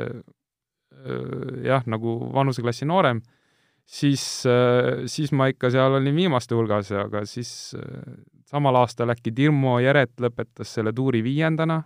jah, 1.64 1.85
nagu 1.88 2.16
vanuseklassi 2.35 2.88
noorem, 2.88 3.20
siis, 3.87 4.24
siis 5.12 5.33
ma 5.37 5.46
ikka 5.53 5.70
seal 5.72 5.98
olin 6.00 6.16
viimaste 6.16 6.57
hulgas, 6.57 6.90
aga 6.96 7.22
siis 7.29 7.50
samal 8.50 8.81
aastal 8.81 9.12
äkki 9.14 9.33
Dirmo 9.37 9.79
Jeret 9.81 10.16
lõpetas 10.20 10.74
selle 10.76 10.92
tuuri 10.96 11.22
viiendana, 11.24 11.83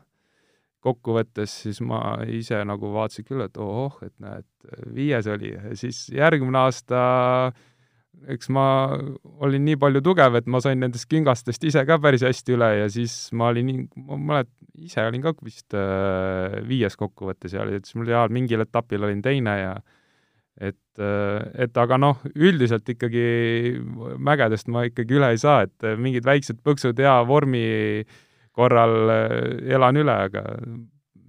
kokkuvõttes 0.84 1.52
siis 1.64 1.80
ma 1.84 2.00
ise 2.28 2.58
nagu 2.68 2.90
vaatasin 2.94 3.28
küll, 3.28 3.44
et 3.44 3.60
ohoh, 3.60 4.00
et 4.04 4.14
näed, 4.22 4.48
viies 4.94 5.28
oli, 5.32 5.54
siis 5.80 6.06
järgmine 6.12 6.64
aasta 6.64 7.04
äh, 7.50 7.62
eks 8.32 8.50
ma 8.54 8.66
olin 9.44 9.64
nii 9.66 9.78
palju 9.80 10.02
tugev, 10.04 10.38
et 10.38 10.46
ma 10.50 10.60
sain 10.64 10.80
nendest 10.80 11.08
kingastest 11.10 11.64
ise 11.68 11.84
ka 11.88 11.98
päris 12.02 12.24
hästi 12.26 12.56
üle 12.56 12.70
ja 12.80 12.86
siis 12.92 13.14
ma 13.36 13.50
olin 13.52 13.86
ma 13.96 14.18
mäletan, 14.18 14.54
ise 14.84 15.04
olin 15.06 15.22
ka 15.24 15.34
vist 15.44 15.76
äh, 15.78 16.60
viies 16.68 16.96
kokkuvõttes 17.00 17.54
ja 17.54 17.66
siis 17.76 17.94
mul 17.98 18.10
jaa, 18.10 18.26
mingil 18.32 18.64
etapil 18.64 19.06
olin 19.06 19.22
teine 19.24 19.54
ja 19.60 19.74
et, 20.60 20.80
äh, 20.98 21.66
et 21.66 21.76
aga 21.80 21.98
noh, 22.00 22.22
üldiselt 22.34 22.88
ikkagi 22.90 23.26
mägedest 24.18 24.70
ma 24.72 24.86
ikkagi 24.88 25.18
üle 25.18 25.34
ei 25.34 25.40
saa, 25.42 25.62
et 25.68 25.94
mingid 26.00 26.26
väiksed 26.26 26.62
põksud 26.66 27.00
hea 27.02 27.14
vormi 27.28 27.64
korral 28.54 29.14
äh, 29.14 29.38
elan 29.76 30.02
üle, 30.02 30.18
aga 30.30 30.48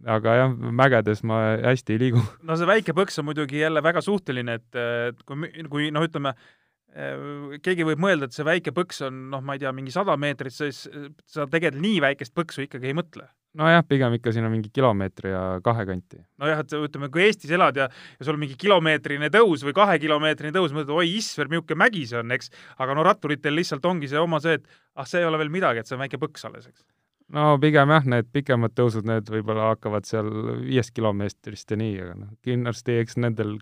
aga 0.05 0.33
jah, 0.37 0.51
mägedes 0.53 1.23
ma 1.25 1.39
hästi 1.63 1.95
ei 1.95 2.01
liigu. 2.03 2.21
no 2.45 2.57
see 2.57 2.69
väike 2.69 2.93
põks 2.97 3.17
on 3.21 3.25
muidugi 3.29 3.63
jälle 3.63 3.81
väga 3.81 4.03
suhteline, 4.05 4.59
et, 4.61 4.83
et 5.09 5.25
kui, 5.25 5.49
kui 5.69 5.89
noh, 5.93 6.05
ütleme, 6.05 6.35
Äh, 6.35 6.64
keegi 6.95 7.85
võib 7.87 7.99
mõelda, 7.99 8.29
et 8.29 8.35
see 8.35 8.45
väike 8.47 8.71
põks 8.75 9.01
on 9.03 9.25
noh, 9.33 9.41
ma 9.43 9.57
ei 9.57 9.63
tea, 9.63 9.71
mingi 9.75 9.91
sada 9.91 10.15
meetrit, 10.19 10.55
siis 10.55 10.85
sa 11.27 11.47
tegelikult 11.49 11.83
nii 11.83 11.97
väikest 12.05 12.35
põksu 12.37 12.63
ikkagi 12.65 12.91
ei 12.91 12.95
mõtle. 12.95 13.27
nojah, 13.55 13.83
pigem 13.87 14.15
ikka 14.17 14.31
siin 14.35 14.47
on 14.47 14.51
mingi 14.51 14.71
kilomeetri 14.71 15.31
ja 15.33 15.43
kahe 15.63 15.85
kanti. 15.89 16.21
nojah, 16.39 16.63
et 16.63 16.75
ütleme, 16.79 17.11
kui 17.11 17.25
Eestis 17.27 17.51
elad 17.55 17.75
ja, 17.79 17.89
ja 18.19 18.27
sul 18.27 18.39
mingi 18.39 18.55
kilomeetrine 18.59 19.29
tõus 19.33 19.65
või 19.67 19.75
kahekilomeetrine 19.75 20.55
tõus, 20.55 20.75
mõtled, 20.75 20.95
oi 20.95 21.17
isver, 21.17 21.51
niisugune 21.51 21.83
mägi 21.83 22.05
see 22.07 22.21
on, 22.21 22.31
eks, 22.35 22.51
aga 22.79 22.95
no 22.95 23.03
ratturitel 23.07 23.59
lihtsalt 23.59 23.85
ongi 23.91 24.11
see 24.11 24.21
oma 24.21 24.39
see, 24.43 24.61
et 24.61 24.67
ah, 24.95 25.07
see 25.07 25.19
ei 25.19 25.27
ole 25.27 25.41
veel 25.43 25.51
midagi, 25.51 25.83
et 25.83 25.91
see 25.91 25.99
on 25.99 26.05
väike 26.05 26.21
põks 26.21 26.47
alles, 26.47 26.71
eks 26.71 26.87
no 27.35 27.55
pigem 27.59 27.91
jah, 27.91 28.07
need 28.15 28.31
pikemad 28.31 28.75
tõusud, 28.77 29.07
need 29.09 29.29
võib-olla 29.31 29.71
hakkavad 29.73 30.07
seal 30.07 30.31
viiest 30.63 30.95
kilomeetrist 30.95 31.71
ja 31.73 31.79
nii, 31.79 31.95
aga 32.05 32.19
noh, 32.21 32.35
kindlasti 32.45 32.99
eks 33.01 33.19
nendel 33.19 33.57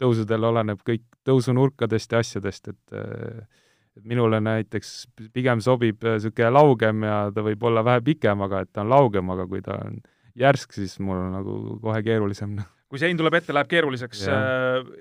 tõusudel 0.00 0.44
oleneb 0.50 0.82
kõik 0.86 1.04
tõusunurkadest 1.26 2.12
ja 2.12 2.22
asjadest, 2.24 2.68
et 2.68 2.98
et 3.96 4.04
minule 4.04 4.40
näiteks 4.44 4.90
pigem 5.32 5.62
sobib 5.64 6.04
niisugune 6.04 6.50
laugem 6.52 7.06
ja 7.06 7.20
ta 7.32 7.44
võib 7.44 7.62
olla 7.64 7.84
vähe 7.84 8.02
pikem, 8.04 8.42
aga 8.44 8.64
et 8.64 8.72
ta 8.72 8.84
on 8.84 8.92
laugem, 8.92 9.30
aga 9.32 9.46
kui 9.48 9.62
ta 9.64 9.78
on 9.86 9.96
järsk, 10.36 10.76
siis 10.76 10.98
mul 11.00 11.16
on 11.16 11.32
nagu 11.38 11.78
kohe 11.80 12.02
keerulisem. 12.04 12.58
kui 12.92 13.00
sein 13.00 13.16
tuleb 13.16 13.34
ette, 13.40 13.54
läheb 13.56 13.70
keeruliseks. 13.72 14.26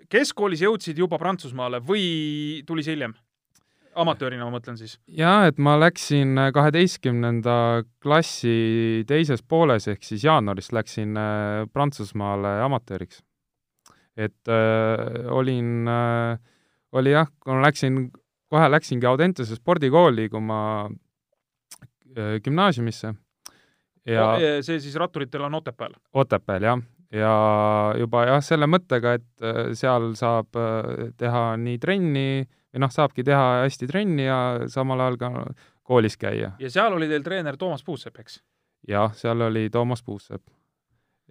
keskkoolis 0.09 0.63
jõudsid 0.63 0.97
juba 1.03 1.19
Prantsusmaale 1.19 1.83
või 1.83 2.63
tuli 2.67 2.83
see 2.83 2.95
hiljem? 2.95 3.15
amatöörina 3.95 4.43
ma 4.47 4.57
mõtlen 4.57 4.79
siis. 4.79 4.97
jaa, 5.07 5.45
et 5.47 5.59
ma 5.59 5.77
läksin 5.79 6.35
kaheteistkümnenda 6.55 7.83
klassi 8.03 9.03
teises 9.07 9.43
pooles, 9.43 9.87
ehk 9.91 10.03
siis 10.03 10.23
jaanuaris 10.27 10.71
läksin 10.75 11.15
Prantsusmaale 11.73 12.59
amatööriks 12.65 13.24
et 14.17 14.51
äh, 14.51 15.25
olin 15.31 15.87
äh,, 15.91 16.39
oli 16.95 17.11
jah, 17.11 17.27
kui 17.43 17.53
ma 17.53 17.65
läksin, 17.67 18.05
kohe 18.51 18.71
läksingi 18.71 19.07
Audentese 19.09 19.57
spordikooli, 19.57 20.29
kui 20.31 20.41
ma 20.41 20.61
äh, 20.85 22.37
gümnaasiumisse 22.43 23.15
ja 24.05 24.25
oh, 24.33 24.43
see 24.65 24.79
siis 24.79 24.95
ratturitel 24.99 25.45
on 25.47 25.57
Otepääl? 25.59 25.95
Otepääl, 26.13 26.63
jah. 26.63 26.81
ja 27.11 27.35
juba 27.99 28.25
jah, 28.29 28.43
selle 28.45 28.69
mõttega, 28.69 29.15
et 29.19 29.45
äh, 29.45 29.61
seal 29.77 30.13
saab 30.19 30.57
äh, 30.59 31.09
teha 31.17 31.45
nii 31.61 31.79
trenni, 31.81 32.27
või 32.73 32.83
noh, 32.85 32.93
saabki 32.93 33.25
teha 33.25 33.63
hästi 33.63 33.89
trenni 33.89 34.27
ja 34.27 34.39
samal 34.71 35.01
ajal 35.05 35.19
ka 35.21 35.31
koolis 35.85 36.17
käia. 36.21 36.53
ja 36.59 36.71
seal 36.71 36.95
oli 36.97 37.09
teil 37.11 37.25
treener 37.25 37.57
Toomas 37.57 37.83
Puusepp, 37.85 38.19
eks? 38.23 38.39
jah, 38.87 39.13
seal 39.17 39.47
oli 39.49 39.67
Toomas 39.73 40.03
Puusepp. 40.05 40.47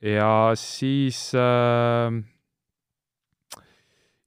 ja 0.02 0.52
siis 0.58 1.30
äh, 1.38 2.22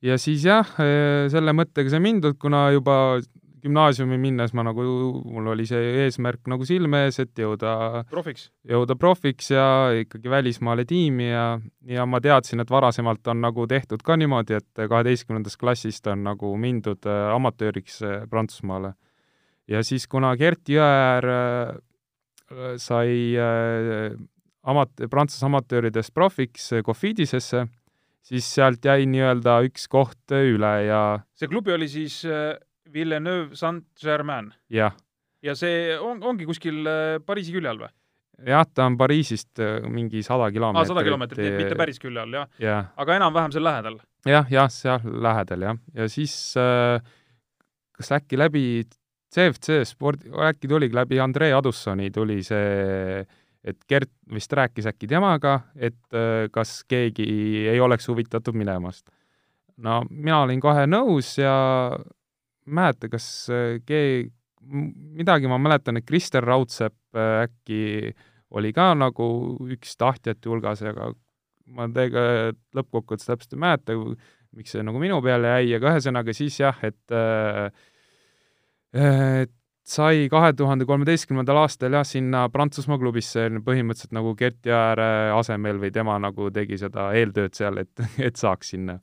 ja 0.05 0.17
siis 0.21 0.45
jah, 0.45 0.69
eh, 0.81 1.27
selle 1.33 1.53
mõttega 1.57 1.91
sai 1.91 2.01
mindud, 2.03 2.37
kuna 2.41 2.69
juba 2.75 3.19
gümnaasiumi 3.63 4.17
minnes 4.21 4.53
ma 4.55 4.63
nagu, 4.67 4.83
mul 5.25 5.49
oli 5.53 5.65
see 5.67 6.03
eesmärk 6.03 6.47
nagu 6.51 6.65
silme 6.67 7.05
ees, 7.07 7.17
et 7.23 7.39
jõuda 7.41 8.03
profiks? 8.11 8.49
jõuda 8.69 8.95
profiks 8.99 9.49
ja 9.51 9.65
ikkagi 10.03 10.31
välismaale 10.31 10.85
tiimi 10.87 11.29
ja, 11.31 11.47
ja 11.89 12.05
ma 12.09 12.21
teadsin, 12.23 12.61
et 12.63 12.71
varasemalt 12.71 13.27
on 13.33 13.41
nagu 13.43 13.67
tehtud 13.67 14.05
ka 14.05 14.17
niimoodi, 14.19 14.59
et 14.61 14.83
kaheteistkümnendast 14.83 15.59
klassist 15.59 16.07
on 16.11 16.23
nagu 16.27 16.53
mindud 16.59 17.09
äh, 17.09 17.33
amatööriks 17.33 18.01
äh, 18.05 18.21
Prantsusmaale. 18.29 18.93
ja 19.67 19.83
siis, 19.83 20.07
kuna 20.07 20.35
Gert 20.37 20.69
Jõeäär 20.69 21.25
sai 22.79 23.35
amat-, 24.63 25.07
Prantsuse 25.11 25.43
amatööridest 25.49 26.13
profiks 26.15 26.69
Cofidisesse, 26.85 27.65
siis 28.28 28.47
sealt 28.57 28.84
jäi 28.86 29.07
nii-öelda 29.09 29.59
üks 29.67 29.88
koht 29.91 30.36
üle 30.36 30.73
ja 30.88 31.01
see 31.38 31.49
klubi 31.51 31.75
oli 31.75 31.88
siis 31.91 32.21
Villeneuve 32.93 33.55
Saint-Germain? 33.59 34.51
jah. 34.73 34.95
ja 35.43 35.55
see 35.55 35.95
on, 35.99 36.19
ongi 36.23 36.47
kuskil 36.49 36.84
Pariisi 37.25 37.55
külje 37.55 37.71
all 37.71 37.86
või? 37.86 37.93
jah, 38.45 38.65
ta 38.69 38.86
on 38.86 38.97
Pariisist 38.99 39.63
mingi 39.89 40.21
sada 40.25 40.51
kilomeetrit. 40.53 40.91
sada 40.91 41.05
kilomeetrit, 41.07 41.55
mitte 41.57 41.80
päris 41.80 42.01
külje 42.03 42.21
all, 42.21 42.36
jah 42.41 42.51
ja.? 42.61 42.78
aga 42.99 43.17
enam-vähem 43.17 43.55
seal 43.55 43.65
lähedal 43.65 43.97
ja,? 43.99 44.38
jah, 44.38 44.53
jah, 44.59 44.69
seal 44.73 45.09
lähedal, 45.23 45.67
jah. 45.71 45.82
ja 45.97 46.09
siis 46.11 46.38
äh, 46.59 46.99
kas 47.97 48.13
äkki 48.19 48.39
läbi 48.39 48.63
CFC 49.34 49.82
spordi, 49.88 50.32
äkki 50.47 50.69
tuligi 50.69 50.95
läbi 50.95 51.19
Andrei 51.19 51.51
Adussoni 51.55 52.11
tuli 52.15 52.39
see 52.45 53.25
et 53.68 53.84
Gert 53.89 54.11
vist 54.34 54.53
rääkis 54.53 54.88
äkki 54.89 55.09
temaga, 55.11 55.59
et 55.76 55.99
äh, 56.15 56.47
kas 56.53 56.82
keegi 56.88 57.28
ei 57.72 57.80
oleks 57.84 58.07
huvitatud 58.07 58.55
minemast. 58.57 59.09
no 59.78 60.01
mina 60.09 60.41
olin 60.45 60.61
kohe 60.61 60.88
nõus 60.89 61.36
ja 61.38 61.53
mäleta, 62.65 63.09
kas 63.11 63.28
äh, 63.53 63.78
keegi, 63.86 64.32
midagi 65.18 65.51
ma 65.51 65.59
mäletan, 65.61 65.99
et 65.99 66.07
Krister 66.07 66.45
Raudsepp 66.45 66.97
äh, 67.15 67.43
äkki 67.47 68.13
oli 68.57 68.72
ka 68.74 68.93
nagu 68.95 69.28
üks 69.68 69.97
tahtjate 69.99 70.49
hulgas, 70.49 70.82
aga 70.88 71.11
ma 71.68 71.89
tegelikult 71.91 72.63
lõppkokkuvõttes 72.80 73.28
täpselt 73.28 73.57
ei 73.57 73.63
mäleta, 73.65 73.99
miks 74.55 74.72
see 74.74 74.86
nagu 74.88 74.99
minu 75.03 75.20
peale 75.24 75.57
jäi, 75.57 75.76
aga 75.76 75.93
ühesõnaga 75.93 76.36
siis 76.36 76.61
jah, 76.61 76.78
et 76.88 77.15
et 78.97 79.57
sai 79.88 80.27
kahe 80.31 80.51
tuhande 80.57 80.85
kolmeteistkümnendal 80.88 81.61
aastal 81.61 81.95
jah, 81.95 82.05
sinna 82.07 82.43
Prantsusmaa 82.51 82.99
klubisse 82.99 83.47
põhimõtteliselt 83.63 84.15
nagu 84.17 84.33
Gert 84.39 84.67
Jääre 84.67 85.31
asemel 85.38 85.79
või 85.79 85.93
tema 85.95 86.17
nagu 86.19 86.49
tegi 86.51 86.79
seda 86.81 87.09
eeltööd 87.15 87.55
seal, 87.55 87.79
et, 87.83 88.03
et 88.27 88.35
saaks 88.35 88.73
sinna. 88.75 88.99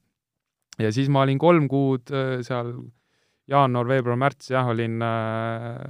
ja 0.78 0.92
siis 0.92 1.08
ma 1.08 1.24
olin 1.24 1.40
kolm 1.40 1.68
kuud 1.72 2.12
äh, 2.12 2.38
seal 2.44 2.74
jaanuar, 3.48 3.88
veebruar, 3.88 4.20
märts 4.20 4.52
jah, 4.52 4.68
olin 4.68 5.00
äh, 5.04 5.80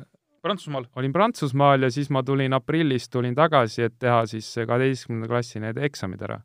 Prantsusmaal? 0.44 0.86
olin 0.94 1.12
Prantsusmaal 1.12 1.88
ja 1.88 1.90
siis 1.90 2.10
ma 2.14 2.22
tulin 2.22 2.54
aprillis, 2.54 3.08
tulin 3.10 3.34
tagasi, 3.34 3.88
et 3.88 3.98
teha 3.98 4.24
siis 4.30 4.52
kaheteistkümnenda 4.62 5.30
klassi 5.30 5.62
need 5.64 5.80
eksamid 5.90 6.22
ära 6.22 6.42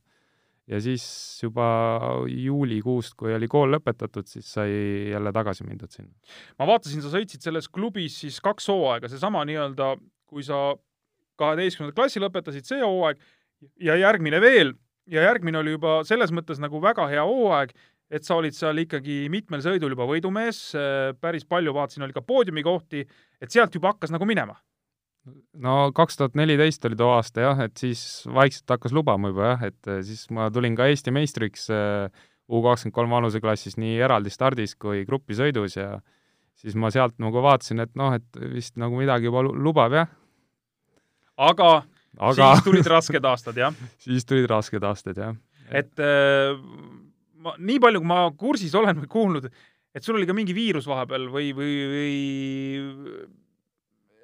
ja 0.70 0.80
siis 0.84 1.04
juba 1.44 1.68
juulikuust, 2.30 3.16
kui 3.20 3.34
oli 3.34 3.50
kool 3.50 3.74
lõpetatud, 3.74 4.28
siis 4.30 4.52
sai 4.54 4.70
jälle 5.14 5.34
tagasi 5.36 5.66
mindud 5.68 5.92
sinna. 5.94 6.14
ma 6.60 6.68
vaatasin, 6.70 7.02
sa 7.04 7.12
sõitsid 7.14 7.46
selles 7.46 7.70
klubis 7.74 8.20
siis 8.24 8.40
kaks 8.44 8.70
hooaega, 8.72 9.10
seesama 9.12 9.44
nii-öelda, 9.50 9.96
kui 10.30 10.46
sa 10.46 10.76
kaheteistkümnenda 11.40 11.98
klassi 11.98 12.22
lõpetasid, 12.22 12.68
see 12.68 12.84
hooaeg 12.84 13.22
ja 13.84 13.98
järgmine 14.00 14.42
veel 14.44 14.76
ja 15.10 15.26
järgmine 15.26 15.62
oli 15.64 15.74
juba 15.78 16.00
selles 16.08 16.34
mõttes 16.36 16.62
nagu 16.62 16.82
väga 16.84 17.08
hea 17.10 17.26
hooaeg, 17.26 17.74
et 18.10 18.26
sa 18.26 18.38
olid 18.40 18.56
seal 18.58 18.78
ikkagi 18.86 19.24
mitmel 19.30 19.62
sõidul 19.66 19.94
juba 19.94 20.08
võidumees, 20.10 20.62
päris 21.22 21.46
palju 21.50 21.74
vaatasin, 21.74 22.06
oli 22.06 22.16
ka 22.16 22.26
poodiumikohti, 22.26 23.06
et 23.42 23.54
sealt 23.54 23.74
juba 23.78 23.94
hakkas 23.94 24.14
nagu 24.14 24.26
minema 24.30 24.58
no 25.64 25.76
kaks 25.96 26.20
tuhat 26.20 26.36
neliteist 26.40 26.86
oli 26.90 26.98
too 27.00 27.10
aasta 27.14 27.46
jah, 27.48 27.62
et 27.66 27.78
siis 27.80 28.02
vaikselt 28.30 28.70
hakkas 28.76 28.96
lubama 28.96 29.32
juba 29.32 29.54
jah, 29.54 29.66
et 29.72 29.92
eh, 29.92 30.02
siis 30.06 30.28
ma 30.36 30.50
tulin 30.54 30.78
ka 30.78 30.90
Eesti 30.92 31.14
meistriks 31.16 31.70
eh, 31.74 32.28
U 32.50 32.64
kakskümmend 32.66 32.96
kolm 32.96 33.12
vanuseklassis 33.14 33.76
nii 33.78 34.00
eraldi 34.02 34.32
stardis 34.34 34.72
kui 34.74 35.04
grupisõidus 35.06 35.76
ja 35.78 36.00
siis 36.58 36.74
ma 36.80 36.90
sealt 36.90 37.14
nagu 37.22 37.44
vaatasin, 37.46 37.84
et 37.84 37.92
noh, 38.00 38.16
et 38.18 38.40
vist 38.56 38.74
nagu 38.82 38.98
midagi 38.98 39.30
juba 39.30 39.44
lubab 39.46 39.94
jah. 39.94 40.10
aga, 41.38 41.70
aga... 42.18 42.48
siis 42.56 42.66
tulid 42.66 42.90
rasked 42.90 43.28
aastad, 43.32 43.60
jah? 43.62 43.76
siis 44.06 44.26
tulid 44.26 44.50
rasked 44.50 44.82
aastad, 44.90 45.22
jah. 45.22 45.38
et 45.70 46.02
äh, 46.02 46.58
ma, 47.46 47.54
nii 47.58 47.78
palju, 47.86 48.02
kui 48.02 48.12
ma 48.12 48.24
kursis 48.34 48.74
olen 48.76 49.04
või 49.04 49.12
kuulnud, 49.14 49.46
et 49.94 50.06
sul 50.06 50.18
oli 50.18 50.26
ka 50.30 50.34
mingi 50.38 50.58
viirus 50.58 50.90
vahepeal 50.90 51.30
või, 51.30 51.54
või, 51.54 51.78
või 51.94 52.18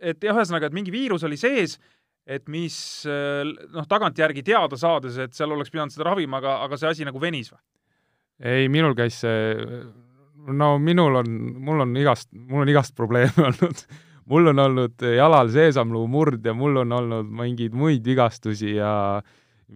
et 0.06 0.24
jah, 0.24 0.38
ühesõnaga, 0.38 0.70
et 0.70 0.78
mingi 0.78 0.94
viirus 0.94 1.26
oli 1.28 1.38
sees, 1.40 1.78
et 2.26 2.48
mis 2.50 2.76
noh, 3.06 3.86
tagantjärgi 3.90 4.42
teada 4.46 4.78
saades, 4.82 5.20
et 5.22 5.38
seal 5.38 5.54
oleks 5.54 5.74
pidanud 5.74 5.94
seda 5.94 6.08
ravima, 6.10 6.40
aga, 6.42 6.58
aga 6.66 6.80
see 6.82 6.90
asi 6.90 7.08
nagu 7.08 7.22
venis 7.22 7.52
või? 7.54 7.62
ei, 8.46 8.66
minul 8.72 8.96
käis 8.98 9.22
see, 9.24 9.54
no 10.52 10.76
minul 10.82 11.22
on, 11.22 11.38
mul 11.68 11.86
on 11.86 11.94
igast, 12.02 12.32
mul 12.34 12.66
on 12.66 12.74
igast 12.74 12.96
probleeme 12.98 13.46
olnud 13.50 13.86
mul 14.26 14.50
on 14.52 14.60
olnud 14.60 15.06
jalal 15.16 15.50
seesamluu 15.54 16.08
murd 16.10 16.46
ja 16.46 16.54
mul 16.58 16.82
on 16.82 16.94
olnud 16.98 17.30
mingeid 17.30 17.76
muid 17.78 18.06
vigastusi 18.06 18.76
ja 18.80 19.22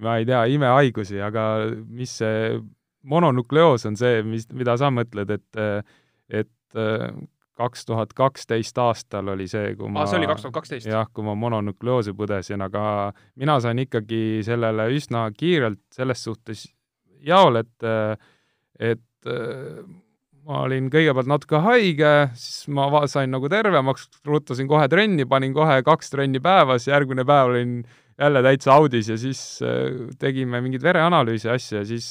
ma 0.02 0.18
ei 0.20 0.28
tea, 0.28 0.44
imehaigusi, 0.54 1.20
aga 1.22 1.46
mis 1.86 2.14
see 2.22 2.58
mononukleoos 3.10 3.88
on 3.90 3.98
see, 4.00 4.22
mis, 4.28 4.48
mida 4.54 4.76
sa 4.78 4.92
mõtled, 4.94 5.32
et, 5.34 5.84
et 6.30 6.80
kaks 7.60 7.86
tuhat 7.89 8.16
kaksteist 8.18 8.78
aastal 8.82 9.34
oli 9.36 9.47
see, 9.51 9.76
kui 9.80 9.91
ma 9.91 10.05
ah, 10.05 10.10
see 10.10 10.20
oli 10.22 10.30
kaks 10.32 10.45
tuhat 10.45 10.57
kaksteist? 10.62 10.89
jah, 10.89 11.07
kui 11.14 11.26
ma 11.28 11.36
mononükloosi 11.39 12.16
põdesin, 12.18 12.64
aga 12.66 12.84
mina 13.39 13.60
sain 13.64 13.84
ikkagi 13.84 14.41
sellele 14.47 14.89
üsna 14.95 15.28
kiirelt 15.36 15.82
selles 15.95 16.24
suhtes 16.28 16.68
jaole, 17.28 17.66
et 17.66 17.89
et 18.80 19.36
ma 20.49 20.64
olin 20.66 20.88
kõigepealt 20.91 21.30
natuke 21.30 21.60
haige, 21.62 22.14
siis 22.39 22.70
ma 22.74 23.03
sain 23.12 23.32
nagu 23.34 23.49
tervemaks, 23.51 24.07
ruttasin 24.26 24.70
kohe 24.70 24.88
trenni, 24.91 25.28
panin 25.30 25.53
kohe 25.53 25.82
kaks 25.86 26.14
trenni 26.14 26.41
päevas, 26.43 26.88
järgmine 26.89 27.26
päev 27.28 27.51
olin 27.51 27.76
jälle 28.20 28.41
täitsa 28.43 28.74
audis 28.76 29.12
ja 29.12 29.18
siis 29.20 29.41
tegime 30.20 30.62
mingeid 30.64 30.84
vereanalüüsi 30.84 31.51
asju 31.51 31.78
ja 31.80 31.86
siis 31.88 32.10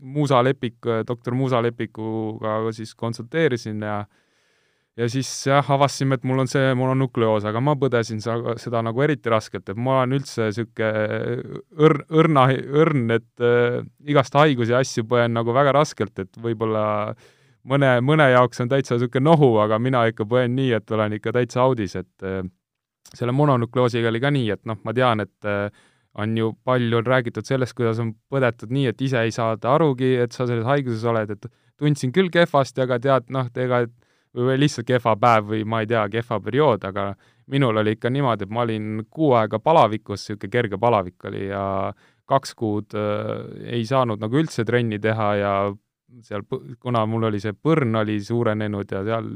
Muusa 0.00 0.40
Lepik, 0.42 0.78
doktor 1.08 1.34
Muusa 1.36 1.60
Lepikuga 1.62 2.58
siis 2.72 2.94
konsulteerisin 2.98 3.82
ja 3.84 4.04
ja 5.00 5.08
siis 5.08 5.28
jah, 5.46 5.64
avastasime, 5.72 6.18
et 6.18 6.24
mul 6.28 6.42
on 6.42 6.50
see 6.50 6.72
mononukleoos, 6.76 7.44
aga 7.48 7.62
ma 7.64 7.76
põdesin 7.78 8.20
seda, 8.22 8.54
seda 8.60 8.82
nagu 8.84 9.02
eriti 9.04 9.32
raskelt, 9.32 9.68
et 9.70 9.78
ma 9.78 10.00
olen 10.00 10.18
üldse 10.18 10.48
niisugune 10.50 10.90
õrn, 11.86 12.06
õrna, 12.22 12.46
õrn, 12.82 13.04
et 13.16 13.44
äh, 13.44 13.80
igast 14.10 14.36
haigusi 14.36 14.74
ja 14.74 14.82
asju 14.84 15.06
põen 15.10 15.36
nagu 15.36 15.54
väga 15.56 15.74
raskelt, 15.78 16.16
et 16.22 16.40
võib-olla 16.42 16.84
mõne, 17.70 17.94
mõne 18.04 18.30
jaoks 18.34 18.64
on 18.64 18.72
täitsa 18.72 18.98
niisugune 18.98 19.28
nohu, 19.30 19.54
aga 19.62 19.78
mina 19.82 20.04
ikka 20.10 20.26
põen 20.28 20.56
nii, 20.58 20.74
et 20.80 20.96
olen 20.96 21.16
ikka 21.20 21.34
täitsa 21.38 21.64
audis, 21.64 21.96
et 22.00 22.26
äh, 22.26 22.42
selle 23.14 23.34
mononukleoosiga 23.36 24.10
oli 24.10 24.22
ka 24.22 24.34
nii, 24.34 24.50
et 24.56 24.66
noh, 24.68 24.80
ma 24.84 24.96
tean, 24.96 25.24
et 25.24 25.48
äh, 25.48 25.70
on 26.18 26.36
ju 26.36 26.52
palju 26.64 26.98
on 26.98 27.06
räägitud 27.06 27.46
sellest, 27.46 27.74
kuidas 27.78 28.00
on 28.02 28.14
põdetud 28.32 28.72
nii, 28.74 28.90
et 28.90 29.02
ise 29.02 29.22
ei 29.22 29.34
saada 29.34 29.74
arugi, 29.76 30.14
et 30.24 30.32
sa 30.34 30.46
selles 30.46 30.66
haiguses 30.66 31.04
oled, 31.06 31.30
et 31.30 31.50
tundsin 31.78 32.12
küll 32.12 32.30
kehvasti, 32.32 32.82
aga 32.84 32.98
tead, 33.02 33.28
noh, 33.30 33.50
ega 33.54 33.84
või 34.36 34.56
lihtsalt 34.60 34.86
kehva 34.86 35.16
päev 35.18 35.48
või 35.50 35.64
ma 35.66 35.82
ei 35.82 35.90
tea, 35.90 36.04
kehva 36.10 36.38
periood, 36.42 36.84
aga 36.86 37.12
minul 37.50 37.80
oli 37.82 37.96
ikka 37.96 38.10
niimoodi, 38.10 38.46
et 38.46 38.54
ma 38.54 38.64
olin 38.66 39.04
kuu 39.10 39.32
aega 39.38 39.58
palavikus, 39.58 40.28
niisugune 40.28 40.52
kerge 40.52 40.78
palavik 40.78 41.30
oli 41.30 41.48
ja 41.48 41.62
kaks 42.30 42.54
kuud 42.54 42.94
äh, 42.94 43.72
ei 43.74 43.86
saanud 43.86 44.22
nagu 44.22 44.38
üldse 44.38 44.64
trenni 44.66 45.00
teha 45.02 45.30
ja 45.38 45.54
seal, 46.26 46.44
kuna 46.78 47.02
mul 47.10 47.26
oli 47.30 47.40
see 47.42 47.54
põrn 47.54 47.98
oli 48.02 48.20
suurenenud 48.22 48.92
ja 48.94 49.02
seal 49.06 49.32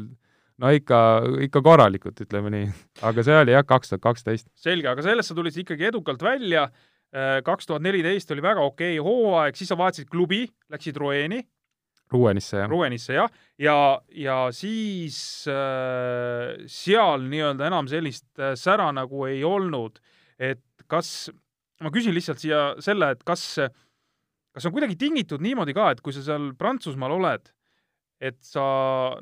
no 0.62 0.70
ikka, 0.74 0.98
ikka 1.46 1.62
korralikult, 1.64 2.20
ütleme 2.24 2.52
nii. 2.54 2.66
aga 3.06 3.24
see 3.26 3.38
oli 3.40 3.54
jah, 3.54 3.64
kaks 3.66 3.92
tuhat 3.92 4.04
kaksteist. 4.04 4.48
selge, 4.58 4.88
aga 4.90 5.04
sellest 5.06 5.32
sa 5.32 5.38
tulid 5.38 5.56
ikkagi 5.64 5.88
edukalt 5.90 6.22
välja, 6.24 6.68
äh, 7.14 7.38
kaks 7.46 7.70
tuhat 7.70 7.84
neliteist 7.84 8.30
oli 8.34 8.44
väga 8.44 8.64
okei 8.64 8.98
hooaeg, 9.02 9.58
siis 9.58 9.72
sa 9.72 9.78
vahetasid 9.80 10.10
klubi, 10.12 10.44
läksid 10.72 11.00
Roeni. 11.00 11.42
Ruenisse, 12.12 12.58
jah. 12.60 12.68
Ruenisse, 12.70 13.14
jah. 13.16 13.30
ja, 13.58 13.76
ja 14.14 14.36
siis 14.54 15.16
äh, 15.50 16.52
seal 16.70 17.24
nii-öelda 17.30 17.70
enam 17.70 17.88
sellist 17.90 18.28
äh, 18.38 18.52
sära 18.60 18.90
nagu 18.94 19.24
ei 19.26 19.42
olnud. 19.44 19.98
et 20.38 20.62
kas, 20.90 21.30
ma 21.82 21.90
küsin 21.94 22.14
lihtsalt 22.14 22.42
siia 22.42 22.62
selle, 22.82 23.12
et 23.14 23.20
kas, 23.26 23.42
kas 24.54 24.66
on 24.66 24.74
kuidagi 24.74 24.98
tingitud 24.98 25.42
niimoodi 25.42 25.74
ka, 25.74 25.92
et 25.94 26.02
kui 26.04 26.14
sa 26.14 26.22
seal 26.26 26.52
Prantsusmaal 26.58 27.14
oled, 27.16 27.50
et 28.20 28.38
sa 28.46 28.64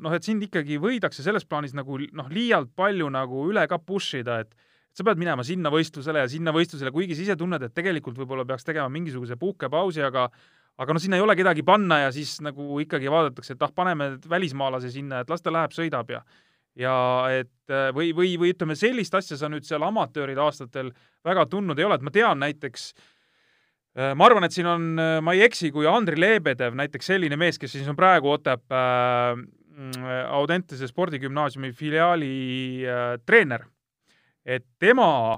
noh, 0.01 0.13
et 0.13 0.25
sind 0.25 0.43
ikkagi 0.45 0.77
võidakse 0.81 1.25
selles 1.25 1.45
plaanis 1.49 1.73
nagu 1.77 1.97
noh, 2.13 2.29
liialt 2.33 2.73
palju 2.77 3.09
nagu 3.13 3.47
üle 3.49 3.65
ka 3.69 3.79
push 3.81 4.19
ida, 4.21 4.41
et 4.43 4.53
sa 4.93 5.05
pead 5.05 5.21
minema 5.21 5.45
sinna 5.45 5.71
võistlusele 5.73 6.21
ja 6.21 6.29
sinna 6.29 6.53
võistlusele, 6.53 6.93
kuigi 6.93 7.17
sa 7.17 7.25
ise 7.25 7.37
tunned, 7.39 7.63
et 7.65 7.73
tegelikult 7.73 8.19
võib-olla 8.19 8.45
peaks 8.45 8.67
tegema 8.67 8.91
mingisuguse 8.93 9.37
puhkepausi, 9.41 10.03
aga 10.05 10.27
aga 10.81 10.93
no 10.95 11.01
sinna 11.01 11.19
ei 11.19 11.21
ole 11.21 11.35
kedagi 11.37 11.61
panna 11.65 11.99
ja 12.07 12.13
siis 12.13 12.39
nagu 12.41 12.79
ikkagi 12.81 13.11
vaadatakse, 13.11 13.53
et 13.53 13.65
ah, 13.65 13.73
paneme 13.73 14.15
välismaalase 14.29 14.89
sinna, 14.93 15.21
et 15.21 15.29
las 15.29 15.41
ta 15.45 15.53
läheb, 15.53 15.73
sõidab 15.75 16.09
ja 16.13 16.23
ja 16.79 16.93
et 17.29 17.73
või, 17.93 18.11
või, 18.17 18.33
või 18.41 18.53
ütleme, 18.53 18.75
sellist 18.77 19.13
asja 19.13 19.37
sa 19.37 19.49
nüüd 19.51 19.65
seal 19.67 19.83
amatööride 19.85 20.41
aastatel 20.41 20.89
väga 21.25 21.45
tundnud 21.49 21.77
ei 21.77 21.85
ole, 21.85 21.99
et 21.99 22.05
ma 22.05 22.13
tean 22.13 22.41
näiteks 22.41 22.87
ma 23.93 24.25
arvan, 24.25 24.47
et 24.47 24.55
siin 24.55 24.67
on, 24.69 24.85
ma 24.97 25.35
ei 25.35 25.43
eksi, 25.45 25.69
kui 25.73 25.85
Andri 25.89 26.17
Lebedev, 26.17 26.73
näiteks 26.77 27.11
selline 27.11 27.37
mees, 27.37 27.59
kes 27.61 27.75
siis 27.75 27.89
on 27.89 27.97
praegu 27.97 28.31
Otepää 28.33 29.33
äh, 29.33 30.33
Audentese 30.33 30.87
spordigümnaasiumi 30.89 31.71
filiaali 31.77 32.33
äh, 32.87 33.03
treener, 33.25 33.67
et 34.45 34.65
tema 34.81 35.37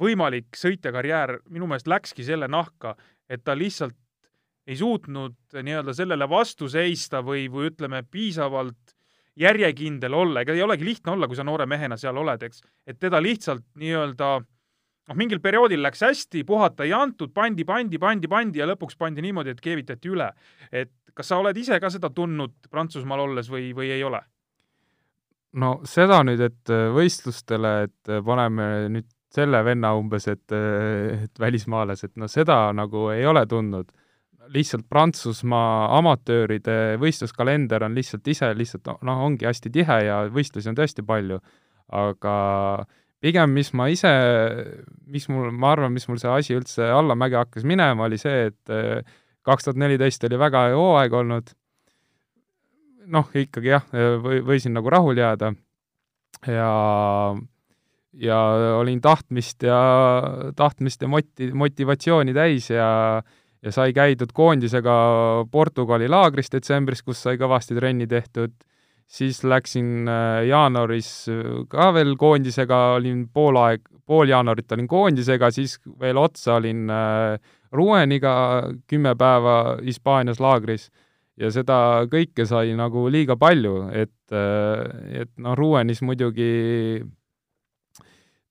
võimalik 0.00 0.56
sõitjakarjäär 0.56 1.38
minu 1.52 1.68
meelest 1.68 1.90
läkski 1.90 2.24
selle 2.24 2.48
nahka, 2.48 2.96
et 3.28 3.44
ta 3.44 3.56
lihtsalt 3.56 3.96
ei 4.66 4.76
suutnud 4.78 5.34
nii-öelda 5.58 5.94
sellele 5.96 6.28
vastu 6.30 6.68
seista 6.70 7.20
või, 7.24 7.48
või 7.50 7.68
ütleme, 7.72 8.02
piisavalt 8.08 8.96
järjekindel 9.36 10.14
olla, 10.14 10.42
ega 10.42 10.54
ei 10.54 10.62
olegi 10.62 10.86
lihtne 10.86 11.12
olla, 11.12 11.28
kui 11.28 11.36
sa 11.36 11.44
noore 11.44 11.66
mehena 11.66 11.96
seal 12.00 12.16
oled, 12.20 12.42
eks, 12.46 12.62
et 12.86 13.00
teda 13.00 13.20
lihtsalt 13.22 13.64
nii-öelda 13.80 14.36
noh, 15.08 15.18
mingil 15.18 15.40
perioodil 15.42 15.82
läks 15.82 16.04
hästi, 16.06 16.44
puhata 16.48 16.86
ei 16.86 16.92
antud, 16.96 17.32
pandi, 17.34 17.66
pandi, 17.68 17.98
pandi, 18.02 18.30
pandi 18.30 18.62
ja 18.62 18.68
lõpuks 18.70 18.98
pandi 18.98 19.24
niimoodi, 19.24 19.54
et 19.54 19.62
keevitati 19.62 20.12
üle. 20.12 20.30
et 20.70 20.92
kas 21.14 21.28
sa 21.28 21.38
oled 21.42 21.56
ise 21.56 21.78
ka 21.80 21.90
seda 21.92 22.10
tundnud 22.10 22.70
Prantsusmaal 22.70 23.26
olles 23.26 23.50
või, 23.52 23.72
või 23.76 23.90
ei 23.92 24.04
ole? 24.04 24.22
no 25.60 25.74
seda 25.88 26.22
nüüd, 26.24 26.40
et 26.40 26.72
võistlustele, 26.94 27.72
et 27.88 28.14
paneme 28.24 28.68
nüüd 28.92 29.08
selle 29.32 29.62
venna 29.64 29.94
umbes, 29.96 30.28
et, 30.28 30.52
et 30.52 31.40
välismaalased, 31.40 32.14
no 32.20 32.28
seda 32.28 32.66
nagu 32.76 33.08
ei 33.14 33.26
ole 33.26 33.44
tundnud. 33.48 33.90
lihtsalt 34.52 34.88
Prantsusmaa 34.90 35.96
amatööride 35.98 36.98
võistluskalender 37.00 37.84
on 37.86 37.94
lihtsalt 37.94 38.26
ise 38.28 38.50
lihtsalt 38.54 38.90
noh, 39.06 39.20
ongi 39.24 39.46
hästi 39.46 39.70
tihe 39.72 39.98
ja 40.04 40.16
võistlusi 40.28 40.68
on 40.68 40.76
tõesti 40.76 41.04
palju, 41.06 41.38
aga 41.92 42.34
pigem 43.22 43.52
mis 43.54 43.70
ma 43.78 43.88
ise, 43.92 44.10
mis 45.06 45.28
mul, 45.30 45.50
ma 45.54 45.72
arvan, 45.76 45.92
mis 45.94 46.08
mul 46.10 46.18
see 46.20 46.30
asi 46.32 46.56
üldse 46.58 46.88
allamäge 46.90 47.38
hakkas 47.38 47.66
minema, 47.68 48.08
oli 48.08 48.18
see, 48.20 48.48
et 48.50 49.06
kaks 49.46 49.68
tuhat 49.68 49.78
neliteist 49.78 50.24
oli 50.26 50.38
väga 50.40 50.66
hea 50.68 50.78
hooaeg 50.78 51.14
olnud, 51.20 51.54
noh, 53.14 53.30
ikkagi 53.34 53.72
jah, 53.72 53.86
või, 53.92 54.42
võisin 54.46 54.74
nagu 54.76 54.90
rahule 54.92 55.22
jääda. 55.22 55.52
Ja 56.50 56.70
ja 58.12 58.38
olin 58.76 59.00
tahtmist 59.00 59.62
ja, 59.64 59.78
tahtmist 60.56 61.02
ja 61.02 61.08
moti-, 61.08 61.52
motivatsiooni 61.56 62.34
täis 62.36 62.68
ja 62.70 63.22
ja 63.62 63.70
sai 63.72 63.92
käidud 63.94 64.32
koondisega 64.34 64.94
Portugali 65.50 66.08
laagris 66.10 66.50
detsembris, 66.50 67.02
kus 67.06 67.20
sai 67.22 67.38
kõvasti 67.38 67.76
trenni 67.78 68.08
tehtud, 68.10 68.50
siis 69.06 69.42
läksin 69.44 70.08
äh, 70.08 70.42
jaanuaris 70.48 71.10
äh, 71.30 71.62
ka 71.70 71.90
veel 71.94 72.14
koondisega, 72.20 72.80
olin 72.98 73.26
pool 73.32 73.58
aeg, 73.60 73.84
pool 74.06 74.30
jaanuarit 74.32 74.72
olin 74.72 74.88
koondisega, 74.90 75.50
siis 75.54 75.78
veel 76.00 76.20
otsa 76.20 76.58
olin 76.60 76.90
äh, 76.90 77.54
Rueniga 77.72 78.34
kümme 78.90 79.14
päeva 79.16 79.78
Hispaanias 79.80 80.40
laagris. 80.42 80.90
Ja 81.40 81.48
seda 81.48 82.04
kõike 82.12 82.44
sai 82.44 82.74
nagu 82.76 83.06
liiga 83.08 83.38
palju, 83.40 83.86
et, 83.96 84.34
et 85.16 85.30
noh, 85.40 85.54
Ruenis 85.56 86.02
muidugi 86.04 87.00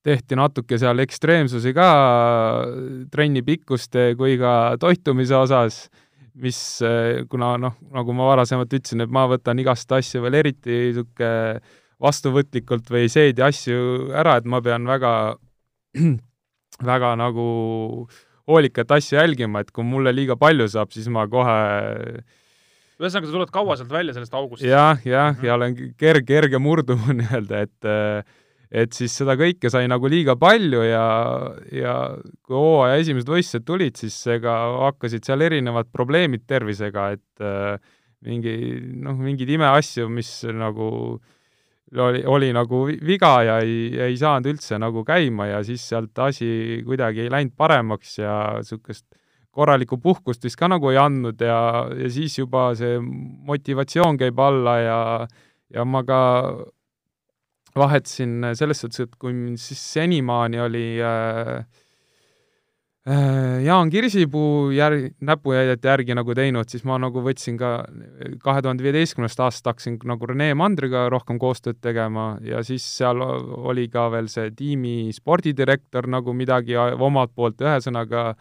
tehti 0.02 0.34
natuke 0.34 0.78
seal 0.82 0.98
ekstreemsusi 1.04 1.70
ka 1.76 1.88
trenni 3.14 3.44
pikkuste 3.46 4.16
kui 4.18 4.34
ka 4.40 4.74
toitumise 4.82 5.38
osas, 5.38 5.84
mis 6.34 6.58
kuna 7.30 7.54
noh, 7.60 7.76
nagu 7.92 8.14
ma 8.16 8.30
varasemalt 8.30 8.72
ütlesin, 8.72 9.04
et 9.04 9.12
ma 9.12 9.26
võtan 9.28 9.58
igast 9.60 9.90
asju 9.92 10.22
veel 10.24 10.38
eriti 10.40 10.78
niisugune 10.88 11.60
vastuvõtlikult 12.02 12.90
või 12.90 13.06
ei 13.06 13.12
seedi 13.12 13.44
asju 13.44 14.10
ära, 14.18 14.36
et 14.40 14.46
ma 14.48 14.60
pean 14.64 14.86
väga, 14.88 15.12
väga 16.92 17.14
nagu 17.20 17.46
hoolikalt 18.50 18.94
asju 18.98 19.18
jälgima, 19.20 19.62
et 19.62 19.70
kui 19.74 19.86
mulle 19.86 20.14
liiga 20.14 20.36
palju 20.38 20.66
saab, 20.72 20.90
siis 20.94 21.08
ma 21.12 21.28
kohe 21.30 21.58
ühesõnaga, 23.02 23.26
sa 23.26 23.34
tuled 23.34 23.52
kaua 23.54 23.76
sealt 23.78 23.92
välja, 23.92 24.14
sellest 24.16 24.34
august? 24.38 24.64
jah, 24.66 24.98
jah 25.06 25.32
-hmm. 25.32 25.46
ja 25.46 25.54
olen 25.54 25.76
kerge, 25.98 26.26
kerge 26.26 26.58
murduma 26.58 27.14
nii-öelda, 27.18 27.62
et 27.68 27.88
äh, 27.88 28.24
et 28.72 28.94
siis 28.96 29.12
seda 29.20 29.36
kõike 29.36 29.68
sai 29.72 29.88
nagu 29.90 30.08
liiga 30.08 30.34
palju 30.40 30.80
ja, 30.86 31.04
ja 31.76 31.96
kui 32.40 32.56
hooaja 32.56 33.02
esimesed 33.02 33.28
võistlused 33.28 33.66
tulid, 33.68 33.98
siis 34.00 34.16
ega 34.32 34.54
hakkasid 34.86 35.28
seal 35.28 35.44
erinevad 35.44 35.90
probleemid 35.92 36.46
tervisega, 36.48 37.10
et 37.18 37.44
äh, 37.44 37.76
mingi 38.24 38.56
noh, 39.02 39.18
mingeid 39.20 39.50
imeasju, 39.58 40.08
mis 40.08 40.30
nagu 40.56 40.88
oli, 42.00 42.22
oli 42.24 42.52
nagu 42.56 42.84
viga 43.04 43.32
ja 43.44 43.58
ei, 43.60 43.90
ei 44.08 44.16
saanud 44.16 44.48
üldse 44.54 44.78
nagu 44.80 45.04
käima 45.04 45.50
ja 45.50 45.62
siis 45.66 45.84
sealt 45.92 46.18
asi 46.24 46.80
kuidagi 46.86 47.26
ei 47.26 47.32
läinud 47.32 47.56
paremaks 47.58 48.16
ja 48.22 48.36
niisugust 48.56 49.06
korralikku 49.52 49.98
puhkust 50.00 50.44
vist 50.46 50.56
ka 50.56 50.70
nagu 50.72 50.88
ei 50.88 51.00
andnud 51.00 51.40
ja, 51.44 51.88
ja 51.92 52.08
siis 52.12 52.38
juba 52.38 52.70
see 52.78 52.96
motivatsioon 53.02 54.16
käib 54.20 54.40
alla 54.40 54.78
ja 54.80 55.00
ja 55.72 55.84
ma 55.84 56.02
ka 56.08 56.22
vahetasin 57.78 58.52
selles 58.58 58.82
suhtes, 58.82 59.06
et 59.06 59.16
kui 59.20 59.32
siis 59.60 59.80
senimaani 59.94 60.60
oli 60.60 60.84
äh, 61.02 61.64
äh, 63.08 63.62
Jaan 63.64 63.90
Kirsipuu 63.90 64.70
jär-, 64.76 65.10
näpujäidete 65.20 65.88
järgi 65.88 66.16
nagu 66.18 66.34
teinud, 66.36 66.68
siis 66.68 66.84
ma 66.88 66.98
nagu 67.02 67.22
võtsin 67.24 67.58
ka 67.60 67.74
kahe 68.44 68.62
tuhande 68.62 68.84
viieteistkümnendast 68.84 69.44
aastast 69.46 69.70
hakkasin 69.70 70.00
nagu 70.08 70.30
Rene 70.30 70.52
Mandriga 70.58 71.08
rohkem 71.12 71.40
koostööd 71.42 71.80
tegema 71.82 72.34
ja 72.46 72.62
siis 72.66 72.86
seal 72.98 73.22
oli 73.22 73.88
ka 73.92 74.08
veel 74.12 74.30
see 74.32 74.50
tiimi 74.56 75.12
spordidirektor 75.16 76.10
nagu 76.10 76.34
midagi 76.36 76.76
omalt 76.76 77.34
poolt, 77.34 77.62
ühesõnaga 77.64 78.32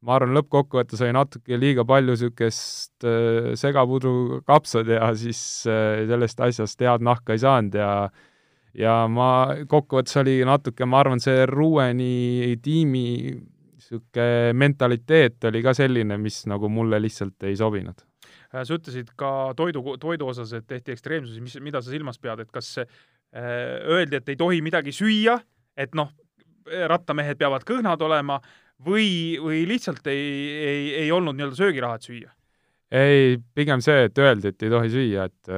ma 0.00 0.16
arvan, 0.16 0.32
lõppkokkuvõttes 0.38 1.02
oli 1.04 1.12
natuke 1.12 1.58
liiga 1.60 1.84
palju 1.84 2.14
niisugust 2.14 3.04
äh, 3.04 3.52
segapudru 3.60 4.40
kapsad 4.48 4.88
ja 4.88 5.12
siis 5.12 5.40
äh, 5.68 6.06
sellest 6.08 6.40
asjast 6.40 6.80
head 6.80 7.04
nahka 7.04 7.36
ei 7.36 7.42
saanud 7.42 7.76
ja 7.76 7.90
äh, 8.06 8.26
ja 8.78 8.94
ma, 9.10 9.30
kokkuvõttes 9.68 10.20
oli 10.22 10.40
natuke, 10.46 10.86
ma 10.86 11.00
arvan, 11.02 11.22
see 11.22 11.46
Ruueni 11.50 12.56
tiimi 12.62 13.06
niisugune 13.90 14.52
mentaliteet 14.54 15.44
oli 15.50 15.62
ka 15.62 15.74
selline, 15.74 16.18
mis 16.18 16.44
nagu 16.46 16.68
mulle 16.70 17.00
lihtsalt 17.02 17.48
ei 17.48 17.56
sobinud. 17.58 18.04
Äh, 18.54 18.62
sa 18.64 18.74
ütlesid 18.76 19.12
ka 19.18 19.52
toidu, 19.58 19.82
toidu 19.98 20.30
osas, 20.30 20.52
et 20.54 20.66
tehti 20.66 20.94
ekstreemsusi, 20.94 21.40
mis, 21.42 21.56
mida 21.62 21.82
sa 21.82 21.90
silmas 21.90 22.18
pead, 22.18 22.44
et 22.44 22.50
kas 22.50 22.78
äh, 22.78 22.88
öeldi, 23.86 24.20
et 24.20 24.28
ei 24.28 24.38
tohi 24.38 24.60
midagi 24.62 24.94
süüa, 24.94 25.38
et 25.76 25.94
noh, 25.94 26.12
rattamehed 26.90 27.38
peavad 27.40 27.64
kõhnad 27.66 28.02
olema 28.04 28.38
või, 28.86 29.38
või 29.42 29.64
lihtsalt 29.68 30.06
ei, 30.10 30.26
ei, 30.60 30.84
ei 31.04 31.12
olnud 31.12 31.34
nii-öelda 31.34 31.58
söögiraha, 31.58 31.98
et 31.98 32.06
süüa? 32.06 32.30
Ei, 32.90 33.36
pigem 33.54 33.82
see, 33.84 34.06
et 34.08 34.18
öeldi, 34.18 34.50
et 34.50 34.64
ei 34.66 34.72
tohi 34.72 34.90
süüa, 34.90 35.26
et, 35.30 35.50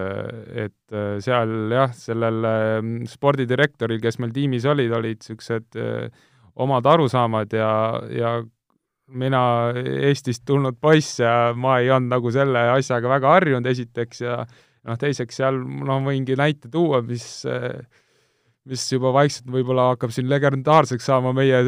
et 0.67 0.97
seal 1.25 1.73
jah, 1.73 1.95
sellel 1.97 2.49
ähm, 2.49 2.91
spordidirektoril, 3.09 4.01
kes 4.03 4.21
meil 4.21 4.35
tiimis 4.37 4.67
olid, 4.69 4.93
olid 4.93 5.23
niisugused 5.23 5.81
äh, 5.81 6.27
omad 6.61 6.87
arusaamad 6.87 7.55
ja, 7.57 7.73
ja 8.13 8.35
mina 9.13 9.43
Eestist 10.09 10.45
tulnud 10.49 10.77
poiss 10.81 11.21
ja 11.21 11.53
ma 11.57 11.79
ei 11.81 11.91
olnud 11.93 12.13
nagu 12.13 12.33
selle 12.33 12.67
asjaga 12.75 13.11
väga 13.17 13.35
harjunud, 13.37 13.67
esiteks, 13.73 14.23
ja 14.25 14.39
noh, 14.45 14.99
teiseks 15.01 15.41
seal, 15.41 15.59
no 15.89 15.99
võingi 16.05 16.37
näite 16.39 16.71
tuua, 16.73 17.03
mis 17.07 17.27
äh, 17.49 17.83
mis 18.71 18.85
juba 18.93 19.11
vaikselt 19.15 19.49
võib-olla 19.51 19.89
hakkab 19.93 20.13
siin 20.15 20.29
legendaarseks 20.31 21.09
saama 21.09 21.33
meie 21.35 21.59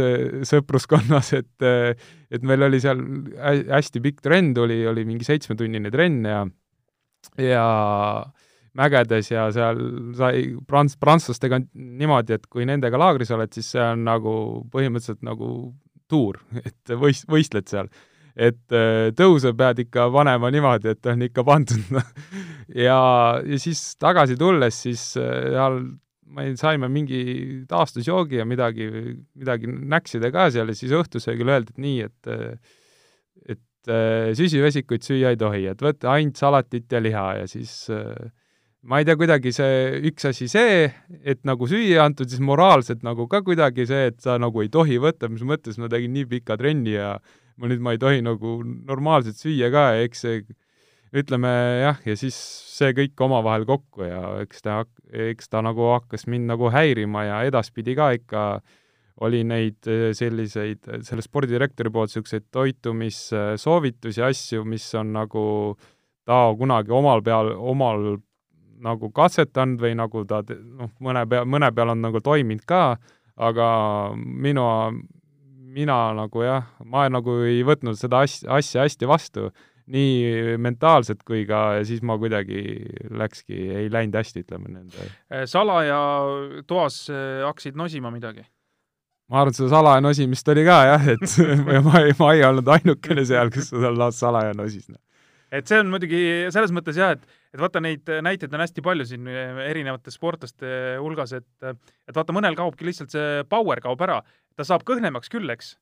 sõpruskonnas, 0.47 1.33
et 1.41 1.67
et 2.31 2.47
meil 2.47 2.67
oli 2.69 2.81
seal 2.83 3.01
hästi 3.41 4.03
pikk 4.05 4.23
trenn 4.25 4.55
tuli, 4.55 4.83
oli 4.87 5.07
mingi 5.09 5.27
seitsmetunnine 5.27 5.91
trenn 5.95 6.31
ja 6.31 6.45
ja 7.41 7.67
mägedes 8.79 9.31
ja 9.31 9.49
seal 9.55 9.81
sai 10.19 10.47
prants-, 10.69 10.99
prantslastega 11.01 11.61
niimoodi, 11.75 12.39
et 12.39 12.47
kui 12.51 12.67
nendega 12.69 12.99
laagris 13.01 13.31
oled, 13.35 13.53
siis 13.55 13.73
see 13.75 13.83
on 13.83 14.05
nagu 14.07 14.35
põhimõtteliselt 14.73 15.23
nagu 15.27 15.49
tuur, 16.11 16.41
et 16.67 16.95
võist-, 17.01 17.27
võistled 17.31 17.71
seal. 17.71 17.91
et 18.35 18.75
tõuse 19.15 19.53
pead 19.55 19.85
ikka 19.85 20.09
panema 20.11 20.51
niimoodi, 20.51 20.91
et 20.91 21.07
on 21.07 21.23
ikka 21.23 21.45
pandud 21.47 21.99
ja, 22.87 22.99
ja 23.47 23.59
siis 23.63 23.83
tagasi 24.03 24.35
tulles, 24.39 24.81
siis 24.87 25.13
seal 25.15 25.79
ma 26.33 26.47
ei, 26.47 26.55
saime 26.61 26.89
mingi 26.93 27.21
taastusjoogi 27.69 28.41
ja 28.41 28.47
midagi, 28.49 28.89
midagi 29.37 29.69
näksida 29.69 30.31
ka 30.35 30.49
seal 30.55 30.73
ja 30.73 30.79
siis 30.79 30.95
õhtusöögil 30.97 31.53
öeldi, 31.53 31.75
et 31.75 31.85
nii, 31.85 32.09
et 32.09 32.33
et 33.55 33.93
äh, 33.93 34.31
süsivesikuid 34.39 35.05
süüa 35.05 35.35
ei 35.35 35.41
tohi, 35.41 35.67
et 35.69 35.85
võtta 35.85 36.15
ainult 36.15 36.41
salatit 36.41 36.89
ja 36.93 37.03
liha 37.03 37.27
ja 37.43 37.51
siis 37.51 37.75
äh, 37.93 38.33
ma 38.85 39.01
ei 39.01 39.07
tea, 39.09 39.17
kuidagi 39.21 39.53
see 39.55 40.01
üks 40.11 40.29
asi 40.29 40.49
see, 40.51 40.89
et 41.25 41.41
nagu 41.49 41.69
süüa 41.69 42.05
antud, 42.05 42.29
siis 42.31 42.43
moraalselt 42.45 43.05
nagu 43.07 43.27
ka 43.31 43.41
kuidagi 43.45 43.87
see, 43.89 44.11
et 44.13 44.21
sa 44.25 44.37
nagu 44.41 44.65
ei 44.65 44.71
tohi 44.73 44.99
võtta, 45.03 45.31
mis 45.33 45.45
mõttes 45.47 45.81
ma 45.81 45.89
tegin 45.93 46.13
nii 46.17 46.29
pika 46.31 46.59
trenni 46.61 46.97
ja 46.97 47.15
ma 47.61 47.71
nüüd, 47.71 47.83
ma 47.85 47.95
ei 47.95 48.03
tohi 48.03 48.25
nagu 48.25 48.59
normaalselt 48.65 49.41
süüa 49.41 49.71
ka 49.73 49.87
ja 49.97 50.05
eks 50.09 50.25
see 50.27 50.45
ütleme 51.15 51.51
jah, 51.85 51.99
ja 52.07 52.17
siis 52.19 52.37
see 52.75 52.95
kõik 52.97 53.21
omavahel 53.23 53.67
kokku 53.69 54.07
ja 54.07 54.23
eks 54.43 54.65
ta, 54.65 54.81
eks 55.31 55.51
ta 55.53 55.63
nagu 55.63 55.93
hakkas 55.93 56.27
mind 56.31 56.51
nagu 56.51 56.71
häirima 56.75 57.27
ja 57.29 57.43
edaspidi 57.47 57.95
ka 57.99 58.11
ikka 58.17 58.45
oli 59.23 59.45
neid 59.47 59.87
eh, 59.87 60.09
selliseid, 60.17 60.83
selle 61.07 61.23
spordidirektori 61.23 61.93
poolt 61.95 62.11
niisuguseid 62.11 62.49
toitumissoovitusi, 62.55 64.23
asju, 64.27 64.65
mis 64.67 64.89
on 64.99 65.13
nagu 65.15 65.45
ta 66.27 66.49
kunagi 66.59 66.95
omal 66.95 67.23
peal, 67.23 67.53
omal 67.55 68.17
nagu 68.85 69.11
katsetanud 69.15 69.81
või 69.81 69.95
nagu 69.97 70.25
ta 70.29 70.43
noh, 70.51 70.91
mõne 71.05 71.23
pea, 71.31 71.45
mõne 71.47 71.71
peal 71.77 71.95
on 71.95 72.03
nagu 72.03 72.21
toiminud 72.25 72.65
ka, 72.69 72.97
aga 73.39 73.69
minu, 74.19 74.67
mina 75.75 75.99
nagu 76.19 76.43
jah, 76.43 76.67
ma 76.83 77.07
nagu 77.13 77.39
ei 77.47 77.63
võtnud 77.67 77.99
seda 78.01 78.25
asja, 78.27 78.51
asja 78.59 78.83
hästi 78.83 79.09
vastu 79.11 79.53
nii 79.93 80.57
mentaalselt 80.63 81.23
kui 81.29 81.45
ka, 81.49 81.83
siis 81.85 82.03
ma 82.07 82.17
kuidagi 82.21 82.63
läkski, 83.13 83.59
ei 83.83 83.93
läinud 83.93 84.17
hästi, 84.17 84.45
ütleme 84.47 84.73
nende. 84.73 85.09
Äh, 85.29 85.45
salaja 85.51 85.99
toas 86.69 87.05
äh, 87.13 87.45
hakkasid 87.45 87.79
nosima 87.79 88.13
midagi? 88.15 88.47
ma 89.33 89.41
arvan, 89.41 89.55
et 89.55 89.57
seda 89.57 89.71
salaja 89.73 90.03
nosimist 90.05 90.49
oli 90.53 90.67
ka 90.67 90.79
jah, 90.89 91.09
et 91.15 91.37
ma 91.87 92.03
ei, 92.05 92.17
ma 92.19 92.33
ei 92.37 92.45
olnud 92.49 92.69
ainukene 92.77 93.25
seal, 93.29 93.53
kes 93.53 93.73
seda 93.73 94.11
salaja 94.13 94.57
nosis. 94.57 94.89
Noh. 94.93 95.01
et 95.55 95.69
see 95.69 95.81
on 95.81 95.93
muidugi 95.93 96.25
selles 96.55 96.73
mõttes 96.77 96.99
jah, 97.01 97.15
et, 97.17 97.41
et 97.55 97.61
vaata, 97.61 97.81
neid 97.85 98.09
näiteid 98.25 98.57
on 98.57 98.65
hästi 98.65 98.85
palju 98.85 99.09
siin 99.09 99.29
äh, 99.29 99.65
erinevate 99.69 100.13
sportlaste 100.15 100.97
hulgas, 101.01 101.37
et 101.37 101.73
et 101.73 102.17
vaata, 102.17 102.37
mõnel 102.37 102.57
kaobki 102.57 102.89
lihtsalt 102.89 103.13
see 103.13 103.45
power 103.53 103.85
kaob 103.85 104.01
ära, 104.09 104.23
ta 104.57 104.65
saab 104.65 104.85
kõhnemaks 104.89 105.33
küll, 105.33 105.49
eks, 105.53 105.75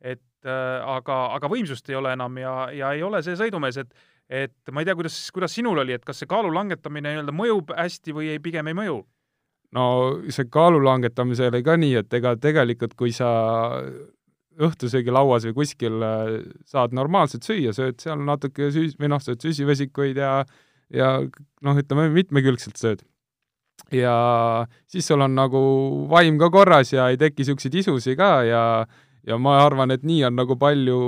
et 0.00 0.46
äh, 0.46 0.78
aga, 0.96 1.18
aga 1.36 1.50
võimsust 1.50 1.88
ei 1.90 1.98
ole 1.98 2.12
enam 2.14 2.38
ja, 2.38 2.54
ja 2.74 2.92
ei 2.94 3.02
ole 3.02 3.22
see 3.26 3.38
sõidumees, 3.38 3.80
et 3.82 3.92
et 4.28 4.72
ma 4.76 4.82
ei 4.82 4.84
tea, 4.84 4.92
kuidas, 4.92 5.14
kuidas 5.32 5.54
sinul 5.56 5.80
oli, 5.80 5.94
et 5.96 6.04
kas 6.04 6.18
see 6.20 6.28
kaalu 6.28 6.50
langetamine 6.52 7.14
nii-öelda 7.14 7.32
mõjub 7.32 7.72
hästi 7.72 8.12
või 8.12 8.34
ei, 8.34 8.42
pigem 8.44 8.68
ei 8.68 8.76
mõju? 8.76 9.00
no 9.76 9.84
see 10.32 10.48
kaalu 10.52 10.80
langetamise 10.84 11.48
oli 11.48 11.62
ka 11.64 11.76
nii, 11.80 11.98
et 12.02 12.14
ega 12.20 12.34
tegelikult, 12.40 12.94
kui 12.96 13.12
sa 13.12 13.28
õhtusöögilauas 14.58 15.46
või 15.48 15.56
kuskil 15.60 16.02
äh, 16.02 16.32
saad 16.68 16.96
normaalselt 16.96 17.46
süüa, 17.46 17.74
sööd 17.76 18.00
seal 18.02 18.22
natuke 18.26 18.72
süs- 18.74 18.96
või 18.98 19.12
noh, 19.12 19.22
sööd 19.22 19.44
süsivesikuid 19.44 20.18
ja 20.18 20.32
ja 20.94 21.18
noh, 21.20 21.76
ütleme 21.76 22.08
mitmekülgselt 22.14 22.80
sööd. 22.80 23.04
ja 23.92 24.66
siis 24.90 25.06
sul 25.06 25.20
on 25.24 25.36
nagu 25.36 25.60
vaim 26.10 26.38
ka 26.40 26.50
korras 26.50 26.92
ja 26.92 27.08
ei 27.08 27.16
teki 27.16 27.44
niisuguseid 27.44 27.76
isusi 27.80 28.16
ka 28.16 28.42
ja 28.44 28.62
ja 29.28 29.38
ma 29.40 29.58
arvan, 29.64 29.92
et 29.92 30.04
nii 30.06 30.24
on 30.28 30.36
nagu 30.38 30.56
palju, 30.60 30.98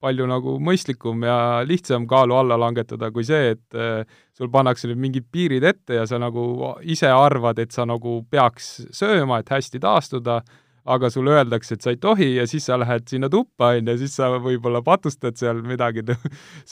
palju 0.00 0.28
nagu 0.28 0.56
mõistlikum 0.62 1.24
ja 1.26 1.36
lihtsam 1.66 2.06
kaalu 2.10 2.36
alla 2.40 2.58
langetada 2.60 3.10
kui 3.14 3.26
see, 3.26 3.54
et 3.56 3.76
äh, 3.76 4.02
sul 4.36 4.50
pannakse 4.52 4.90
nüüd 4.90 5.00
mingid 5.00 5.28
piirid 5.32 5.66
ette 5.72 6.00
ja 6.00 6.06
sa 6.08 6.20
nagu 6.20 6.74
ise 6.82 7.10
arvad, 7.12 7.60
et 7.62 7.72
sa 7.76 7.86
nagu 7.88 8.20
peaks 8.30 8.72
sööma, 8.96 9.40
et 9.40 9.52
hästi 9.52 9.80
taastuda, 9.82 10.40
aga 10.90 11.10
sulle 11.12 11.34
öeldakse, 11.36 11.76
et 11.76 11.84
sa 11.84 11.92
ei 11.92 11.98
tohi 12.00 12.30
ja 12.38 12.46
siis 12.48 12.64
sa 12.66 12.78
lähed 12.80 13.04
sinna 13.08 13.28
tuppa, 13.32 13.74
on 13.76 13.90
ju, 13.92 13.96
siis 14.00 14.14
sa 14.16 14.30
võib-olla 14.40 14.80
patustad 14.84 15.36
seal 15.38 15.60
midagi, 15.66 16.04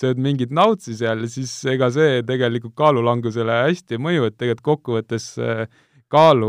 sööd 0.00 0.20
mingit 0.24 0.52
nautsi 0.54 0.96
seal 0.98 1.26
siis 1.30 1.52
ega 1.68 1.90
see 1.94 2.22
tegelikult 2.28 2.76
kaalulangusele 2.78 3.62
hästi 3.66 3.98
ei 3.98 4.02
mõju, 4.08 4.30
et 4.30 4.38
tegelikult 4.40 4.66
kokkuvõttes 4.72 5.28
äh, 5.44 5.66
kaalu 6.12 6.48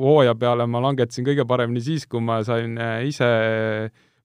hooaja 0.00 0.34
peale 0.38 0.66
ma 0.70 0.80
langetasin 0.84 1.26
kõige 1.26 1.46
paremini 1.48 1.82
siis, 1.84 2.06
kui 2.10 2.22
ma 2.24 2.40
sain 2.46 2.78
äh, 2.80 3.04
ise 3.08 3.30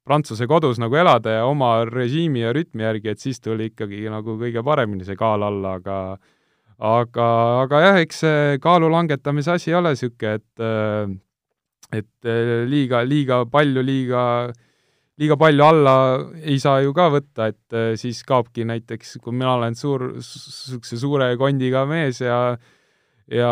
Prantsuse 0.09 0.47
kodus 0.49 0.79
nagu 0.81 0.95
elada 0.97 1.35
ja 1.35 1.41
oma 1.45 1.83
režiimi 1.85 2.41
ja 2.41 2.53
rütmi 2.55 2.81
järgi, 2.81 3.11
et 3.11 3.21
siis 3.21 3.37
tuli 3.43 3.67
ikkagi 3.69 4.07
nagu 4.09 4.39
kõige 4.39 4.63
paremini 4.65 5.05
see 5.05 5.19
kaal 5.19 5.43
alla, 5.45 5.75
aga 5.77 5.97
aga, 6.79 7.27
aga 7.65 7.81
jah, 7.83 7.99
eks 8.05 8.23
see 8.23 8.61
kaalu 8.63 8.89
langetamise 8.89 9.53
asi 9.53 9.75
ole 9.75 9.93
niisugune, 9.93 10.39
et 10.39 10.65
äh, 10.65 11.13
et 11.99 12.29
äh, 12.29 12.55
liiga, 12.69 13.03
liiga 13.05 13.43
palju, 13.51 13.83
liiga 13.85 14.23
liiga 15.19 15.35
palju 15.35 15.63
alla 15.67 15.93
ei 16.39 16.57
saa 16.63 16.79
ju 16.79 16.93
ka 16.95 17.09
võtta, 17.11 17.49
et 17.51 17.79
siis 17.99 18.23
kaobki 18.23 18.63
näiteks, 18.63 19.17
kui 19.19 19.35
mina 19.35 19.57
olen 19.57 19.75
suur, 19.75 20.13
niisuguse 20.15 20.99
suure 21.01 21.33
kondiga 21.37 21.83
mees 21.89 22.21
ja 22.23 22.55
ja 23.29 23.51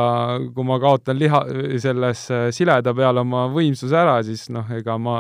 kui 0.54 0.66
ma 0.66 0.80
kaotan 0.82 1.20
liha, 1.20 1.44
selles 1.82 2.26
sileda 2.56 2.94
peal 2.98 3.22
oma 3.22 3.46
võimsuse 3.54 3.98
ära, 3.98 4.20
siis 4.26 4.48
noh, 4.54 4.70
ega 4.74 4.98
ma, 5.02 5.20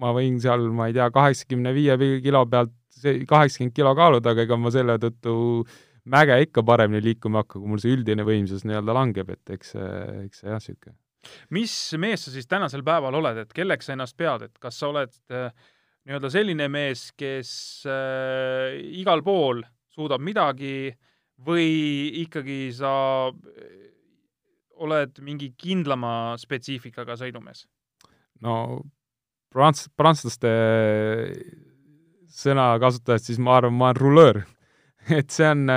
ma 0.00 0.12
võin 0.16 0.38
seal, 0.42 0.68
ma 0.74 0.90
ei 0.90 0.96
tea, 0.96 1.08
kaheksakümne 1.14 1.72
viie 1.76 1.96
kilo 2.24 2.44
pealt 2.50 2.74
kaheksakümmend 3.02 3.74
kilo 3.74 3.94
kaaluda, 3.98 4.34
aga 4.34 4.44
ega 4.46 4.58
ma 4.60 4.70
selle 4.74 4.98
tõttu 5.02 5.34
mäge 6.12 6.36
ikka 6.44 6.64
paremini 6.66 7.02
liikuma 7.02 7.40
ei 7.40 7.42
hakka, 7.42 7.60
kui 7.60 7.70
mul 7.70 7.82
see 7.82 7.94
üldine 7.96 8.26
võimsus 8.26 8.66
nii-öelda 8.66 8.96
langeb, 8.96 9.30
et 9.32 9.54
eks 9.56 9.74
see, 9.74 9.92
eks 10.26 10.42
see 10.42 10.50
jah, 10.50 10.60
niisugune. 10.60 10.96
mis 11.54 11.76
mees 12.02 12.26
sa 12.26 12.34
siis 12.34 12.50
tänasel 12.50 12.82
päeval 12.86 13.14
oled, 13.20 13.44
et 13.44 13.54
kelleks 13.54 13.88
sa 13.88 13.96
ennast 13.96 14.16
pead, 14.18 14.48
et 14.48 14.58
kas 14.62 14.78
sa 14.78 14.90
oled 14.90 15.14
äh, 15.32 15.48
nii-öelda 16.06 16.30
selline 16.34 16.68
mees, 16.72 17.08
kes 17.18 17.52
äh, 17.86 18.76
igal 19.00 19.22
pool 19.26 19.62
suudab 19.94 20.22
midagi 20.24 20.74
äh, 20.90 20.98
või 21.46 21.68
ikkagi 22.24 22.70
sa 22.76 22.92
oled 24.82 25.20
mingi 25.22 25.52
kindlama 25.58 26.34
spetsiifikaga 26.40 27.16
sõidumees? 27.20 27.66
no 28.42 28.82
prants-, 29.52 29.88
prantslaste 29.96 30.50
sõna 32.32 32.72
kasutajast, 32.82 33.28
siis 33.28 33.38
ma 33.42 33.58
arvan, 33.60 33.76
ma 33.76 33.90
olen 33.90 34.00
rulöör 34.00 34.42
et 35.18 35.30
see 35.34 35.46
on, 35.50 35.68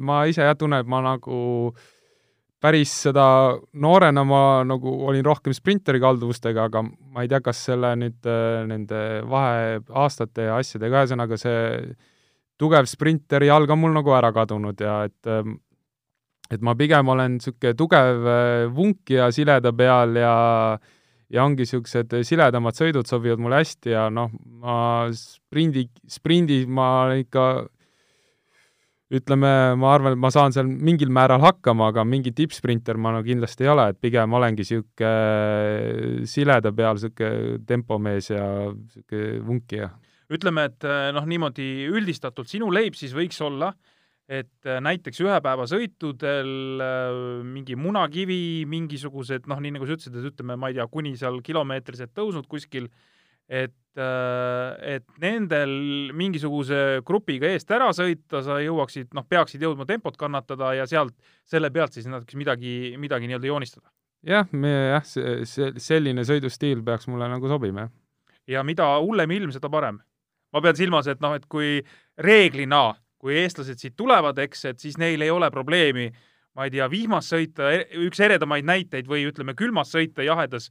ma 0.00 0.24
ise 0.30 0.44
jah 0.44 0.56
tunnen, 0.58 0.82
et 0.82 0.90
ma 0.90 1.02
nagu 1.04 1.38
päris 2.60 2.92
seda 3.06 3.24
noorena 3.80 4.24
ma 4.28 4.42
nagu 4.68 4.92
olin 5.08 5.24
rohkem 5.24 5.54
sprinteri 5.56 6.00
kalduvustega, 6.02 6.66
aga 6.68 6.82
ma 6.84 7.24
ei 7.24 7.30
tea, 7.30 7.40
kas 7.44 7.62
selle 7.70 7.94
nüüd 7.96 8.28
nende 8.68 9.00
vaheaastate 9.28 10.50
ja 10.50 10.58
asjadega, 10.60 11.04
ühesõnaga 11.04 11.40
see 11.40 11.60
tugev 12.60 12.88
sprinteri 12.90 13.48
jalg 13.50 13.72
on 13.72 13.80
mul 13.80 13.96
nagu 13.96 14.14
ära 14.16 14.32
kadunud 14.36 14.80
ja 14.84 15.02
et 15.08 15.30
ähm, 15.30 15.58
et 16.50 16.62
ma 16.66 16.74
pigem 16.78 17.08
olen 17.12 17.38
niisugune 17.38 17.76
tugev 17.78 18.30
äh, 18.30 18.64
vunkija 18.74 19.30
sileda 19.34 19.72
peal 19.76 20.16
ja 20.18 20.34
ja 21.30 21.44
ongi 21.46 21.64
niisugused 21.64 22.14
siledamad 22.26 22.74
sõidud 22.78 23.06
sobivad 23.06 23.42
mulle 23.42 23.60
hästi 23.62 23.92
ja 23.94 24.08
noh, 24.10 24.32
ma 24.62 25.06
sprindi, 25.14 25.86
sprindis 26.10 26.66
ma 26.66 27.12
ikka 27.20 27.44
ütleme, 29.10 29.50
ma 29.78 29.94
arvan, 29.94 30.14
et 30.14 30.22
ma 30.22 30.30
saan 30.30 30.54
seal 30.54 30.68
mingil 30.70 31.10
määral 31.10 31.42
hakkama, 31.42 31.88
aga 31.90 32.04
mingi 32.06 32.30
tippsprinter 32.34 32.98
ma 32.98 33.10
no 33.16 33.24
kindlasti 33.26 33.66
ei 33.66 33.72
ole, 33.72 33.88
et 33.90 33.98
pigem 34.02 34.36
olengi 34.38 34.62
niisugune 34.62 36.26
sileda 36.30 36.70
peal 36.74 36.98
niisugune 36.98 37.58
tempomees 37.66 38.30
ja 38.30 38.46
niisugune 38.74 39.40
vunkija 39.46 39.90
ütleme, 40.34 40.68
et 40.70 40.86
äh, 40.86 41.10
noh, 41.14 41.26
niimoodi 41.28 41.88
üldistatult 41.90 42.50
sinu 42.50 42.70
leib 42.72 42.96
siis 42.98 43.14
võiks 43.16 43.40
olla, 43.44 43.72
et 44.30 44.68
äh, 44.68 44.78
näiteks 44.82 45.22
ühepäevasõitudel 45.24 46.82
äh, 46.84 47.20
mingi 47.46 47.76
munakivi, 47.78 48.64
mingisugused 48.70 49.48
noh, 49.50 49.62
nii 49.62 49.74
nagu 49.76 49.88
sa 49.88 49.96
ütlesid, 49.96 50.18
et 50.18 50.32
ütleme, 50.32 50.58
ma 50.60 50.70
ei 50.70 50.78
tea, 50.78 50.86
kuni 50.90 51.16
seal 51.18 51.40
kilomeetrised 51.46 52.14
tõusnud 52.16 52.46
kuskil, 52.50 52.86
et, 53.50 53.74
et 53.98 55.06
nendel 55.18 55.72
mingisuguse 56.14 57.00
grupiga 57.02 57.48
eest 57.50 57.72
ära 57.74 57.88
sõita, 57.90 58.44
sa 58.46 58.60
jõuaksid, 58.62 59.08
noh, 59.18 59.24
peaksid 59.26 59.64
jõudma 59.66 59.82
tempot 59.88 60.14
kannatada 60.14 60.68
ja 60.78 60.84
sealt, 60.86 61.16
selle 61.50 61.72
pealt 61.74 61.98
siis 61.98 62.06
natuke 62.06 62.38
midagi, 62.38 62.94
midagi 63.02 63.26
nii-öelda 63.26 63.50
joonistada. 63.50 63.90
jah, 64.22 64.46
me 64.52 64.70
jah, 64.92 65.02
see, 65.02 65.40
see, 65.50 65.72
selline 65.82 66.22
sõidustiil 66.28 66.84
peaks 66.86 67.10
mulle 67.10 67.26
nagu 67.32 67.50
sobima, 67.50 67.88
jah. 67.88 67.92
ja 68.54 68.62
mida 68.62 68.86
hullem 69.00 69.34
ilm, 69.34 69.50
seda 69.50 69.72
parem 69.72 69.98
ma 70.52 70.62
pean 70.64 70.78
silmas, 70.78 71.08
et 71.10 71.20
noh, 71.22 71.34
et 71.38 71.46
kui 71.50 71.78
reeglina, 72.20 72.90
kui 73.20 73.36
eestlased 73.42 73.80
siit 73.80 73.96
tulevad, 73.98 74.38
eks, 74.42 74.64
et 74.72 74.82
siis 74.82 74.98
neil 74.98 75.22
ei 75.22 75.30
ole 75.30 75.50
probleemi, 75.52 76.08
ma 76.56 76.66
ei 76.66 76.72
tea, 76.74 76.88
vihmas 76.90 77.30
sõita, 77.30 77.70
e-, 77.74 77.86
üks 78.06 78.20
eredamaid 78.24 78.66
näiteid 78.66 79.08
või 79.10 79.26
ütleme, 79.28 79.54
külmas 79.58 79.92
sõita 79.94 80.24
jahedas 80.26 80.70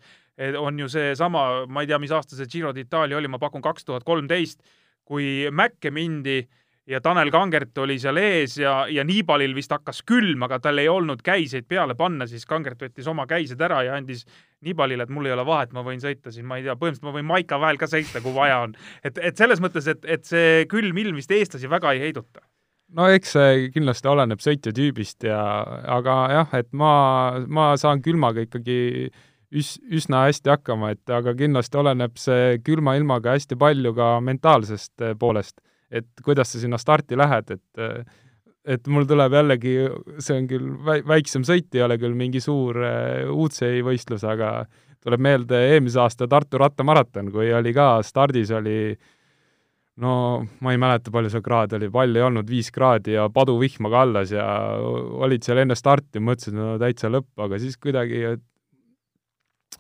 on 0.59 0.79
ju 0.79 0.87
seesama, 0.91 1.65
ma 1.67 1.83
ei 1.83 1.89
tea, 1.89 1.99
mis 1.99 2.13
aasta 2.15 2.37
see 2.37 2.47
Giro 2.49 2.71
d'Itaalia 2.75 3.17
oli, 3.19 3.27
ma 3.31 3.39
pakun 3.41 3.63
kaks 3.63 3.87
tuhat 3.87 4.05
kolmteist, 4.07 4.61
kui 5.07 5.49
Mäkke 5.51 5.91
mindi 5.91 6.43
ja 6.89 7.01
Tanel 7.01 7.29
Kangert 7.31 7.77
oli 7.83 7.99
seal 8.01 8.17
ees 8.21 8.57
ja, 8.57 8.73
ja 8.89 9.03
Niibalil 9.05 9.53
vist 9.55 9.71
hakkas 9.73 10.01
külm, 10.07 10.43
aga 10.47 10.59
tal 10.63 10.81
ei 10.81 10.89
olnud 10.89 11.21
käiseid 11.25 11.67
peale 11.69 11.95
panna, 11.99 12.27
siis 12.27 12.47
Kangert 12.49 12.81
võttis 12.81 13.07
oma 13.09 13.27
käised 13.29 13.61
ära 13.61 13.83
ja 13.85 13.97
andis 13.99 14.25
Niibalile, 14.65 15.05
et 15.05 15.13
mul 15.13 15.29
ei 15.29 15.35
ole 15.35 15.45
vahet, 15.47 15.73
ma 15.75 15.85
võin 15.85 16.01
sõita 16.03 16.33
siin, 16.33 16.47
ma 16.49 16.59
ei 16.59 16.65
tea, 16.65 16.75
põhimõtteliselt 16.75 17.07
ma 17.07 17.15
võin 17.15 17.29
Maika 17.29 17.59
väel 17.61 17.79
ka 17.79 17.87
sõita, 17.89 18.23
kui 18.25 18.33
vaja 18.35 18.63
on. 18.65 18.77
et, 19.03 19.21
et 19.21 19.37
selles 19.37 19.61
mõttes, 19.63 19.87
et, 19.87 20.05
et 20.05 20.25
see 20.25 20.65
külm 20.71 20.97
ilm 20.97 21.19
vist 21.21 21.31
eestlasi 21.31 21.69
väga 21.69 21.93
ei 21.95 22.07
heiduta 22.09 22.43
no 22.97 23.07
eks 23.13 23.35
see 23.37 23.69
kindlasti 23.73 24.09
oleneb 24.09 24.41
sõitja 24.43 24.73
tüübist 24.75 25.25
ja, 25.27 25.39
aga 25.97 26.19
jah, 26.33 26.53
et 26.57 26.69
ma, 26.73 26.93
ma 27.47 27.71
saan 27.77 28.01
külmaga 28.05 28.45
ikkagi 28.47 28.79
üs-, 29.53 29.77
üsna 29.91 30.25
hästi 30.27 30.53
hakkama, 30.53 30.93
et 30.95 31.13
aga 31.13 31.35
kindlasti 31.37 31.79
oleneb 31.81 32.17
see 32.21 32.57
külma 32.65 32.95
ilmaga 32.99 33.35
hästi 33.37 33.57
palju 33.59 33.93
ka 33.97 34.11
mentaalsest 34.25 35.09
poolest. 35.21 35.59
Et 35.91 36.23
kuidas 36.25 36.53
sa 36.53 36.61
sinna 36.61 36.77
starti 36.81 37.17
lähed, 37.17 37.55
et 37.57 38.03
et 38.69 38.89
mul 38.91 39.07
tuleb 39.07 39.33
jällegi, 39.33 39.71
see 40.21 40.35
on 40.35 40.47
küll 40.49 40.65
väi-, 40.85 41.01
väiksem 41.07 41.45
sõit, 41.47 41.71
ei 41.73 41.81
ole 41.81 41.95
küll 41.97 42.13
mingi 42.17 42.41
suur 42.43 42.77
UCI 43.31 43.79
võistlus, 43.87 44.25
aga 44.27 44.67
tuleb 45.01 45.23
meelde 45.23 45.61
eelmise 45.71 46.01
aasta 46.03 46.27
Tartu 46.29 46.59
rattamaraton, 46.61 47.31
kui 47.33 47.49
oli 47.55 47.73
ka, 47.73 47.87
stardis 48.05 48.51
oli 48.53 48.93
no 50.03 50.11
ma 50.63 50.73
ei 50.73 50.79
mäleta, 50.79 51.11
palju 51.11 51.31
seal 51.31 51.43
kraade 51.43 51.77
oli, 51.79 51.89
palju 51.91 52.19
ei 52.19 52.25
olnud, 52.27 52.47
viis 52.49 52.71
kraadi 52.75 53.15
ja 53.17 53.27
paduvihma 53.33 53.91
kallas 53.91 54.33
ja 54.35 54.45
olid 55.23 55.45
seal 55.45 55.63
enne 55.63 55.77
starti, 55.79 56.21
mõtlesid, 56.23 56.55
no 56.55 56.77
täitsa 56.81 57.11
lõpp, 57.11 57.31
aga 57.41 57.59
siis 57.61 57.75
kuidagi, 57.81 58.23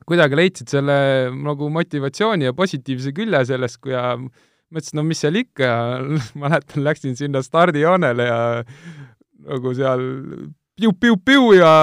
kuidagi 0.09 0.39
leidsid 0.39 0.71
selle 0.71 0.99
nagu 1.35 1.69
motivatsiooni 1.75 2.49
ja 2.49 2.55
positiivse 2.57 3.15
külje 3.15 3.45
sellest, 3.53 3.79
kui 3.83 3.95
ja 3.95 4.15
mõtlesin, 4.73 4.99
no 4.99 5.05
mis 5.07 5.21
seal 5.23 5.39
ikka 5.41 5.69
mäletan, 6.41 6.83
läksin 6.85 7.17
sinna 7.19 7.43
stardijoonele 7.45 8.27
ja 8.29 8.41
nagu 9.49 9.73
seal 9.77 10.03
piu-piu-piu 10.79 11.53
ja 11.57 11.73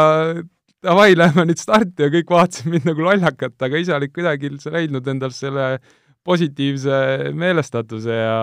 davai, 0.87 1.13
lähme 1.19 1.47
nüüd 1.49 1.61
starti 1.61 2.07
ja 2.07 2.13
kõik 2.13 2.33
vaatasid 2.33 2.71
mind 2.73 2.89
nagu 2.89 3.05
lollakat, 3.07 3.57
aga 3.63 3.81
ise 3.81 3.95
olid 3.97 4.15
kuidagi 4.15 4.53
leidnud 4.71 5.09
endal 5.13 5.35
selle 5.35 5.77
positiivse 6.27 7.33
meelestatuse 7.39 8.17
ja 8.17 8.41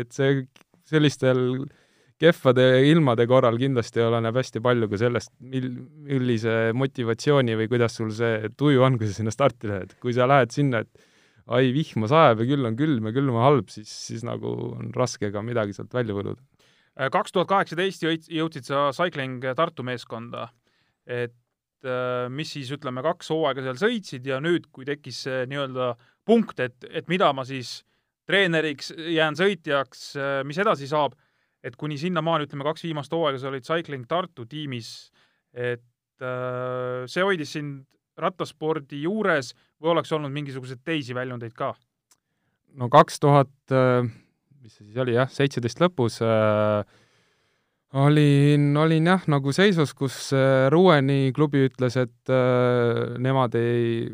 et 0.00 0.10
see 0.14 0.42
sellistel 0.90 1.44
kehvade 2.20 2.64
ilmade 2.90 3.24
korral 3.30 3.56
kindlasti 3.60 4.02
oleneb 4.04 4.36
hästi 4.36 4.60
palju 4.64 4.90
ka 4.90 4.98
sellest, 5.00 5.32
mil, 5.40 5.70
millise 6.04 6.56
motivatsiooni 6.76 7.56
või 7.56 7.70
kuidas 7.70 7.96
sul 7.96 8.10
see 8.12 8.50
tuju 8.60 8.82
on, 8.84 8.98
kui 9.00 9.08
sa 9.08 9.16
sinna 9.16 9.32
starti 9.32 9.70
lähed. 9.70 9.94
kui 10.02 10.12
sa 10.16 10.28
lähed 10.28 10.52
sinna, 10.52 10.82
et 10.84 11.09
ai, 11.50 11.70
vihma 11.74 12.08
sajab 12.10 12.44
ja 12.44 12.48
küll 12.52 12.68
on 12.68 12.78
külm 12.78 13.08
ja 13.08 13.14
külm 13.14 13.36
on 13.36 13.44
halb, 13.44 13.70
siis, 13.72 13.90
siis 13.90 14.24
nagu 14.26 14.52
on 14.76 14.92
raske 14.94 15.32
ka 15.34 15.42
midagi 15.44 15.74
sealt 15.76 15.94
välja 15.94 16.14
võluda. 16.16 16.42
Äh, 16.98 17.10
kaks 17.12 17.34
tuhat 17.34 17.50
kaheksateist 17.50 18.04
jõudsid 18.04 18.66
sa 18.68 18.88
Cycling 18.94 19.44
Tartu 19.58 19.84
meeskonda, 19.86 20.48
et 21.06 21.34
äh, 21.86 22.28
mis 22.32 22.54
siis, 22.54 22.70
ütleme, 22.76 23.02
kaks 23.06 23.32
hooaega 23.34 23.64
seal 23.66 23.80
sõitsid 23.82 24.26
ja 24.30 24.40
nüüd, 24.42 24.68
kui 24.74 24.86
tekkis 24.88 25.24
see 25.26 25.44
nii-öelda 25.50 25.94
punkt, 26.28 26.62
et, 26.62 26.78
et 26.86 27.10
mida 27.10 27.32
ma 27.34 27.46
siis 27.48 27.80
treeneriks 28.30 28.92
jään 29.10 29.38
sõitjaks, 29.38 30.06
äh, 30.20 30.40
mis 30.46 30.60
edasi 30.62 30.90
saab, 30.90 31.18
et 31.66 31.76
kuni 31.76 31.98
sinnamaani, 32.00 32.46
ütleme, 32.46 32.64
kaks 32.68 32.86
viimast 32.86 33.12
hooaega 33.12 33.42
sa 33.42 33.50
olid 33.50 33.66
Cycling 33.66 34.06
Tartu 34.08 34.46
tiimis, 34.48 35.10
et 35.52 35.84
see 37.10 37.22
hoidis 37.24 37.54
sind 37.56 37.80
rattaspordi 38.18 39.02
juures 39.04 39.52
või 39.80 39.94
oleks 39.94 40.12
olnud 40.12 40.32
mingisuguseid 40.34 40.82
teisi 40.84 41.14
väljundeid 41.14 41.54
ka? 41.56 41.74
no 42.78 42.88
kaks 42.88 43.20
tuhat, 43.20 43.52
äh, 43.74 44.08
mis 44.62 44.76
see 44.76 44.86
siis 44.86 44.98
oli, 45.02 45.16
jah, 45.18 45.30
seitseteist 45.32 45.80
lõpus 45.82 46.20
äh, 46.24 46.84
olin, 47.94 48.70
olin 48.76 49.12
jah, 49.12 49.28
nagu 49.30 49.52
seisus, 49.54 49.94
kus 49.94 50.30
äh, 50.36 50.68
Rueni 50.72 51.32
klubi 51.36 51.66
ütles, 51.68 51.96
et 51.98 52.32
äh, 52.32 53.16
nemad 53.18 53.56
ei 53.58 54.10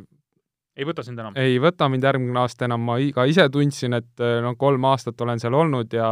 ei 0.76 0.84
võta 0.84 1.04
sind 1.04 1.20
enam? 1.20 1.36
ei 1.40 1.56
võta 1.62 1.88
mind 1.88 2.04
järgmine 2.04 2.42
aasta 2.42 2.66
enam, 2.68 2.82
ma 2.84 2.98
ka 3.14 3.24
ise 3.28 3.48
tundsin, 3.52 3.96
et 3.96 4.24
äh, 4.24 4.38
no 4.44 4.54
kolm 4.60 4.84
aastat 4.88 5.20
olen 5.24 5.40
seal 5.40 5.56
olnud 5.56 5.92
ja 5.96 6.08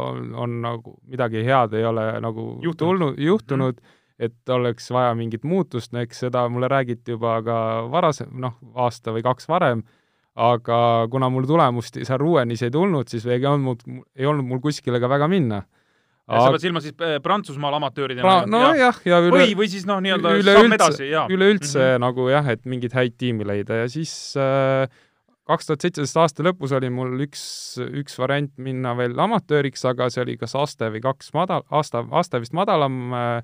on, 0.00 0.32
on 0.34 0.56
nagu 0.64 0.96
midagi 1.04 1.44
head 1.44 1.76
ei 1.76 1.84
ole 1.84 2.08
nagu 2.24 2.48
juhtunud, 2.64 2.76
tulnud, 2.80 3.20
juhtunud 3.20 3.76
mm, 3.80 3.84
-hmm 3.84 4.02
et 4.18 4.52
oleks 4.52 4.88
vaja 4.92 5.14
mingit 5.16 5.44
muutust, 5.44 5.92
no 5.92 6.00
eks 6.04 6.24
seda 6.24 6.46
mulle 6.52 6.70
räägiti 6.72 7.16
juba 7.16 7.36
ka 7.44 7.58
varasem, 7.92 8.32
noh, 8.40 8.56
aasta 8.86 9.12
või 9.14 9.24
kaks 9.26 9.48
varem, 9.50 9.82
aga 10.36 10.78
kuna 11.12 11.28
mul 11.32 11.48
tulemust 11.48 11.98
seal 12.02 12.20
Ruenis 12.20 12.64
ei 12.64 12.72
tulnud, 12.72 13.08
siis 13.12 13.26
ei 13.28 13.44
olnud, 13.48 13.84
ei 14.16 14.28
olnud 14.28 14.48
mul 14.48 14.62
kuskile 14.64 15.00
ka 15.00 15.10
väga 15.12 15.28
minna. 15.32 15.62
Ja 16.26 16.40
sa 16.42 16.50
pead 16.50 16.64
silmas 16.64 16.82
siis 16.82 16.94
äh, 17.06 17.20
Prantsusmaal 17.22 17.76
amatööridena 17.76 18.26
pra-, 18.26 18.46
nojah, 18.50 18.96
ja, 19.06 19.12
ja 19.12 19.18
üle 19.22 19.44
või, 19.44 19.52
või 19.60 19.68
siis 19.70 19.84
noh, 19.86 20.00
nii-öelda 20.02 20.32
samm 20.42 20.74
edasi, 20.74 21.10
jaa. 21.12 21.28
üleüldse 21.30 21.78
mm 21.78 21.92
-hmm. 21.92 22.02
nagu 22.02 22.26
jah, 22.32 22.48
et 22.50 22.64
mingeid 22.66 22.96
häid 22.98 23.14
tiimi 23.14 23.46
leida 23.46 23.84
ja 23.84 23.86
siis 23.88 24.34
äh, 24.34 24.88
kaks 25.46 25.68
tuhat 25.68 25.86
seitseteist 25.86 26.18
aasta 26.18 26.42
lõpus 26.42 26.74
oli 26.74 26.90
mul 26.90 27.14
üks, 27.28 27.44
üks 27.78 28.18
variant 28.18 28.50
minna 28.58 28.96
veel 28.98 29.14
amatööriks, 29.14 29.86
aga 29.86 30.10
see 30.10 30.24
oli 30.24 30.34
kas 30.40 30.56
aste 30.58 30.90
või 30.90 31.04
kaks 31.04 31.30
madal, 31.36 31.62
aasta, 31.70 32.02
aste 32.10 32.42
vist 32.42 32.56
madalam 32.58 33.14
Äh, 33.14 33.42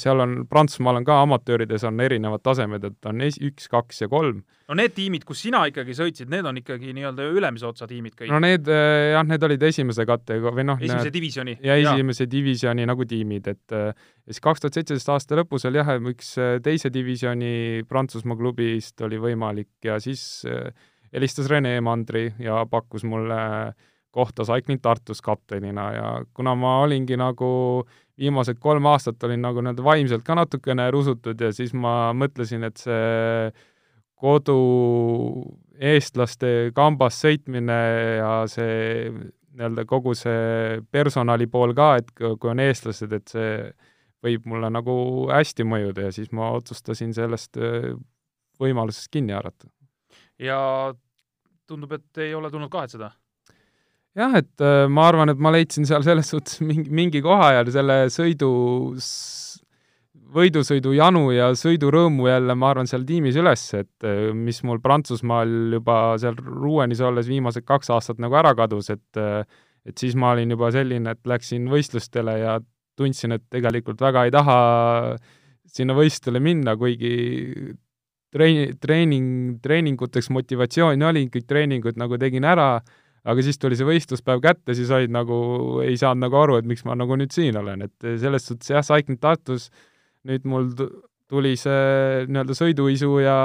seal 0.00 0.22
on, 0.24 0.34
Prantsusmaal 0.48 1.00
on 1.00 1.06
ka 1.06 1.18
amatöörides 1.24 1.84
on 1.88 2.00
erinevad 2.00 2.42
tasemed, 2.44 2.84
et 2.88 3.08
on 3.08 3.20
es-, 3.24 3.38
üks, 3.44 3.68
kaks 3.68 4.02
ja 4.04 4.08
kolm. 4.08 4.42
no 4.68 4.76
need 4.78 4.94
tiimid, 4.96 5.24
kus 5.28 5.42
sina 5.44 5.64
ikkagi 5.68 5.96
sõitsid, 5.96 6.30
need 6.32 6.48
on 6.48 6.60
ikkagi 6.60 6.94
nii-öelda 6.96 7.28
ülemise 7.36 7.68
otsa 7.68 7.88
tiimid 7.90 8.16
kõik? 8.16 8.30
no 8.32 8.40
need 8.42 8.68
äh, 8.72 9.12
jah, 9.14 9.26
need 9.28 9.48
olid 9.48 9.66
esimese 9.68 10.06
kategooria 10.08 10.56
või 10.60 10.68
noh 10.70 10.84
esimese 10.84 11.12
divisjoni? 11.14 11.58
ja 11.64 11.78
esimese 11.80 12.24
ja. 12.26 12.32
divisjoni 12.36 12.86
nagu 12.88 13.08
tiimid, 13.08 13.50
et 13.52 13.76
äh, 13.76 13.90
ja 13.92 14.32
siis 14.32 14.44
kaks 14.44 14.64
tuhat 14.64 14.78
seitseteist 14.80 15.12
aasta 15.14 15.40
lõpus 15.40 15.68
oli 15.68 15.82
jah, 15.82 15.92
üks 16.12 16.34
teise 16.64 16.92
divisjoni 16.94 17.84
Prantsusmaa 17.88 18.38
klubist 18.40 19.04
oli 19.06 19.20
võimalik 19.20 19.72
ja 19.84 20.00
siis 20.02 20.24
helistas 21.12 21.48
Rene 21.50 21.78
Mandri 21.84 22.28
ja 22.42 22.62
pakkus 22.70 23.04
mulle 23.08 23.38
kohta 24.10 24.44
Cycling 24.44 24.80
Tartus 24.82 25.22
kaptenina 25.22 25.88
ja 25.92 26.10
kuna 26.34 26.54
ma 26.54 26.78
olingi 26.82 27.16
nagu 27.16 27.84
viimased 28.18 28.58
kolm 28.60 28.86
aastat 28.90 29.22
olin 29.28 29.42
nagu 29.44 29.62
nii-öelda 29.62 29.84
vaimselt 29.84 30.24
ka 30.26 30.34
natukene 30.38 30.90
rusutud 30.90 31.40
ja 31.40 31.52
siis 31.54 31.74
ma 31.74 32.12
mõtlesin, 32.16 32.64
et 32.66 32.80
see 32.80 33.52
kodu 34.18 34.58
eestlaste 35.78 36.72
kambas 36.74 37.20
sõitmine 37.22 37.78
ja 38.18 38.32
see 38.50 39.12
nii-öelda 39.12 39.84
kogu 39.90 40.14
see 40.18 40.80
personali 40.90 41.46
pool 41.50 41.74
ka, 41.78 41.92
et 42.00 42.10
kui 42.18 42.50
on 42.50 42.62
eestlased, 42.62 43.12
et 43.14 43.34
see 43.34 43.52
võib 44.24 44.46
mulle 44.50 44.70
nagu 44.74 44.94
hästi 45.30 45.66
mõjuda 45.66 46.08
ja 46.08 46.14
siis 46.14 46.32
ma 46.34 46.50
otsustasin 46.56 47.14
sellest 47.14 47.58
äh, 47.62 47.92
võimalusest 48.58 49.10
kinni 49.14 49.36
haarata. 49.36 49.70
ja 50.38 50.58
tundub, 51.66 51.92
et 51.92 52.24
ei 52.24 52.34
ole 52.34 52.50
tulnud 52.50 52.70
kahetseda 52.72 53.12
jah, 54.18 54.36
et 54.40 54.64
äh, 54.64 54.84
ma 54.90 55.08
arvan, 55.12 55.32
et 55.32 55.40
ma 55.42 55.52
leidsin 55.54 55.86
seal 55.88 56.04
selles 56.06 56.30
suhtes 56.34 56.60
mingi, 56.64 56.88
mingi 56.90 57.22
koha 57.24 57.52
ja 57.58 57.66
selle 57.72 58.00
sõidu, 58.12 58.50
võidusõidu 60.34 60.92
janu 60.96 61.28
ja 61.32 61.52
sõidurõõmu 61.56 62.28
jälle, 62.28 62.56
ma 62.58 62.72
arvan, 62.74 62.90
seal 62.90 63.06
tiimis 63.08 63.38
üles, 63.40 63.64
et 63.78 64.08
äh, 64.08 64.28
mis 64.36 64.60
mul 64.66 64.82
Prantsusmaal 64.84 65.78
juba 65.78 66.00
seal 66.20 66.36
Rouenis 66.42 67.00
olles 67.04 67.30
viimased 67.30 67.66
kaks 67.68 67.94
aastat 67.94 68.20
nagu 68.22 68.36
ära 68.38 68.54
kadus, 68.58 68.92
et 68.94 69.22
äh, 69.22 69.42
et 69.88 69.96
siis 69.96 70.16
ma 70.18 70.34
olin 70.34 70.52
juba 70.52 70.68
selline, 70.74 71.14
et 71.14 71.28
läksin 71.28 71.68
võistlustele 71.72 72.34
ja 72.42 72.58
tundsin, 72.98 73.32
et 73.36 73.44
tegelikult 73.52 74.00
väga 74.02 74.26
ei 74.26 74.32
taha 74.34 74.58
sinna 75.68 75.96
võistlustele 75.96 76.42
minna, 76.44 76.74
kuigi 76.76 77.12
treeni-, 78.34 78.72
treening, 78.80 79.58
treeninguteks 79.64 80.30
motivatsiooni 80.34 81.08
oli, 81.08 81.26
kõik 81.32 81.46
treeningud 81.48 82.00
nagu 82.00 82.18
tegin 82.20 82.46
ära, 82.48 82.74
aga 83.24 83.44
siis 83.44 83.58
tuli 83.58 83.76
see 83.78 83.88
võistluspäev 83.88 84.42
kätte, 84.44 84.76
siis 84.78 84.90
olid 84.94 85.12
nagu, 85.14 85.36
ei 85.84 85.98
saanud 86.00 86.26
nagu 86.26 86.40
aru, 86.40 86.58
et 86.60 86.68
miks 86.68 86.84
ma 86.86 86.96
nagu 86.98 87.18
nüüd 87.18 87.34
siin 87.34 87.58
olen, 87.58 87.88
et 87.88 88.10
selles 88.22 88.46
suhtes 88.50 88.74
jah, 88.74 88.84
Cycling 88.86 89.20
Tartus 89.22 89.68
nüüd 90.28 90.46
mul 90.48 90.70
tuli 91.28 91.54
see 91.60 92.24
nii-öelda 92.28 92.56
sõiduisu 92.56 93.12
ja 93.22 93.38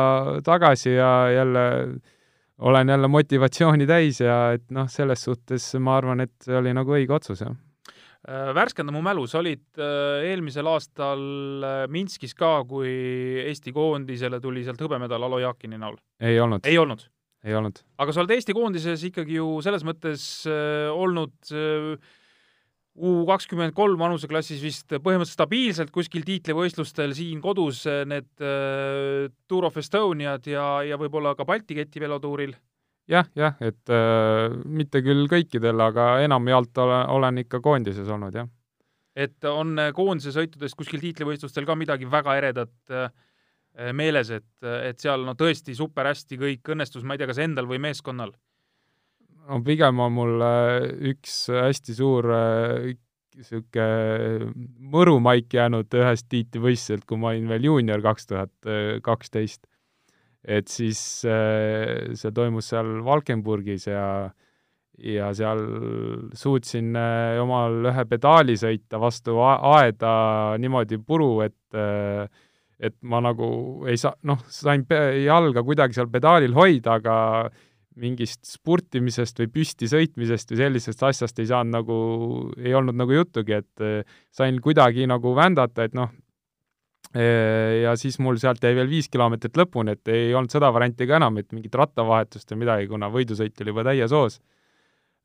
tagasi 0.46 0.96
ja 0.96 1.12
jälle 1.34 1.66
olen 2.64 2.90
jälle 2.90 3.08
motivatsiooni 3.08 3.88
täis 3.88 4.22
ja 4.24 4.38
et 4.56 4.66
noh, 4.72 4.88
selles 4.92 5.24
suhtes 5.26 5.74
ma 5.84 5.98
arvan, 6.00 6.24
et 6.24 6.34
see 6.46 6.56
oli 6.58 6.74
nagu 6.76 6.96
õige 6.96 7.16
otsus, 7.18 7.42
jah 7.44 7.52
äh, 7.52 8.52
värskenda 8.56 8.94
mu 8.96 9.02
mälu, 9.04 9.26
sa 9.28 9.42
olid 9.42 9.66
äh, 9.82 10.30
eelmisel 10.30 10.70
aastal 10.72 11.24
äh, 11.66 11.82
Minskis 11.92 12.36
ka, 12.40 12.56
kui 12.70 12.94
Eesti 13.44 13.76
koondisele 13.76 14.40
tuli 14.44 14.64
sealt 14.64 14.82
hõbemedal 14.84 15.28
Alo 15.28 15.42
Jaakini 15.44 15.82
näol? 15.82 16.00
ei 16.22 16.40
olnud. 16.40 16.64
ei 16.70 16.80
olnud? 16.80 17.04
Ei 17.44 17.56
olnud. 17.58 17.80
aga 18.00 18.14
sa 18.14 18.24
oled 18.24 18.34
Eesti 18.36 18.56
koondises 18.56 19.06
ikkagi 19.10 19.40
ju 19.40 19.56
selles 19.66 19.86
mõttes 19.88 20.26
äh, 20.50 20.90
olnud 20.94 21.54
äh, 21.54 22.12
U 22.94 23.24
kakskümmend 23.26 23.74
kolm 23.74 23.98
vanuseklassis 23.98 24.60
vist 24.62 24.92
põhimõtteliselt 24.94 25.34
stabiilselt 25.34 25.90
kuskil 25.94 26.22
tiitlivõistlustel 26.28 27.16
siin 27.18 27.42
kodus 27.42 27.88
äh, 27.90 28.04
need 28.06 28.30
äh, 28.38 29.32
Tour 29.50 29.66
of 29.70 29.80
Estoniad 29.82 30.46
ja, 30.46 30.68
ja 30.86 31.00
võib-olla 31.02 31.34
ka 31.34 31.48
Balti 31.50 31.80
keti 31.80 32.04
velotuuril 32.04 32.54
jah, 33.10 33.26
jah, 33.36 33.58
et 33.66 33.90
äh, 33.90 34.54
mitte 34.66 35.02
küll 35.06 35.26
kõikidel, 35.32 35.82
aga 35.82 36.20
enamjaolt 36.24 36.84
olen, 36.86 37.08
olen 37.18 37.44
ikka 37.44 37.64
koondises 37.66 38.08
olnud, 38.14 38.38
jah. 38.38 38.48
et 39.18 39.50
on 39.50 39.74
äh, 39.82 39.92
koondise 39.98 40.36
sõitudest 40.36 40.78
kuskil 40.78 41.02
tiitlivõistlustel 41.02 41.66
ka 41.66 41.76
midagi 41.80 42.06
väga 42.10 42.38
eredat 42.44 42.94
äh, 42.94 43.10
Äh, 43.10 43.32
meeles, 43.94 44.30
et, 44.30 44.50
et 44.62 45.00
seal 45.02 45.24
no 45.26 45.34
tõesti 45.38 45.76
super 45.78 46.06
hästi 46.12 46.38
kõik 46.38 46.74
õnnestus, 46.76 47.06
ma 47.06 47.16
ei 47.16 47.22
tea, 47.22 47.30
kas 47.32 47.42
endal 47.44 47.70
või 47.70 47.82
meeskonnal? 47.82 48.36
no 49.50 49.60
pigem 49.66 50.00
on 50.00 50.14
mul 50.16 50.46
äh, 50.46 50.86
üks 51.14 51.48
hästi 51.52 51.96
suur 51.98 52.30
niisugune 53.34 53.88
äh, 53.88 54.46
mõrumaik 54.94 55.52
jäänud 55.58 55.92
ühest 56.00 56.30
tiitlivõistluselt, 56.32 57.08
kui 57.10 57.20
ma 57.20 57.34
olin 57.34 57.50
veel 57.52 57.68
juunior 57.72 58.04
kaks 58.06 58.30
tuhat 58.30 58.72
kaksteist. 59.04 59.66
et 60.44 60.68
siis 60.68 61.00
see 61.24 62.32
toimus 62.36 62.70
seal 62.72 62.98
Valkenburgis 63.04 63.88
ja 63.88 64.32
ja 65.02 65.32
seal 65.34 65.62
suutsin 66.38 66.94
omal 67.42 67.90
ühe 67.90 68.06
pedaali 68.06 68.56
sõita 68.60 69.00
vastu 69.02 69.40
aeda 69.42 70.14
niimoodi 70.62 71.00
puru, 71.02 71.42
et 71.42 71.78
äh, 71.78 72.28
et 72.84 72.96
ma 73.08 73.22
nagu 73.24 73.48
ei 73.90 74.00
saa, 74.00 74.16
noh, 74.28 74.42
sain 74.52 74.84
jalga 75.24 75.64
kuidagi 75.64 75.96
seal 75.98 76.10
pedaalil 76.12 76.56
hoida, 76.58 76.98
aga 77.00 77.16
mingist 78.02 78.42
spurtimisest 78.50 79.38
või 79.44 79.52
püsti 79.54 79.88
sõitmisest 79.90 80.50
või 80.52 80.62
sellisest 80.64 81.04
asjast 81.06 81.40
ei 81.40 81.50
saanud 81.52 81.78
nagu, 81.78 81.98
ei 82.58 82.74
olnud 82.74 82.98
nagu 82.98 83.14
juttugi, 83.14 83.60
et 83.62 83.86
äh, 83.86 84.18
sain 84.34 84.58
kuidagi 84.64 85.06
nagu 85.10 85.36
vändata, 85.38 85.86
et 85.86 85.98
noh, 85.98 86.12
ja 87.14 87.94
siis 88.00 88.18
mul 88.24 88.40
sealt 88.42 88.64
jäi 88.64 88.74
veel 88.74 88.90
viis 88.90 89.10
kilomeetrit 89.12 89.58
lõpuni, 89.58 89.94
et 89.94 90.10
ei 90.10 90.34
olnud 90.34 90.50
seda 90.54 90.72
varianti 90.74 91.06
ka 91.06 91.20
enam, 91.20 91.38
et 91.38 91.52
mingit 91.54 91.76
rattavahetust 91.78 92.50
või 92.54 92.64
midagi, 92.64 92.90
kuna 92.90 93.10
võidusõit 93.14 93.62
oli 93.62 93.74
juba 93.74 93.86
täies 93.86 94.16
hoos. 94.16 94.40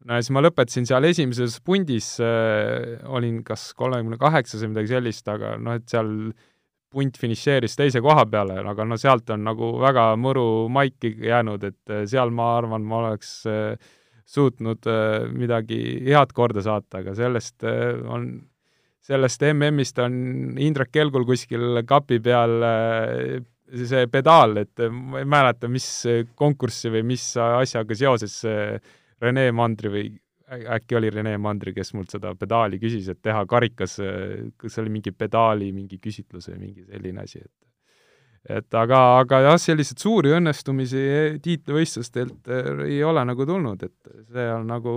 no 0.05 0.15
ja 0.15 0.23
siis 0.23 0.35
ma 0.37 0.43
lõpetasin 0.45 0.87
seal 0.87 1.05
esimeses 1.09 1.59
pundis 1.65 2.19
äh,, 2.21 3.01
olin 3.09 3.43
kas 3.45 3.73
kolmekümne 3.75 4.19
kaheksas 4.21 4.63
või 4.63 4.75
midagi 4.75 4.93
sellist, 4.93 5.29
aga 5.29 5.57
noh, 5.57 5.81
et 5.81 5.89
seal 5.89 6.13
punt 6.93 7.19
finišeeris 7.21 7.77
teise 7.79 8.01
koha 8.05 8.25
peale, 8.31 8.59
aga 8.71 8.87
no 8.89 8.97
sealt 9.01 9.29
on 9.35 9.45
nagu 9.47 9.73
väga 9.83 10.11
mõru 10.21 10.45
maiki 10.73 11.13
jäänud, 11.29 11.65
et 11.69 11.93
äh, 11.93 12.05
seal 12.09 12.33
ma 12.35 12.55
arvan, 12.59 12.85
ma 12.89 13.03
oleks 13.03 13.33
äh, 13.49 13.91
suutnud 14.29 14.89
äh, 14.89 15.27
midagi 15.33 15.81
head 16.09 16.33
korda 16.37 16.65
saata, 16.65 17.03
aga 17.03 17.15
sellest 17.19 17.67
on 17.69 18.31
sellest 19.09 19.45
MM-ist 19.55 20.01
on 20.05 20.15
Indrek 20.61 20.91
Kelgul 20.93 21.25
kuskil 21.29 21.81
kapi 21.89 22.19
peal 22.21 22.59
see 23.69 24.09
pedaal, 24.13 24.59
et 24.65 24.83
ma 24.93 25.23
ei 25.23 25.29
mäleta, 25.29 25.69
mis 25.73 25.87
konkurssi 26.37 26.93
või 26.93 27.05
mis 27.15 27.25
asjaga 27.41 27.97
seoses 27.97 28.41
Rene 29.23 29.47
Mandri 29.57 29.93
või 29.93 30.11
äkki 30.49 30.97
oli 30.97 31.11
Rene 31.11 31.37
Mandri, 31.39 31.75
kes 31.77 31.93
mult 31.97 32.13
seda 32.15 32.35
pedaali 32.39 32.81
küsis, 32.81 33.09
et 33.13 33.21
teha 33.23 33.45
karikas, 33.49 33.99
kas 34.57 34.75
see 34.75 34.83
oli 34.85 34.95
mingi 34.99 35.13
pedaali 35.13 35.73
mingi 35.77 36.01
küsitlus 36.03 36.49
või 36.53 36.61
mingi 36.67 36.87
selline 36.89 37.25
asi, 37.25 37.43
et 37.45 37.68
et 38.47 38.75
aga, 38.79 38.99
aga 39.21 39.41
jah, 39.45 39.57
selliseid 39.61 40.01
suuri 40.03 40.31
õnnestumisi 40.37 41.01
tiitlivõistlustelt 41.45 42.51
eh, 42.55 42.69
ei 42.87 43.01
ole 43.05 43.25
nagu 43.29 43.47
tulnud, 43.49 43.83
et 43.85 44.13
see 44.33 44.47
on 44.55 44.69
nagu 44.71 44.93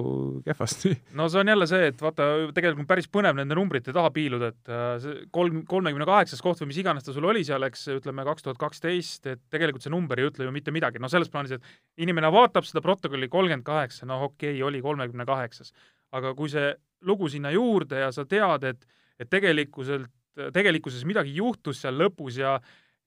kehvasti. 0.46 0.94
no 1.20 1.28
see 1.32 1.42
on 1.42 1.52
jälle 1.54 1.68
see, 1.70 1.90
et 1.92 2.04
vaata, 2.04 2.28
tegelikult 2.56 2.84
on 2.86 2.90
päris 2.92 3.10
põnev 3.12 3.40
nende 3.40 3.58
numbrite 3.58 3.96
taha 3.96 4.12
piiluda, 4.16 4.52
et 4.54 4.72
äh, 4.72 4.94
see 5.04 5.26
kolm, 5.34 5.64
kolmekümne 5.70 6.08
kaheksas 6.10 6.44
koht 6.44 6.62
või 6.64 6.72
mis 6.72 6.82
iganes 6.84 7.08
ta 7.08 7.16
sul 7.16 7.28
oli 7.32 7.44
seal, 7.48 7.66
eks, 7.68 7.88
ütleme 7.98 8.26
kaks 8.28 8.48
tuhat 8.48 8.62
kaksteist, 8.62 9.28
et 9.32 9.44
tegelikult 9.54 9.88
see 9.88 9.94
number 9.94 10.22
ei 10.22 10.30
ütle 10.30 10.48
ju 10.48 10.54
mitte 10.56 10.74
midagi, 10.76 11.02
no 11.02 11.12
selles 11.12 11.32
plaanis, 11.34 11.58
et 11.58 12.06
inimene 12.06 12.32
vaatab 12.34 12.68
seda 12.68 12.84
protokolli 12.86 13.32
kolmkümmend 13.32 13.68
kaheksa, 13.68 14.08
no 14.10 14.22
okei 14.30 14.56
okay,, 14.56 14.64
oli 14.68 14.84
kolmekümne 14.86 15.28
kaheksas. 15.28 15.74
aga 16.12 16.34
kui 16.36 16.50
see 16.52 16.74
lugu 17.08 17.30
sinna 17.32 17.52
juurde 17.52 18.02
ja 18.04 18.12
sa 18.12 18.26
tead, 18.28 18.66
et, 18.68 18.88
et 19.20 19.30
tegelikkuselt, 19.32 20.10
tegelikkuses 20.54 21.04
midagi 21.08 21.34
juhtus 21.36 21.82
seal 21.84 21.98
lõpus 22.00 22.38
ja 22.40 22.58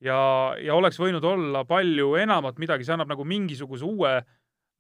ja, 0.03 0.19
ja 0.63 0.75
oleks 0.75 0.99
võinud 1.01 1.25
olla 1.25 1.65
palju 1.69 2.15
enamat 2.23 2.59
midagi, 2.63 2.87
see 2.87 2.97
annab 2.97 3.13
nagu 3.13 3.27
mingisuguse 3.29 3.87
uue 3.87 4.17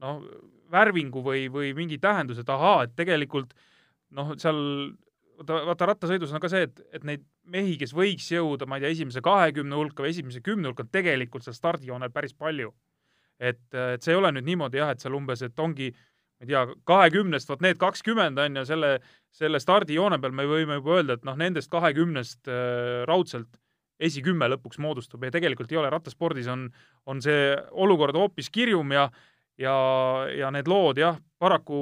noh, 0.02 0.24
värvingu 0.72 1.22
või, 1.24 1.46
või 1.52 1.72
mingi 1.76 2.00
tähenduse, 2.02 2.42
et 2.44 2.52
ahaa, 2.52 2.84
et 2.84 2.94
tegelikult 2.98 3.54
noh, 4.14 4.34
seal 4.40 4.58
vaata, 5.38 5.60
vaata 5.68 5.90
rattasõidus 5.92 6.32
on 6.34 6.42
ka 6.42 6.50
see, 6.52 6.66
et, 6.68 6.82
et 6.94 7.04
neid 7.06 7.26
mehi, 7.50 7.76
kes 7.80 7.94
võiks 7.96 8.30
jõuda, 8.32 8.66
ma 8.68 8.78
ei 8.78 8.86
tea, 8.86 8.94
esimese 8.96 9.22
kahekümne 9.24 9.78
hulka 9.78 10.04
või 10.04 10.14
esimese 10.14 10.42
kümne 10.44 10.70
hulka, 10.70 10.86
on 10.86 10.94
tegelikult 10.94 11.46
seal 11.46 11.56
stardijoonel 11.56 12.12
päris 12.14 12.34
palju. 12.34 12.72
et, 13.38 13.64
et 13.74 14.02
see 14.02 14.12
ei 14.14 14.18
ole 14.18 14.30
nüüd 14.32 14.46
niimoodi 14.46 14.78
jah, 14.78 14.92
et 14.94 15.02
seal 15.02 15.14
umbes, 15.16 15.42
et 15.42 15.58
ongi 15.58 15.90
ma 15.90 16.46
ei 16.46 16.50
tea, 16.50 16.62
kahekümnest, 16.86 17.48
vot 17.50 17.62
need 17.64 17.78
kakskümmend 17.80 18.38
on 18.38 18.60
ju 18.60 18.64
selle, 18.68 18.92
selle 19.34 19.60
stardijoone 19.60 20.20
peal 20.22 20.34
me 20.36 20.46
võime 20.48 20.78
juba 20.78 20.98
öelda, 20.98 21.18
et 21.18 21.26
noh, 21.26 21.36
nendest 21.38 21.70
kahekümnest 21.72 22.50
äh, 22.50 23.02
raudselt 23.10 23.58
esikümme 24.00 24.48
lõpuks 24.50 24.80
moodustub 24.82 25.22
ja 25.24 25.30
tegelikult 25.34 25.72
ei 25.72 25.78
ole, 25.78 25.90
rattaspordis 25.92 26.48
on, 26.50 26.66
on 27.06 27.22
see 27.22 27.54
olukord 27.70 28.16
hoopis 28.18 28.50
kirjum 28.50 28.92
ja 28.92 29.08
ja, 29.58 29.74
ja 30.34 30.50
need 30.54 30.68
lood 30.70 30.98
jah, 30.98 31.18
paraku 31.38 31.76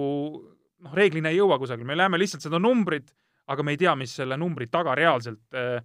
noh, 0.83 0.95
reeglina 0.97 1.33
ei 1.33 1.39
jõua 1.41 1.59
kusagile, 1.61 1.89
me 1.89 1.97
näeme 1.97 2.21
lihtsalt 2.21 2.45
seda 2.45 2.61
numbrit, 2.61 3.13
aga 3.53 3.65
me 3.65 3.75
ei 3.75 3.81
tea, 3.81 3.95
mis 3.99 4.13
selle 4.17 4.37
numbri 4.41 4.69
taga 4.73 4.95
reaalselt 4.99 5.57
äh, 5.57 5.79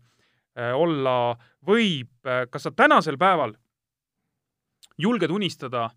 äh, 0.57 0.73
olla 0.75 1.37
võib. 1.67 2.11
kas 2.51 2.67
sa 2.67 2.71
tänasel 2.71 3.17
päeval 3.17 3.55
julged 4.97 5.31
unistada 5.31 5.87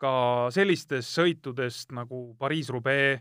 ka 0.00 0.12
sellistest 0.54 1.12
sõitudest 1.12 1.92
nagu 1.92 2.30
Pariis-Roubaix, 2.40 3.20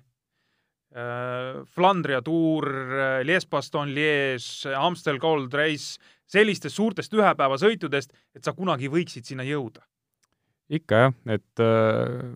Flandria 0.90 2.22
Tour, 2.26 2.66
äh, 2.66 3.22
Lies-Baston-Lies, 3.22 4.66
Amstel 4.74 5.20
Gold 5.22 5.54
Race, 5.54 6.00
sellistest 6.26 6.76
suurtest 6.76 7.14
ühepäevasõitudest, 7.14 8.14
et 8.34 8.46
sa 8.46 8.56
kunagi 8.58 8.90
võiksid 8.90 9.30
sinna 9.30 9.46
jõuda? 9.46 9.86
ikka 10.70 10.98
jah, 11.02 11.14
et 11.34 11.62
äh, 11.66 12.28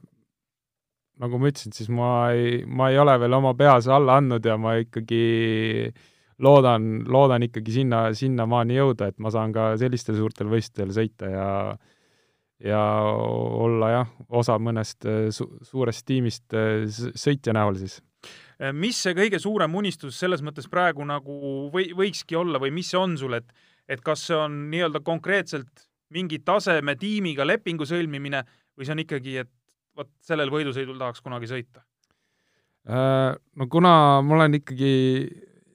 nagu 1.22 1.38
ma 1.38 1.50
ütlesin, 1.52 1.74
siis 1.74 1.90
ma 1.94 2.08
ei, 2.34 2.64
ma 2.66 2.88
ei 2.90 2.98
ole 2.98 3.14
veel 3.22 3.38
oma 3.38 3.52
peas 3.54 3.86
alla 3.86 4.16
andnud 4.18 4.46
ja 4.46 4.56
ma 4.58 4.74
ikkagi 4.82 5.92
loodan, 6.42 7.04
loodan 7.06 7.46
ikkagi 7.46 7.76
sinna, 7.76 8.08
sinnamaani 8.18 8.80
jõuda, 8.80 9.12
et 9.14 9.22
ma 9.22 9.30
saan 9.34 9.54
ka 9.54 9.76
sellistel 9.78 10.18
suurtel 10.18 10.50
võistlustel 10.50 10.94
sõita 10.94 11.30
ja 11.30 11.50
ja 12.64 12.82
olla 13.04 13.92
jah, 13.92 14.18
osa 14.30 14.58
mõnest 14.62 15.06
äh, 15.06 15.30
su 15.34 15.50
suurest 15.66 16.06
tiimist 16.10 16.54
sõitja 17.18 17.54
näol 17.54 17.78
siis 17.82 18.00
Äh, 18.00 18.13
mis 18.72 18.96
see 19.04 19.16
kõige 19.18 19.40
suurem 19.42 19.74
unistus 19.76 20.16
selles 20.20 20.44
mõttes 20.46 20.70
praegu 20.72 21.04
nagu 21.04 21.70
või, 21.74 21.90
võikski 21.98 22.38
olla 22.40 22.62
või 22.62 22.72
mis 22.72 22.94
see 22.94 23.00
on 23.02 23.18
sul, 23.20 23.36
et 23.40 23.50
et 23.90 24.00
kas 24.00 24.22
see 24.30 24.38
on 24.38 24.54
nii-öelda 24.72 25.02
konkreetselt 25.04 25.88
mingi 26.14 26.40
taseme 26.46 26.96
tiimiga 26.96 27.44
lepingu 27.44 27.88
sõlmimine 27.90 28.44
või 28.78 28.88
see 28.88 28.96
on 28.96 29.02
ikkagi, 29.04 29.40
et 29.44 29.50
vot 29.98 30.10
sellel 30.24 30.52
võidusõidul 30.54 31.00
tahaks 31.02 31.24
kunagi 31.26 31.50
sõita? 31.50 31.84
Äh, 32.84 33.34
no 33.60 33.68
kuna 33.72 34.22
ma 34.26 34.38
olen 34.38 34.60
ikkagi 34.60 34.94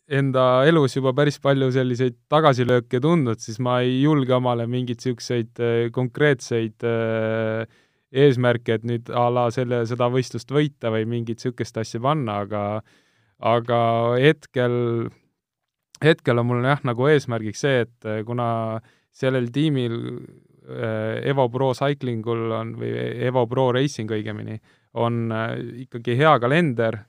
enda 0.09 0.65
elus 0.69 0.97
juba 0.97 1.13
päris 1.17 1.37
palju 1.41 1.69
selliseid 1.73 2.17
tagasilööke 2.33 3.01
tundnud, 3.05 3.41
siis 3.41 3.59
ma 3.61 3.79
ei 3.85 4.01
julge 4.03 4.33
omale 4.37 4.67
mingeid 4.71 5.01
niisuguseid 5.01 5.61
äh, 5.61 5.77
konkreetseid 5.95 6.87
äh, 6.89 7.81
eesmärki, 8.13 8.79
et 8.79 8.87
nüüd 8.89 9.11
a 9.13 9.29
la 9.33 9.49
selle, 9.55 9.83
seda 9.89 10.09
võistlust 10.13 10.51
võita 10.53 10.93
või 10.95 11.05
mingit 11.09 11.43
niisugust 11.43 11.77
asja 11.81 12.01
panna, 12.03 12.43
aga 12.47 12.63
aga 13.39 13.81
hetkel, 14.19 14.75
hetkel 16.03 16.41
on 16.41 16.49
mul 16.49 16.65
jah, 16.67 16.81
nagu 16.89 17.07
eesmärgiks 17.13 17.63
see, 17.63 17.85
et 17.87 18.09
kuna 18.27 18.49
sellel 19.15 19.47
tiimil 19.55 19.95
äh, 19.99 21.21
Evo 21.31 21.47
Pro 21.53 21.71
Cyclingul 21.77 22.51
on, 22.57 22.73
või 22.81 22.95
Evo 23.29 23.45
Pro 23.51 23.69
Racing 23.77 24.11
õigemini, 24.17 24.59
on 24.99 25.29
äh, 25.31 25.53
ikkagi 25.85 26.17
hea 26.19 26.35
kalender 26.43 27.05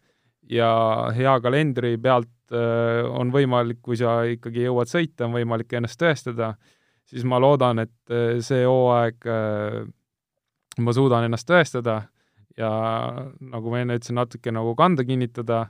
ja 0.50 0.70
hea 1.16 1.40
kalendri 1.42 1.96
pealt 2.02 2.28
on 2.50 3.30
võimalik, 3.30 3.78
kui 3.86 3.94
sa 3.94 4.24
ikkagi 4.26 4.64
jõuad 4.64 4.90
sõita, 4.90 5.28
on 5.28 5.36
võimalik 5.36 5.76
ennast 5.78 6.00
tõestada, 6.02 6.56
siis 7.06 7.22
ma 7.22 7.38
loodan, 7.38 7.84
et 7.84 8.14
see 8.42 8.64
hooaeg 8.66 9.28
ma 10.84 10.94
suudan 10.96 11.28
ennast 11.28 11.48
tõestada 11.50 12.02
ja 12.60 12.70
nagu 13.40 13.72
ma 13.72 13.84
enne 13.84 13.98
ütlesin, 14.00 14.18
natuke 14.20 14.54
nagu 14.54 14.76
kanda 14.80 15.06
kinnitada, 15.08 15.68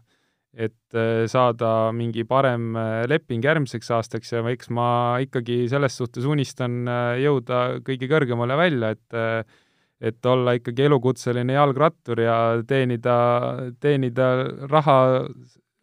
et 0.49 0.97
äh, 0.97 1.28
saada 1.30 1.91
mingi 1.93 2.26
parem 2.28 2.74
äh, 2.78 3.03
leping 3.10 3.43
järgmiseks 3.45 3.91
aastaks 3.99 4.34
ja 4.34 4.41
eks 4.49 4.72
ma 4.74 4.89
ikkagi 5.22 5.62
selles 5.70 5.97
suhtes 5.99 6.26
unistan 6.26 6.82
äh, 6.89 7.20
jõuda 7.22 7.80
kõige 7.86 8.10
kõrgemale 8.10 8.57
välja, 8.57 8.95
et 8.97 9.57
et 9.99 10.26
olla 10.32 10.53
ikkagi 10.55 10.86
elukutseline 10.88 11.57
jalgrattur 11.57 12.22
ja 12.24 12.36
teenida, 12.64 13.16
teenida 13.84 14.30
raha 14.72 14.95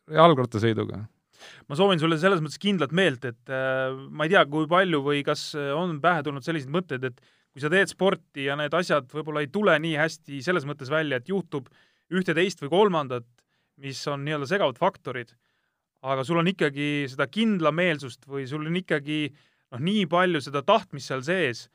jalgrattasõiduga. 0.09 1.03
Ma 1.69 1.77
soovin 1.77 2.01
sulle 2.01 2.17
selles 2.17 2.41
mõttes 2.41 2.57
kindlat 2.57 2.95
meelt, 2.97 3.27
et 3.29 3.53
ma 4.09 4.25
ei 4.25 4.33
tea, 4.33 4.47
kui 4.49 4.65
palju 4.71 5.03
või 5.05 5.21
kas 5.27 5.51
on 5.77 5.99
pähe 6.01 6.25
tulnud 6.25 6.49
selliseid 6.49 6.73
mõtteid, 6.73 7.05
et 7.11 7.21
kui 7.57 7.65
sa 7.65 7.71
teed 7.73 7.89
sporti 7.89 8.45
ja 8.51 8.53
need 8.61 8.75
asjad 8.77 9.09
võib-olla 9.09 9.41
ei 9.41 9.49
tule 9.49 9.73
nii 9.81 9.95
hästi 9.97 10.43
selles 10.45 10.67
mõttes 10.69 10.91
välja, 10.93 11.17
et 11.17 11.31
juhtub 11.33 11.71
ühte, 12.13 12.35
teist 12.37 12.61
või 12.61 12.69
kolmandat, 12.69 13.25
mis 13.81 14.03
on 14.13 14.27
nii-öelda 14.27 14.49
segavad 14.51 14.77
faktorid, 14.77 15.33
aga 16.05 16.25
sul 16.29 16.43
on 16.43 16.51
ikkagi 16.53 17.07
seda 17.09 17.25
kindlameelsust 17.33 18.29
või 18.29 18.45
sul 18.51 18.69
on 18.69 18.77
ikkagi 18.77 19.31
noh, 19.33 19.81
nii 19.81 20.05
palju 20.13 20.43
seda 20.45 20.61
tahtmist 20.69 21.09
seal 21.09 21.25
sees, 21.25 21.67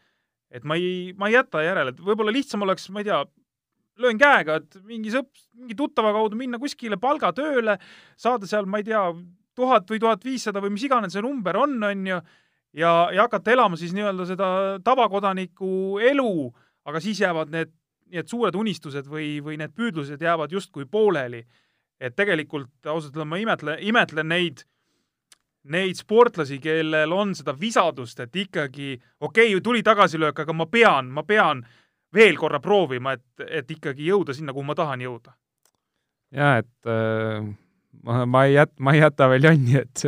et 0.53 0.67
ma 0.69 0.77
ei, 0.77 1.15
ma 1.17 1.32
ei 1.32 1.39
jäta 1.39 1.63
järele, 1.65 1.95
et 1.95 2.05
võib-olla 2.05 2.34
lihtsam 2.36 2.61
oleks, 2.67 2.86
ma 2.93 3.01
ei 3.01 3.09
tea, 3.09 3.23
löön 4.01 4.21
käega, 4.21 4.61
et 4.61 4.77
mingi 4.86 5.11
sõp-, 5.13 5.34
mingi 5.57 5.77
tuttava 5.82 6.13
kaudu 6.13 6.38
minna 6.38 6.61
kuskile 6.61 7.01
palgatööle, 7.01 7.79
saada 8.21 8.45
seal, 8.49 8.69
ma 8.69 8.84
ei 8.84 8.88
tea, 8.88 9.01
tuhat 9.57 9.89
või 9.89 9.99
tuhat 10.01 10.23
viissada 10.29 10.61
või 10.63 10.75
mis 10.77 10.86
iganes 10.86 11.17
see 11.17 11.25
number 11.25 11.57
on, 11.59 11.75
on 11.89 12.07
ju, 12.07 12.21
ja, 12.74 13.09
ja 13.13 13.22
hakata 13.22 13.51
elama 13.51 13.78
siis 13.78 13.93
nii-öelda 13.93 14.26
seda 14.26 14.47
tavakodaniku 14.84 15.99
elu, 16.11 16.34
aga 16.86 16.99
siis 16.99 17.22
jäävad 17.22 17.51
need, 17.53 17.74
need 18.11 18.28
suured 18.32 18.55
unistused 18.55 19.07
või, 19.09 19.39
või 19.43 19.57
need 19.61 19.74
püüdlused 19.76 20.22
jäävad 20.22 20.51
justkui 20.51 20.86
pooleli. 20.86 21.45
et 22.01 22.15
tegelikult 22.15 22.88
ausalt 22.89 23.13
öelda 23.13 23.26
ma 23.30 23.38
imetlen, 23.38 23.78
imetlen 23.86 24.28
neid, 24.28 24.63
neid 25.69 25.99
sportlasi, 25.99 26.57
kellel 26.57 27.11
on 27.13 27.36
seda 27.38 27.53
visadust, 27.59 28.19
et 28.19 28.36
ikkagi 28.36 28.95
okei 29.19 29.51
okay,, 29.53 29.61
tuli 29.61 29.84
tagasilöök, 29.84 30.39
aga 30.39 30.53
ma 30.53 30.65
pean, 30.65 31.11
ma 31.13 31.24
pean 31.24 31.61
veel 32.13 32.38
korra 32.38 32.59
proovima, 32.59 33.13
et, 33.13 33.45
et 33.47 33.72
ikkagi 33.72 34.07
jõuda 34.07 34.34
sinna, 34.34 34.53
kuhu 34.53 34.65
ma 34.65 34.76
tahan 34.76 35.01
jõuda. 35.01 35.36
ja 36.32 36.57
et 36.57 36.89
äh, 36.89 37.53
ma, 38.03 38.25
ma 38.25 38.43
ei 38.45 38.55
jät-, 38.55 38.77
ma 38.79 38.93
ei 38.95 39.01
jäta 39.01 39.29
veel 39.31 39.47
jonni, 39.49 39.77
et 39.81 40.05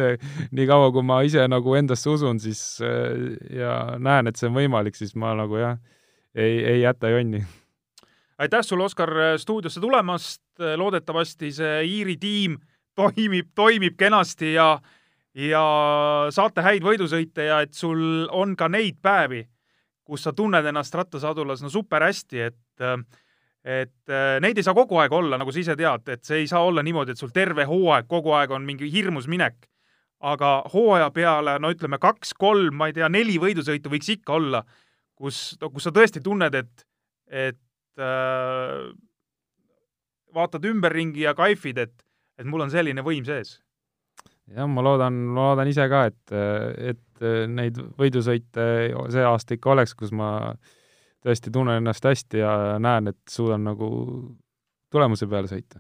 niikaua 0.52 0.92
kui 0.96 1.06
ma 1.06 1.22
ise 1.26 1.48
nagu 1.48 1.76
endasse 1.80 2.10
usun, 2.10 2.40
siis 2.44 2.62
äh, 2.84 3.36
ja 3.60 3.98
näen, 4.00 4.30
et 4.30 4.40
see 4.40 4.50
on 4.52 4.58
võimalik, 4.58 4.98
siis 5.00 5.16
ma 5.20 5.34
nagu 5.38 5.60
jah, 5.62 5.78
ei, 6.36 6.60
ei 6.76 6.82
jäta 6.82 7.12
jonni. 7.14 7.44
aitäh 8.38 8.66
sulle, 8.66 8.90
Oskar, 8.90 9.14
stuudiosse 9.38 9.82
tulemast, 9.82 10.44
loodetavasti 10.60 11.52
see 11.54 11.82
Iiri 11.88 12.18
tiim 12.18 12.58
toimib, 12.96 13.50
toimib 13.56 13.98
kenasti 13.98 14.54
ja 14.54 14.78
ja 15.34 15.64
saate 16.30 16.62
häid 16.62 16.84
võidusõite 16.86 17.48
ja 17.48 17.64
et 17.66 17.74
sul 17.74 18.28
on 18.30 18.54
ka 18.56 18.68
neid 18.70 19.00
päevi, 19.02 19.42
kus 20.06 20.26
sa 20.28 20.34
tunned 20.34 20.66
ennast 20.70 20.94
rattasadulas 20.94 21.64
no 21.64 21.72
super 21.74 22.06
hästi, 22.06 22.50
et 22.52 22.84
äh, 22.84 23.00
et 23.64 24.12
äh, 24.12 24.38
neid 24.44 24.60
ei 24.60 24.66
saa 24.66 24.76
kogu 24.76 24.98
aeg 25.00 25.14
olla, 25.16 25.40
nagu 25.40 25.52
sa 25.54 25.62
ise 25.62 25.76
tead, 25.80 26.10
et 26.12 26.24
see 26.28 26.44
ei 26.44 26.50
saa 26.52 26.64
olla 26.68 26.84
niimoodi, 26.84 27.16
et 27.16 27.22
sul 27.22 27.32
terve 27.34 27.66
hooaeg 27.68 28.10
kogu 28.12 28.34
aeg 28.36 28.52
on 28.52 28.66
mingi 28.68 28.92
hirmus 28.92 29.30
minek. 29.32 29.70
aga 30.24 30.64
hooaja 30.72 31.10
peale, 31.12 31.58
no 31.60 31.68
ütleme 31.74 31.98
kaks-kolm, 32.00 32.78
ma 32.80 32.88
ei 32.88 32.94
tea, 32.96 33.10
neli 33.12 33.34
võidusõitu 33.44 33.90
võiks 33.92 34.08
ikka 34.14 34.38
olla, 34.38 34.62
kus, 35.20 35.58
kus 35.60 35.84
sa 35.84 35.92
tõesti 35.92 36.22
tunned, 36.24 36.56
et, 36.56 36.86
et 37.28 38.00
äh, 38.00 38.86
vaatad 40.34 40.64
ümberringi 40.70 41.26
ja 41.26 41.34
kaifid, 41.36 41.82
et, 41.84 42.06
et 42.40 42.48
mul 42.48 42.64
on 42.64 42.72
selline 42.72 43.04
võim 43.04 43.28
sees. 43.28 43.58
jah, 44.48 44.68
ma 44.68 44.84
loodan, 44.84 45.20
ma 45.36 45.50
loodan 45.50 45.72
ise 45.72 45.90
ka, 45.92 46.06
et, 46.08 46.36
et 46.94 47.28
neid 47.52 47.84
võidusõite 48.00 48.70
see 49.12 49.28
aasta 49.28 49.60
ikka 49.60 49.76
oleks, 49.76 49.96
kus 50.00 50.16
ma 50.16 50.32
äh, 50.54 50.72
tõesti 51.24 51.52
tunnen 51.52 51.80
ennast 51.80 52.06
hästi 52.06 52.44
ja 52.44 52.54
näen, 52.80 53.08
et 53.14 53.20
suudan 53.30 53.64
nagu 53.64 53.90
tulemuse 54.92 55.28
peale 55.28 55.48
sõita. 55.48 55.80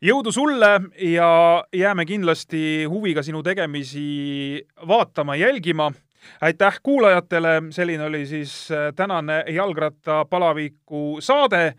jõudu 0.00 0.32
sulle 0.32 0.70
ja 1.12 1.30
jääme 1.76 2.06
kindlasti 2.06 2.84
huviga 2.88 3.22
sinu 3.22 3.42
tegemisi 3.42 4.66
vaatama, 4.88 5.36
jälgima. 5.36 5.92
aitäh 6.40 6.80
kuulajatele, 6.82 7.62
selline 7.70 8.04
oli 8.04 8.26
siis 8.26 8.70
äh, 8.70 8.94
tänane 8.94 9.44
jalgrattapalaviku 9.48 11.18
saade 11.20 11.74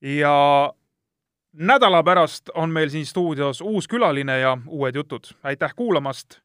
ja 0.00 0.72
nädala 1.52 2.02
pärast 2.02 2.48
on 2.54 2.70
meil 2.70 2.88
siin 2.88 3.06
stuudios 3.06 3.60
uus 3.60 3.88
külaline 3.88 4.40
ja 4.40 4.58
uued 4.66 4.94
jutud. 4.94 5.24
aitäh 5.42 5.74
kuulamast 5.76 6.40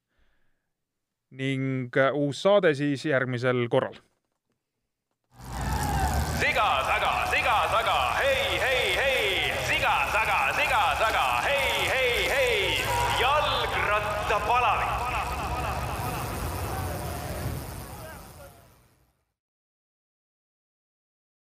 ning 1.31 1.97
äh, 1.97 2.13
uus 2.13 2.41
saade 2.41 2.75
siis 2.75 3.05
järgmisel 3.05 3.67
korral 3.69 3.95
viga 6.43 6.61
taga. 6.61 6.82